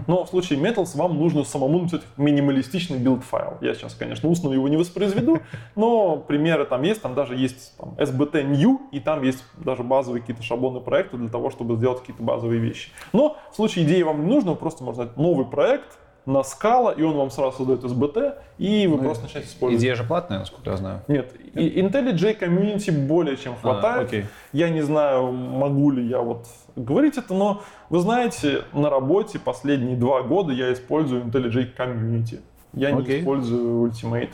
[0.06, 3.58] Но в случае Metals вам нужно самому написать минималистичный build-файл.
[3.60, 5.40] Я сейчас, конечно, устно его не воспроизведу,
[5.76, 7.02] но примеры там есть.
[7.02, 11.28] Там даже есть там, SBT New, и там есть даже базовые какие-то шаблоны проекта для
[11.28, 12.90] того, чтобы сделать какие-то базовые вещи.
[13.12, 16.92] Но в случае идеи вам не нужно, вы просто можно сказать новый проект на скала,
[16.92, 19.82] и он вам сразу создает SBT, и вы просто начинаете использовать.
[19.82, 21.02] Идея же платная, насколько я знаю.
[21.08, 24.02] Нет, и IntelliJ Community более чем хватает.
[24.02, 24.24] А, окей.
[24.52, 26.46] Я не знаю, могу ли я вот
[26.76, 32.40] говорить это, но вы знаете, на работе последние два года я использую IntelliJ Community.
[32.74, 33.20] Я не Окей.
[33.20, 34.30] использую Ultimate.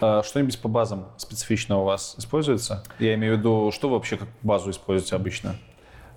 [0.00, 2.84] А, Что-нибудь по базам специфично у вас используется?
[2.98, 5.56] Я имею в виду, что вы вообще как базу используете обычно?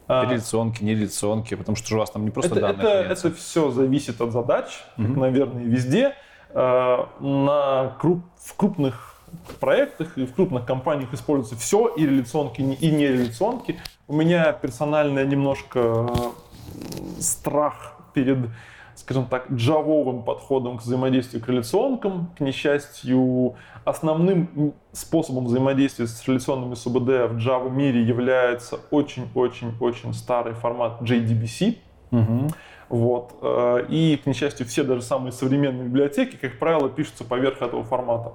[0.08, 3.02] А, Реляционки, не реляционки, потому что же у вас там не просто это, данные это,
[3.02, 3.28] хранятся.
[3.28, 4.66] это все зависит от задач,
[4.96, 5.20] как, Мгм.
[5.20, 6.14] наверное, везде.
[6.54, 9.16] А, На круп- в крупных
[9.60, 13.80] проектах и в крупных компаниях используется все, и реляционки, и не реляционки.
[14.10, 18.38] У меня персонально немножко э, страх перед,
[18.96, 22.32] скажем так, джавовым подходом к взаимодействию к реляционкам.
[22.38, 31.02] К несчастью, основным способом взаимодействия с реляционными СУБД в Java мире является очень-очень-очень старый формат
[31.02, 31.78] JDBC.
[32.12, 32.48] Мгм.
[32.88, 33.34] Вот.
[33.42, 38.32] э, И, к несчастью, все даже самые современные библиотеки, как правило, пишутся поверх этого формата.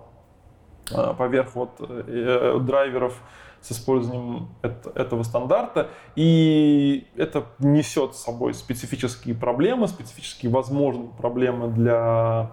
[0.90, 3.18] Э, Поверх вот драйверов
[3.62, 5.88] с использованием эт- этого стандарта.
[6.16, 12.50] И это несет с собой специфические проблемы, специфические возможные проблемы для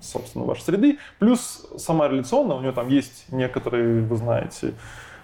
[0.00, 0.98] собственно, вашей среды.
[1.18, 4.74] Плюс сама реляционная, у нее там есть некоторые, вы знаете,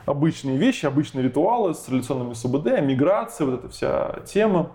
[0.05, 4.73] обычные вещи, обычные ритуалы с реляционными СУБД, миграция, вот эта вся тема.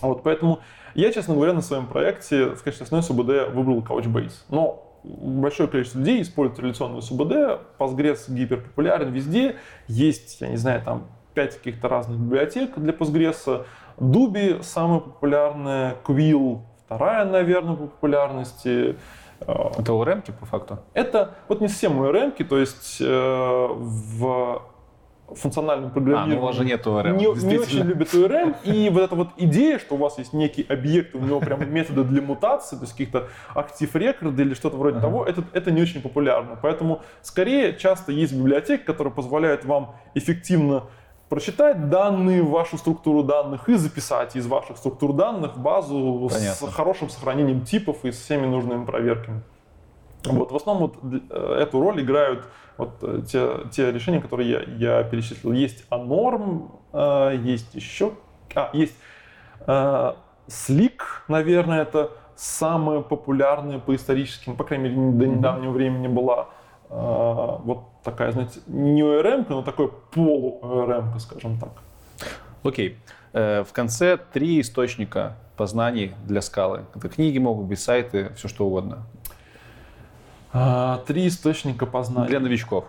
[0.00, 0.60] Вот, поэтому
[0.94, 4.32] я, честно говоря, на своем проекте в качестве основной СУБД выбрал Couchbase.
[4.48, 7.60] Но большое количество людей используют реляционную СУБД.
[7.78, 9.56] Postgres гиперпопулярен везде.
[9.88, 13.64] Есть, я не знаю, там 5 каких-то разных библиотек для Postgres.
[13.98, 16.62] Dubi самая популярная, Quill
[16.92, 18.96] вторая, наверное, по популярности.
[19.40, 20.78] Это ОРМ по факту?
[20.94, 24.62] Это вот не совсем ORM, то есть э, в
[25.34, 27.16] функциональном А, программировании ну у вас же нет ОРМ.
[27.16, 30.64] не, не очень любят ORM, и вот эта вот идея, что у вас есть некий
[30.68, 34.98] объект, у него прям методы для мутации, то есть каких-то актив рекорды или что-то вроде
[34.98, 35.06] Ага.
[35.06, 36.58] того, это, это не очень популярно.
[36.60, 40.84] Поэтому скорее часто есть библиотеки, которые позволяют вам эффективно
[41.28, 46.68] прочитать данные в вашу структуру данных и записать из ваших структур данных базу Понятно.
[46.68, 49.40] с хорошим сохранением типов и с всеми нужными проверками.
[50.26, 52.46] Вот, в основном вот э, эту роль играют
[52.76, 55.52] вот э, те, те решения, которые я, я перечислил.
[55.52, 58.12] Есть Anorm, э, есть еще...
[58.54, 58.94] А, есть
[59.66, 60.12] э,
[60.48, 66.48] Slick, наверное, это самая популярная по историческим, по крайней мере, до недавнего времени была
[66.90, 66.94] э,
[67.64, 71.70] вот такая, знаете, не ORM, но такой полу-ORM, скажем так.
[72.62, 72.98] Окей.
[73.32, 76.84] Э, В конце три источника познаний для скалы.
[76.94, 79.06] Это книги могут быть, сайты, все что угодно.
[80.52, 82.28] А, Три источника познания.
[82.28, 82.84] Для новичков.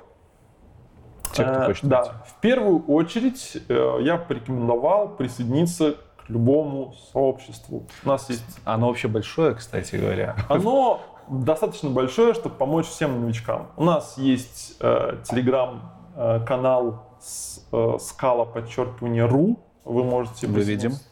[1.34, 2.12] Те, кто Э, хочет Да, найти.
[2.28, 7.88] в первую очередь э, я порекомендовал присоединиться к любому сообществу.
[8.04, 8.44] У нас есть...
[8.66, 10.36] Оно вообще большое, кстати говоря.
[10.50, 13.68] Оно достаточно большое, чтобы помочь всем новичкам.
[13.78, 19.60] У нас есть э, телеграм-канал с, э, скала подчеркивание ру.
[19.86, 20.92] Вы можете Выведем.
[20.92, 21.04] присоединиться-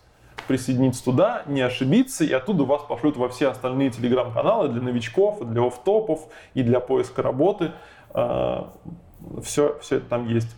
[0.52, 5.65] присоединиться туда, не ошибиться, и оттуда вас пошлют во все остальные телеграм-каналы для новичков, для
[5.65, 7.72] офтопов, и для поиска работы.
[8.11, 10.53] Все, все это там есть.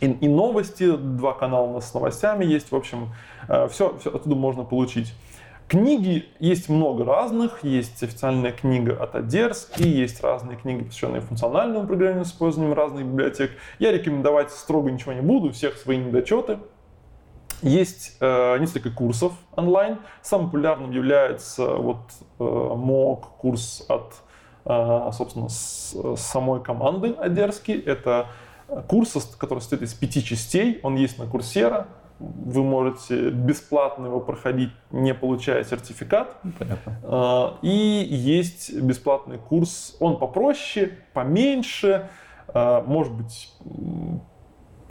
[0.00, 3.10] И, и новости, два канала у нас с новостями есть, в общем,
[3.70, 5.14] все, все оттуда можно получить.
[5.68, 11.86] Книги есть много разных, есть официальная книга от Адерс, и есть разные книги, посвященные функциональному
[11.86, 13.52] программированию с использованием разных библиотек.
[13.78, 16.58] Я рекомендовать строго ничего не буду, всех свои недочеты.
[17.62, 19.98] Есть э, несколько курсов онлайн.
[20.20, 22.00] Самым популярным является вот
[22.38, 24.14] э, MOOC курс от,
[24.64, 27.72] э, собственно, с, самой команды Адерски.
[27.72, 28.26] Это
[28.88, 30.80] курс, который состоит из пяти частей.
[30.82, 31.86] Он есть на Курсера.
[32.18, 36.36] Вы можете бесплатно его проходить, не получая сертификат.
[36.58, 36.96] Понятно.
[37.02, 42.08] А, И есть бесплатный курс, он попроще, поменьше,
[42.48, 43.52] а, может быть,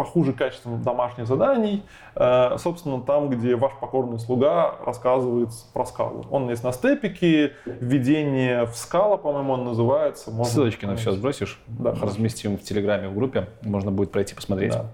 [0.02, 1.84] похуже качеством домашних заданий,
[2.16, 6.26] э, собственно, там, где ваш покорный слуга рассказывает про скалу.
[6.32, 10.32] Он есть на степике, введение в скала, по-моему, он называется.
[10.32, 11.62] Можно Ссылочки на все сбросишь?
[11.68, 11.92] Да.
[12.02, 13.48] Разместим в Телеграме, в группе.
[13.62, 14.74] Можно будет пройти посмотреть.
[14.74, 14.88] Да.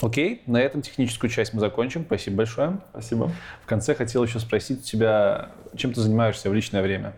[0.00, 2.04] Окей, на этом техническую часть мы закончим.
[2.04, 2.80] Спасибо большое.
[2.90, 3.30] Спасибо.
[3.62, 7.12] В конце хотел еще спросить у тебя, чем ты занимаешься в личное время?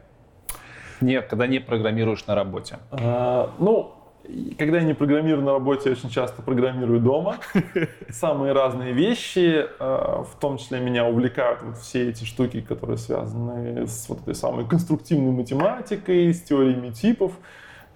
[1.00, 2.78] Не, когда не программируешь на работе.
[2.90, 3.94] А, ну,
[4.58, 7.36] когда я не программирую на работе, я очень часто программирую дома.
[8.10, 13.86] Самые разные вещи, а, в том числе меня увлекают вот все эти штуки, которые связаны
[13.86, 17.32] с вот этой самой конструктивной математикой, с теориями типов,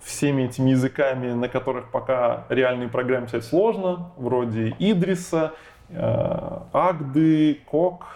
[0.00, 5.52] всеми этими языками, на которых пока реальные программы писать сложно, вроде Идриса,
[5.90, 8.06] э, Агды, Кок,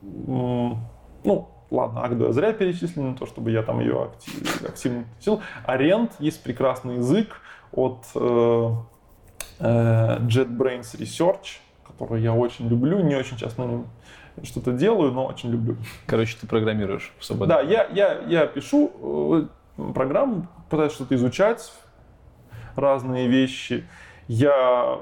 [0.00, 0.78] ну,
[1.70, 5.42] ладно, Агду я зря перечислил, не то чтобы я там ее актив- активно учил.
[5.64, 7.36] Аренд есть прекрасный язык
[7.72, 8.70] от э,
[9.60, 13.86] э, JetBrains Research, который я очень люблю, не очень часто на нем
[14.42, 15.76] что-то делаю, но очень люблю.
[16.06, 21.72] Короче, ты программируешь в свободное Да, я, я, я пишу э, программу, пытаюсь что-то изучать,
[22.76, 23.86] разные вещи.
[24.28, 25.00] Я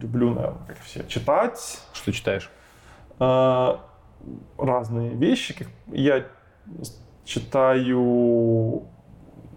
[0.00, 2.50] люблю, наверное, как все, читать Что читаешь?
[3.20, 3.76] э,
[4.58, 5.66] разные вещи.
[5.86, 6.26] Я
[7.24, 8.88] читаю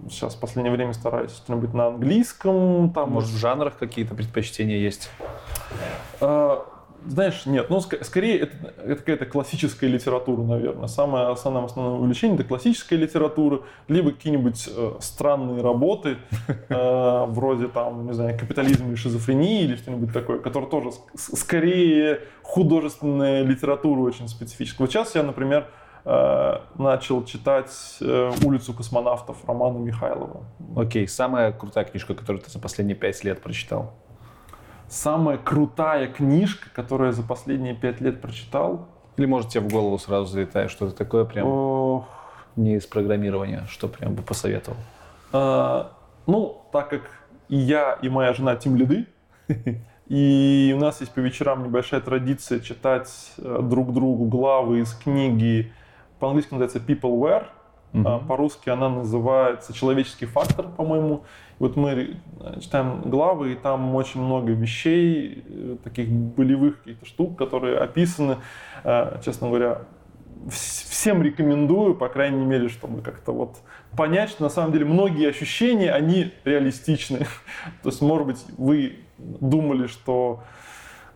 [0.09, 2.91] сейчас в последнее время стараюсь что-нибудь на английском.
[2.93, 5.09] Там, Может, в жанрах какие-то предпочтения есть?
[6.21, 6.57] Э,
[7.05, 10.87] Знаешь, нет, ну, ск- скорее это, это какая-то классическая литература, наверное.
[10.87, 16.17] Самое основное, основное увлечение это классическая литература, либо какие-нибудь э, странные работы,
[16.69, 22.21] э, вроде там, не знаю, капитализм или шизофрении или что-нибудь такое, которое тоже ск- скорее
[22.41, 24.85] художественная литература очень специфическая.
[24.87, 25.67] Вот сейчас я, например,
[26.77, 30.43] начал читать э, «Улицу космонавтов» Романа Михайлова.
[30.75, 33.93] Окей, самая крутая книжка, которую ты за последние пять лет прочитал?
[34.87, 39.97] Самая крутая книжка, которую я за последние пять лет прочитал, Или, может, тебе в голову
[39.97, 42.07] сразу залетает что-то такое прям О,
[42.55, 44.77] не из программирования, что прям бы посоветовал?
[45.33, 45.91] а,
[46.25, 47.01] ну, так как
[47.49, 49.07] и я, и моя жена тем лиды,
[50.07, 55.73] и у нас есть по вечерам небольшая традиция читать э, друг другу главы из книги,
[56.19, 57.45] по-английски называется Peopleware,
[57.93, 61.23] а по-русски она называется «Человеческий фактор», по-моему.
[61.57, 61.89] Вот мы
[62.39, 68.37] э, читаем главы, и там очень много вещей, э, таких болевых каких-то штук, которые описаны,
[68.83, 69.81] э, честно говоря,
[70.45, 73.57] вс- всем рекомендую, по крайней мере, чтобы как-то вот
[73.95, 77.19] понять, что на самом деле многие ощущения, они реалистичны.
[77.83, 80.43] То есть, может быть, вы думали, что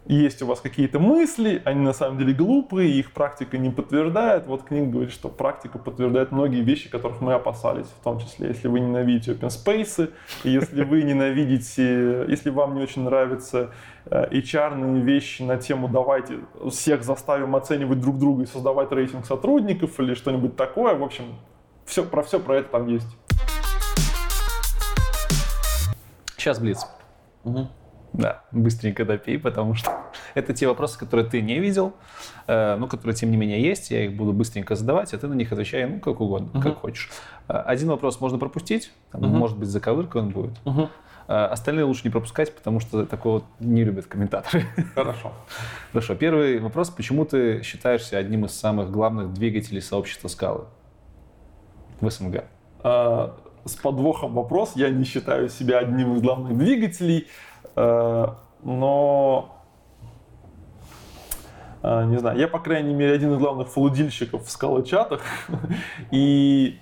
[0.06, 4.48] есть у вас какие-то мысли, они на самом деле глупые, их практика не подтверждает.
[4.48, 8.68] Вот книга говорит, что практика подтверждает многие вещи, которых мы опасались, в том числе, если
[8.68, 10.12] вы ненавидите open space,
[10.44, 13.72] если вы ненавидите, если вам не очень нравятся
[14.06, 20.00] э, HR-ные вещи на тему «давайте всех заставим оценивать друг друга и создавать рейтинг сотрудников»
[20.00, 20.96] или что-нибудь такое.
[20.96, 21.26] В общем,
[21.86, 23.08] все, про все про это там есть.
[26.38, 26.88] Сейчас Блиц.
[28.14, 29.92] Да, быстренько допей, потому что
[30.34, 31.94] это те вопросы, которые ты не видел,
[32.48, 33.92] э, но которые, тем не менее, есть.
[33.92, 37.10] Я их буду быстренько задавать, а ты на них отвечай, ну, как угодно, как хочешь.
[37.48, 40.60] Э, Один вопрос можно пропустить, там, может быть, заковырка он будет.
[41.28, 44.66] Э, Остальные лучше не пропускать, потому что такого не любят комментаторы.
[44.96, 45.32] Хорошо.
[45.94, 46.90] Хорошо, первый вопрос.
[46.90, 50.66] Почему ты считаешься одним из самых главных двигателей сообщества скалы
[52.02, 52.44] в СНГ?
[52.84, 54.74] А, с подвохом вопрос.
[54.76, 57.24] Я не считаю себя одним из главных двигателей, э,
[57.76, 59.62] но
[61.84, 65.22] э, не знаю, я, по крайней мере, один из главных флудильщиков в скалочатах.
[66.12, 66.80] И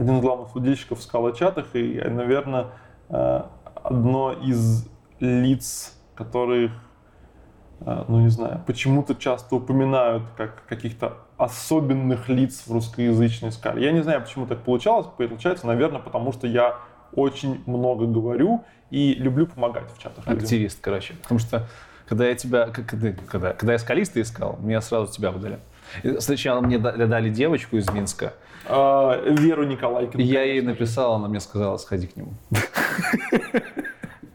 [0.00, 2.68] один из главных флудильщиков в скалочатах, и, наверное,
[3.08, 3.42] э,
[3.74, 4.88] одно из
[5.20, 6.72] лиц, которых
[7.80, 13.84] э, ну не знаю, почему-то часто упоминают как каких-то особенных лиц в русскоязычной скале.
[13.84, 15.06] Я не знаю, почему так получалось.
[15.16, 16.76] Получается, наверное, потому что я
[17.14, 20.26] очень много говорю и люблю помогать в чатах.
[20.26, 20.42] людям.
[20.42, 21.14] Активист, короче.
[21.22, 21.66] Потому что
[22.08, 25.58] когда я тебя, когда, когда, когда я скалиста искал, меня сразу тебя выдали.
[26.20, 28.32] Сначала мне да- дали девочку из Минска,
[28.68, 30.22] А, Веру Николайкину.
[30.22, 32.32] я ей написал, она мне сказала, сходи к нему.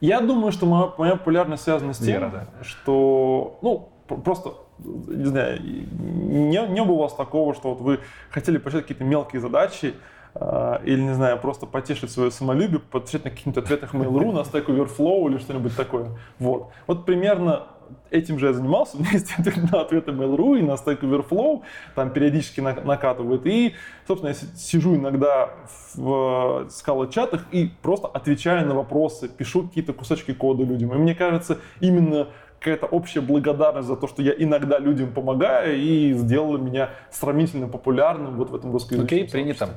[0.02, 2.64] Я думаю, что моя, моя популярность связана с тем, Вера, да.
[2.64, 8.00] что, ну, просто, не знаю, не, не было у вас такого, что вот вы
[8.30, 9.96] хотели почитать какие-то мелкие задачи,
[10.36, 15.30] или, не знаю, просто потешить свое самолюбие, посмотреть на каких-нибудь ответах Mail.ru, на Stack Overflow
[15.30, 16.12] или что-нибудь такое.
[16.40, 16.72] Вот.
[16.88, 17.68] Вот примерно
[18.10, 19.32] этим же я занимался, у меня есть
[19.72, 21.62] на ответы Mail.ru и на Stack Overflow,
[21.96, 23.46] там периодически на- накатывает.
[23.46, 23.76] И,
[24.08, 25.52] собственно, я си- сижу иногда
[25.94, 30.94] в скала-чатах и просто отвечаю на вопросы, пишу какие-то кусочки кода людям.
[30.94, 32.28] И мне кажется, именно
[32.66, 38.38] какая-то общая благодарность за то, что я иногда людям помогаю, и сделала меня сравнительно популярным
[38.38, 39.70] вот в этом русскоязычном Окей, принято.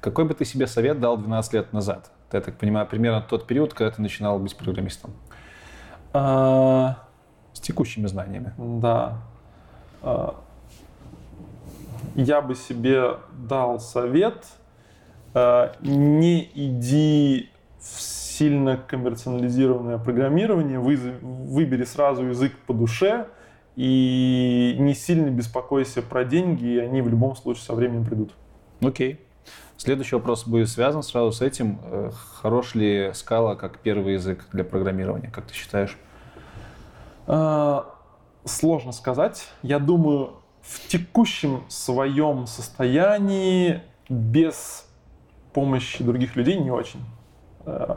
[0.00, 2.10] Какой бы ты себе совет дал 12 лет назад?
[2.28, 5.10] Это, я так понимаю, примерно тот период, когда ты начинал быть программистом.
[6.14, 7.04] А,
[7.52, 8.54] С текущими знаниями.
[8.56, 9.18] Да.
[10.02, 10.36] А,
[12.14, 14.46] Я бы себе дал совет,
[15.34, 18.00] а, не иди в
[18.40, 23.26] сильно коммерциализированное программирование, выбери сразу язык по душе
[23.76, 28.32] и не сильно беспокойся про деньги, и они в любом случае со временем придут.
[28.80, 29.20] Окей.
[29.76, 31.80] Следующий вопрос будет связан сразу с этим.
[31.84, 32.10] Э,
[32.40, 35.98] Хорош ли скала как первый язык для программирования, как ты считаешь?
[37.26, 37.94] А,
[38.46, 39.48] Сложно сказать.
[39.62, 40.30] Я думаю,
[40.62, 44.86] в текущем своем состоянии без
[45.52, 47.00] помощи других людей не очень.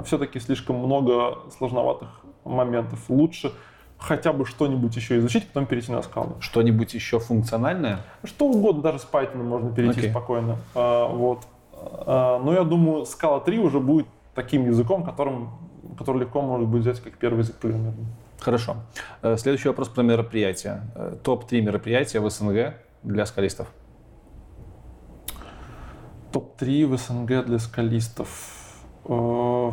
[0.05, 2.09] Все-таки слишком много сложноватых
[2.43, 2.99] моментов.
[3.09, 3.51] Лучше
[3.97, 6.35] хотя бы что-нибудь еще изучить, потом перейти на скалу.
[6.39, 7.99] Что-нибудь еще функциональное?
[8.23, 10.11] Что угодно, даже с Python можно перейти Окей.
[10.11, 10.57] спокойно.
[10.75, 11.43] А, вот.
[11.73, 15.51] А, но я думаю, скала 3 уже будет таким языком, которым,
[15.97, 18.07] который легко может быть взять как первый язык программирования.
[18.39, 18.75] Хорошо.
[19.21, 20.81] Э, Следующий вопрос про мероприятия.
[20.95, 23.69] Э, Топ-3 мероприятия в СНГ для скалистов.
[26.33, 28.62] Топ-3 в СНГ для скалистов.
[29.05, 29.71] Э,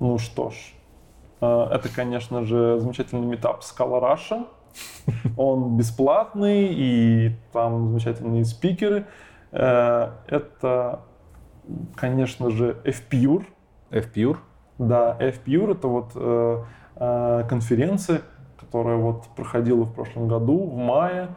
[0.00, 0.54] Ну что ж,
[1.40, 4.46] э, это, конечно же, замечательный метап Scala Russia.
[5.36, 9.06] Он бесплатный, и там замечательные спикеры.
[9.52, 11.00] Э, Это,
[11.96, 13.44] конечно же, FPUR.
[13.90, 14.36] FPUR.
[14.78, 16.66] Да, FPUR это вот
[17.48, 18.22] конференция,
[18.58, 21.28] которая вот проходила в прошлом году, в мае.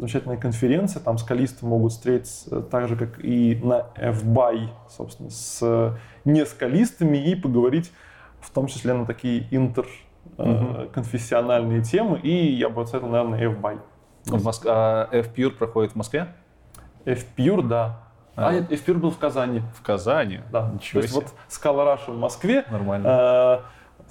[0.00, 5.92] Замечательная конференция, там скалисты могут встретиться так же, как и на FBY, собственно, с э,
[6.24, 7.92] не скалистами и поговорить
[8.40, 12.18] в том числе на такие интерконфессиональные темы.
[12.20, 13.78] И я бы ответил, наверное, FBY.
[14.24, 16.28] В Моск- а FPUR проходит в Москве?
[17.04, 18.00] FPUR, да.
[18.36, 18.54] А, А.
[18.54, 19.60] нет, был в Казани.
[19.78, 20.40] В Казани?
[20.50, 20.70] Да.
[20.72, 21.26] Ничего То есть себе.
[21.26, 23.06] вот Scala Russia в Москве, Нормально.
[23.06, 23.58] Э,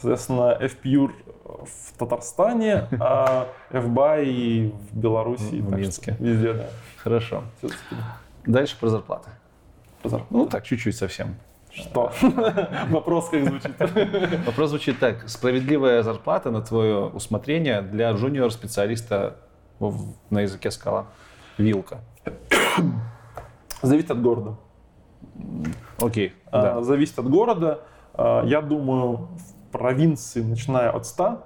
[0.01, 1.11] Соответственно, FPUR
[1.45, 5.55] в Татарстане, а FBY в Беларуси.
[5.55, 6.15] В Минске.
[6.19, 6.65] Везде, да.
[6.97, 7.43] Хорошо.
[8.45, 9.29] Дальше про зарплаты.
[10.01, 10.33] про зарплату.
[10.33, 11.35] Ну, так, чуть-чуть совсем.
[11.71, 12.11] Что?
[12.89, 13.71] Вопрос как звучит?
[14.45, 15.27] Вопрос звучит так.
[15.29, 19.35] Справедливая зарплата на твое усмотрение для джуниор-специалиста
[20.29, 21.05] на языке скала.
[21.57, 21.99] Вилка.
[23.81, 24.55] Зависит от города.
[25.99, 26.83] Окей, А, да.
[26.83, 27.81] Зависит от города.
[28.13, 31.43] А, Я думаю, в провинции, начиная от 100,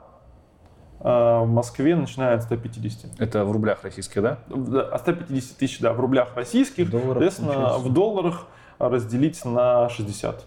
[1.05, 3.19] а в Москве, начиная от 150.
[3.19, 4.39] Это в рублях российских, да?
[4.47, 6.87] Да, От 150 тысяч, да, в рублях российских.
[6.87, 7.79] В долларах, Соответственно, получается.
[7.89, 8.47] в долларах
[8.79, 10.45] разделить на 60.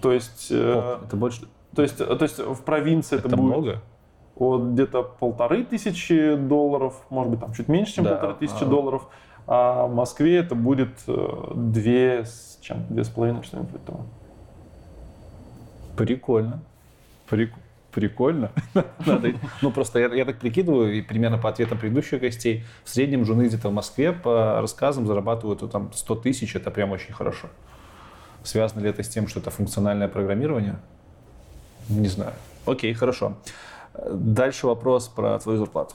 [0.00, 1.42] То есть, э, О, это больше...
[1.74, 3.82] то есть, то есть в провинции это, Это будет много?
[4.34, 8.66] вот где-то полторы тысячи долларов, может быть, там чуть меньше, чем Да, полторы тысячи а-
[8.66, 9.08] долларов.
[9.48, 14.00] А в Москве это будет э, две с чем две с половиной, что-нибудь вроде того.
[15.96, 16.60] Прикольно.
[17.30, 17.52] Прик-
[17.92, 18.50] Прикольно.
[19.06, 19.32] Надо-
[19.62, 23.46] Ну, просто я, я так прикидываю, и примерно по ответам предыдущих гостей, в среднем жены
[23.46, 27.48] где-то в Москве по рассказам зарабатывают ну, там 100 тысяч, это прям очень хорошо.
[28.42, 30.76] Связано ли это с тем, что это функциональное программирование?
[31.88, 32.32] Не знаю.
[32.66, 33.34] Окей, хорошо.
[34.12, 35.94] Дальше вопрос про твою зарплату.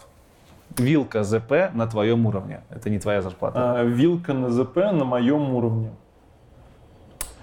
[0.78, 2.62] Вилка ЗП на твоем уровне.
[2.70, 3.80] Это не твоя зарплата.
[3.80, 5.92] А, вилка на ЗП на моем уровне.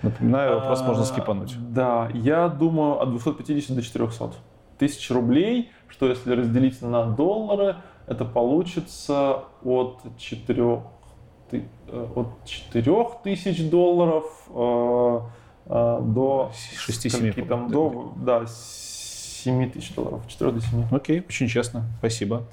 [0.02, 1.56] Напоминаю, вопрос можно А, скипануть.
[1.72, 4.32] Да, я думаю от 250 до 400
[4.78, 7.76] тысяч рублей, что если разделить на доллары,
[8.06, 10.82] это получится от 4,
[12.14, 15.20] от 4 тысяч долларов э,
[15.66, 16.52] э, до
[16.88, 20.84] 6-7, скольки там, до да, 7 тысяч долларов, 4 до 7.
[20.90, 22.44] Окей, очень честно, спасибо.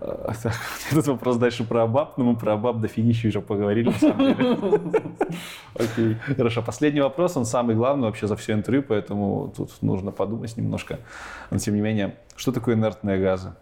[0.00, 0.32] Э,
[0.92, 4.56] этот вопрос дальше про Абаб, но мы про Абаб дофигища уже поговорили, на самом деле.
[5.74, 6.16] Окей.
[6.36, 10.98] Хорошо, последний вопрос, он самый главный вообще за все интервью, поэтому тут нужно подумать немножко.
[11.50, 13.54] Но тем не менее, что такое инертные газы?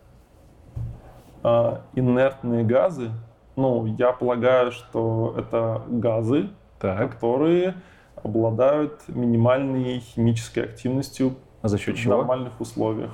[1.42, 3.10] А, инертные газы,
[3.56, 7.74] ну, я полагаю, что это газы, которые
[8.22, 12.18] обладают минимальной химической активностью а за счет в чего?
[12.18, 13.10] нормальных условиях.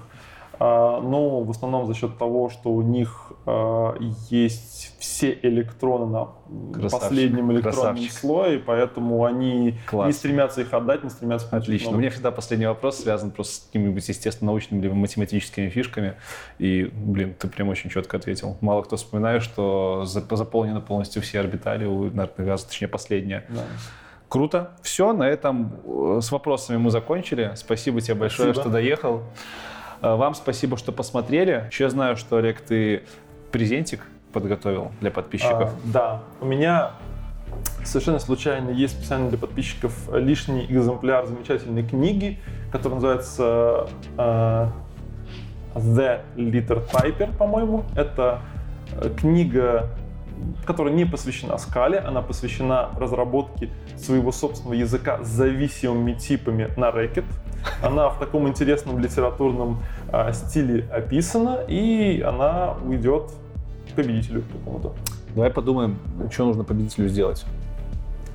[0.64, 3.96] А, но в основном за счет того, что у них а,
[4.30, 6.28] есть все электроны на
[6.72, 8.12] Красавчик, последнем электронном красавчик.
[8.12, 10.06] слое, поэтому они Класс.
[10.06, 11.88] не стремятся их отдать, не стремятся получить Отлично.
[11.88, 12.02] У новых.
[12.02, 16.14] меня всегда последний вопрос связан просто с какими-нибудь, естественно, научными либо математическими фишками.
[16.60, 18.56] И, блин, ты прям очень четко ответил.
[18.60, 23.46] Мало кто вспоминает, что за- заполнены полностью все орбитали у инертных газов, точнее, последняя.
[23.48, 23.62] Да.
[24.28, 24.70] Круто.
[24.82, 27.50] Все, на этом э, с вопросами мы закончили.
[27.56, 28.62] Спасибо тебе большое, Спасибо.
[28.62, 29.22] что доехал.
[30.02, 31.66] Э, Вам спасибо, что посмотрели.
[31.70, 33.04] Еще знаю, что, Олег, ты
[33.50, 35.70] презентик подготовил для подписчиков.
[35.70, 36.92] А, да, у меня
[37.84, 42.38] совершенно случайно есть специально для подписчиков лишний экземпляр замечательной книги,
[42.70, 44.68] которая называется э,
[45.74, 47.84] The Liter Typer, по-моему.
[47.94, 48.40] Это
[48.92, 49.90] э, книга,
[50.64, 57.24] которая не посвящена скале, она посвящена разработке своего собственного языка с зависимыми типами на рэкет.
[57.82, 59.82] Она в таком интересном литературном
[60.12, 63.30] э, стиле описана, и она уйдет
[63.94, 64.92] победителю какому-то.
[65.34, 65.98] Давай подумаем,
[66.30, 67.44] что нужно победителю сделать.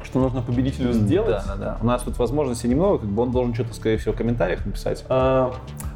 [0.03, 1.43] Что нужно победителю сделать?
[1.47, 1.77] Да, да, да.
[1.81, 5.03] У нас тут возможностей немного, как бы он должен что-то, скорее всего, в комментариях написать.
[5.09, 5.53] А,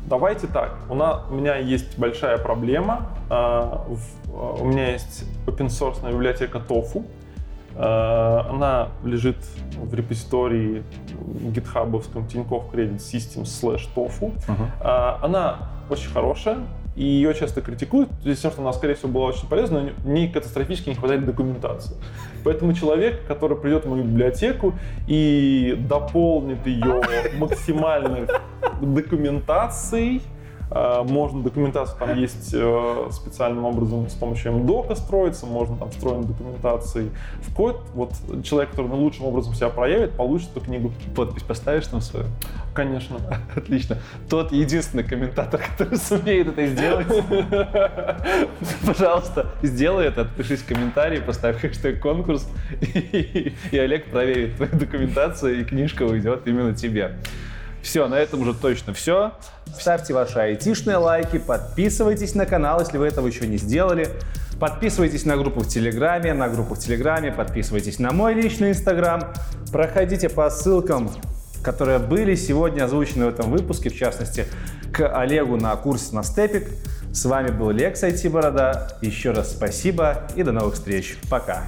[0.07, 0.75] Давайте так.
[0.89, 3.07] У, на- у меня есть большая проблема.
[3.29, 7.05] А, в- а, У меня есть open source библиотека TOFU.
[7.75, 9.37] А, Она лежит
[9.77, 10.83] в репозитории
[11.53, 14.33] гитхабовском Тинькофф Credit System slash TOFU.
[14.79, 16.57] А, Она очень хорошая,
[16.95, 19.91] и ее часто критикуют, в связи с тем, что она, скорее всего, была очень полезна,
[20.03, 21.95] но не катастрофически не хватает документации.
[22.43, 24.73] Поэтому человек, который придет в мою библиотеку
[25.07, 27.01] и дополнит ее
[27.37, 28.27] максимальной
[28.81, 30.21] документацией,
[30.71, 37.11] можно документацию, там есть э, специальным образом с помощью МДОКа строится, можно там встроенной документацией
[37.41, 37.81] в код.
[37.93, 40.93] Вот человек, который наилучшим образом себя проявит, получит эту книгу.
[41.13, 42.27] Подпись поставишь там свою?
[42.73, 43.17] Конечно.
[43.55, 43.97] Отлично.
[44.29, 47.07] Тот единственный комментатор, который сумеет это сделать.
[48.85, 52.49] Пожалуйста, сделай это, отпишись в комментарии, поставь хэштег конкурс,
[52.81, 57.17] и Олег проверит твою документацию, и книжка уйдет именно тебе.
[57.81, 59.33] Все, на этом уже точно все.
[59.77, 64.07] Ставьте ваши айтишные лайки, подписывайтесь на канал, если вы этого еще не сделали.
[64.59, 69.33] Подписывайтесь на группу в Телеграме, на группу в Телеграме, подписывайтесь на мой личный Инстаграм.
[69.71, 71.09] Проходите по ссылкам,
[71.63, 74.45] которые были сегодня озвучены в этом выпуске, в частности,
[74.93, 76.67] к Олегу на курс на Степик.
[77.11, 78.89] С вами был Лекс IT Борода.
[79.01, 81.17] Еще раз спасибо и до новых встреч.
[81.29, 81.63] Пока.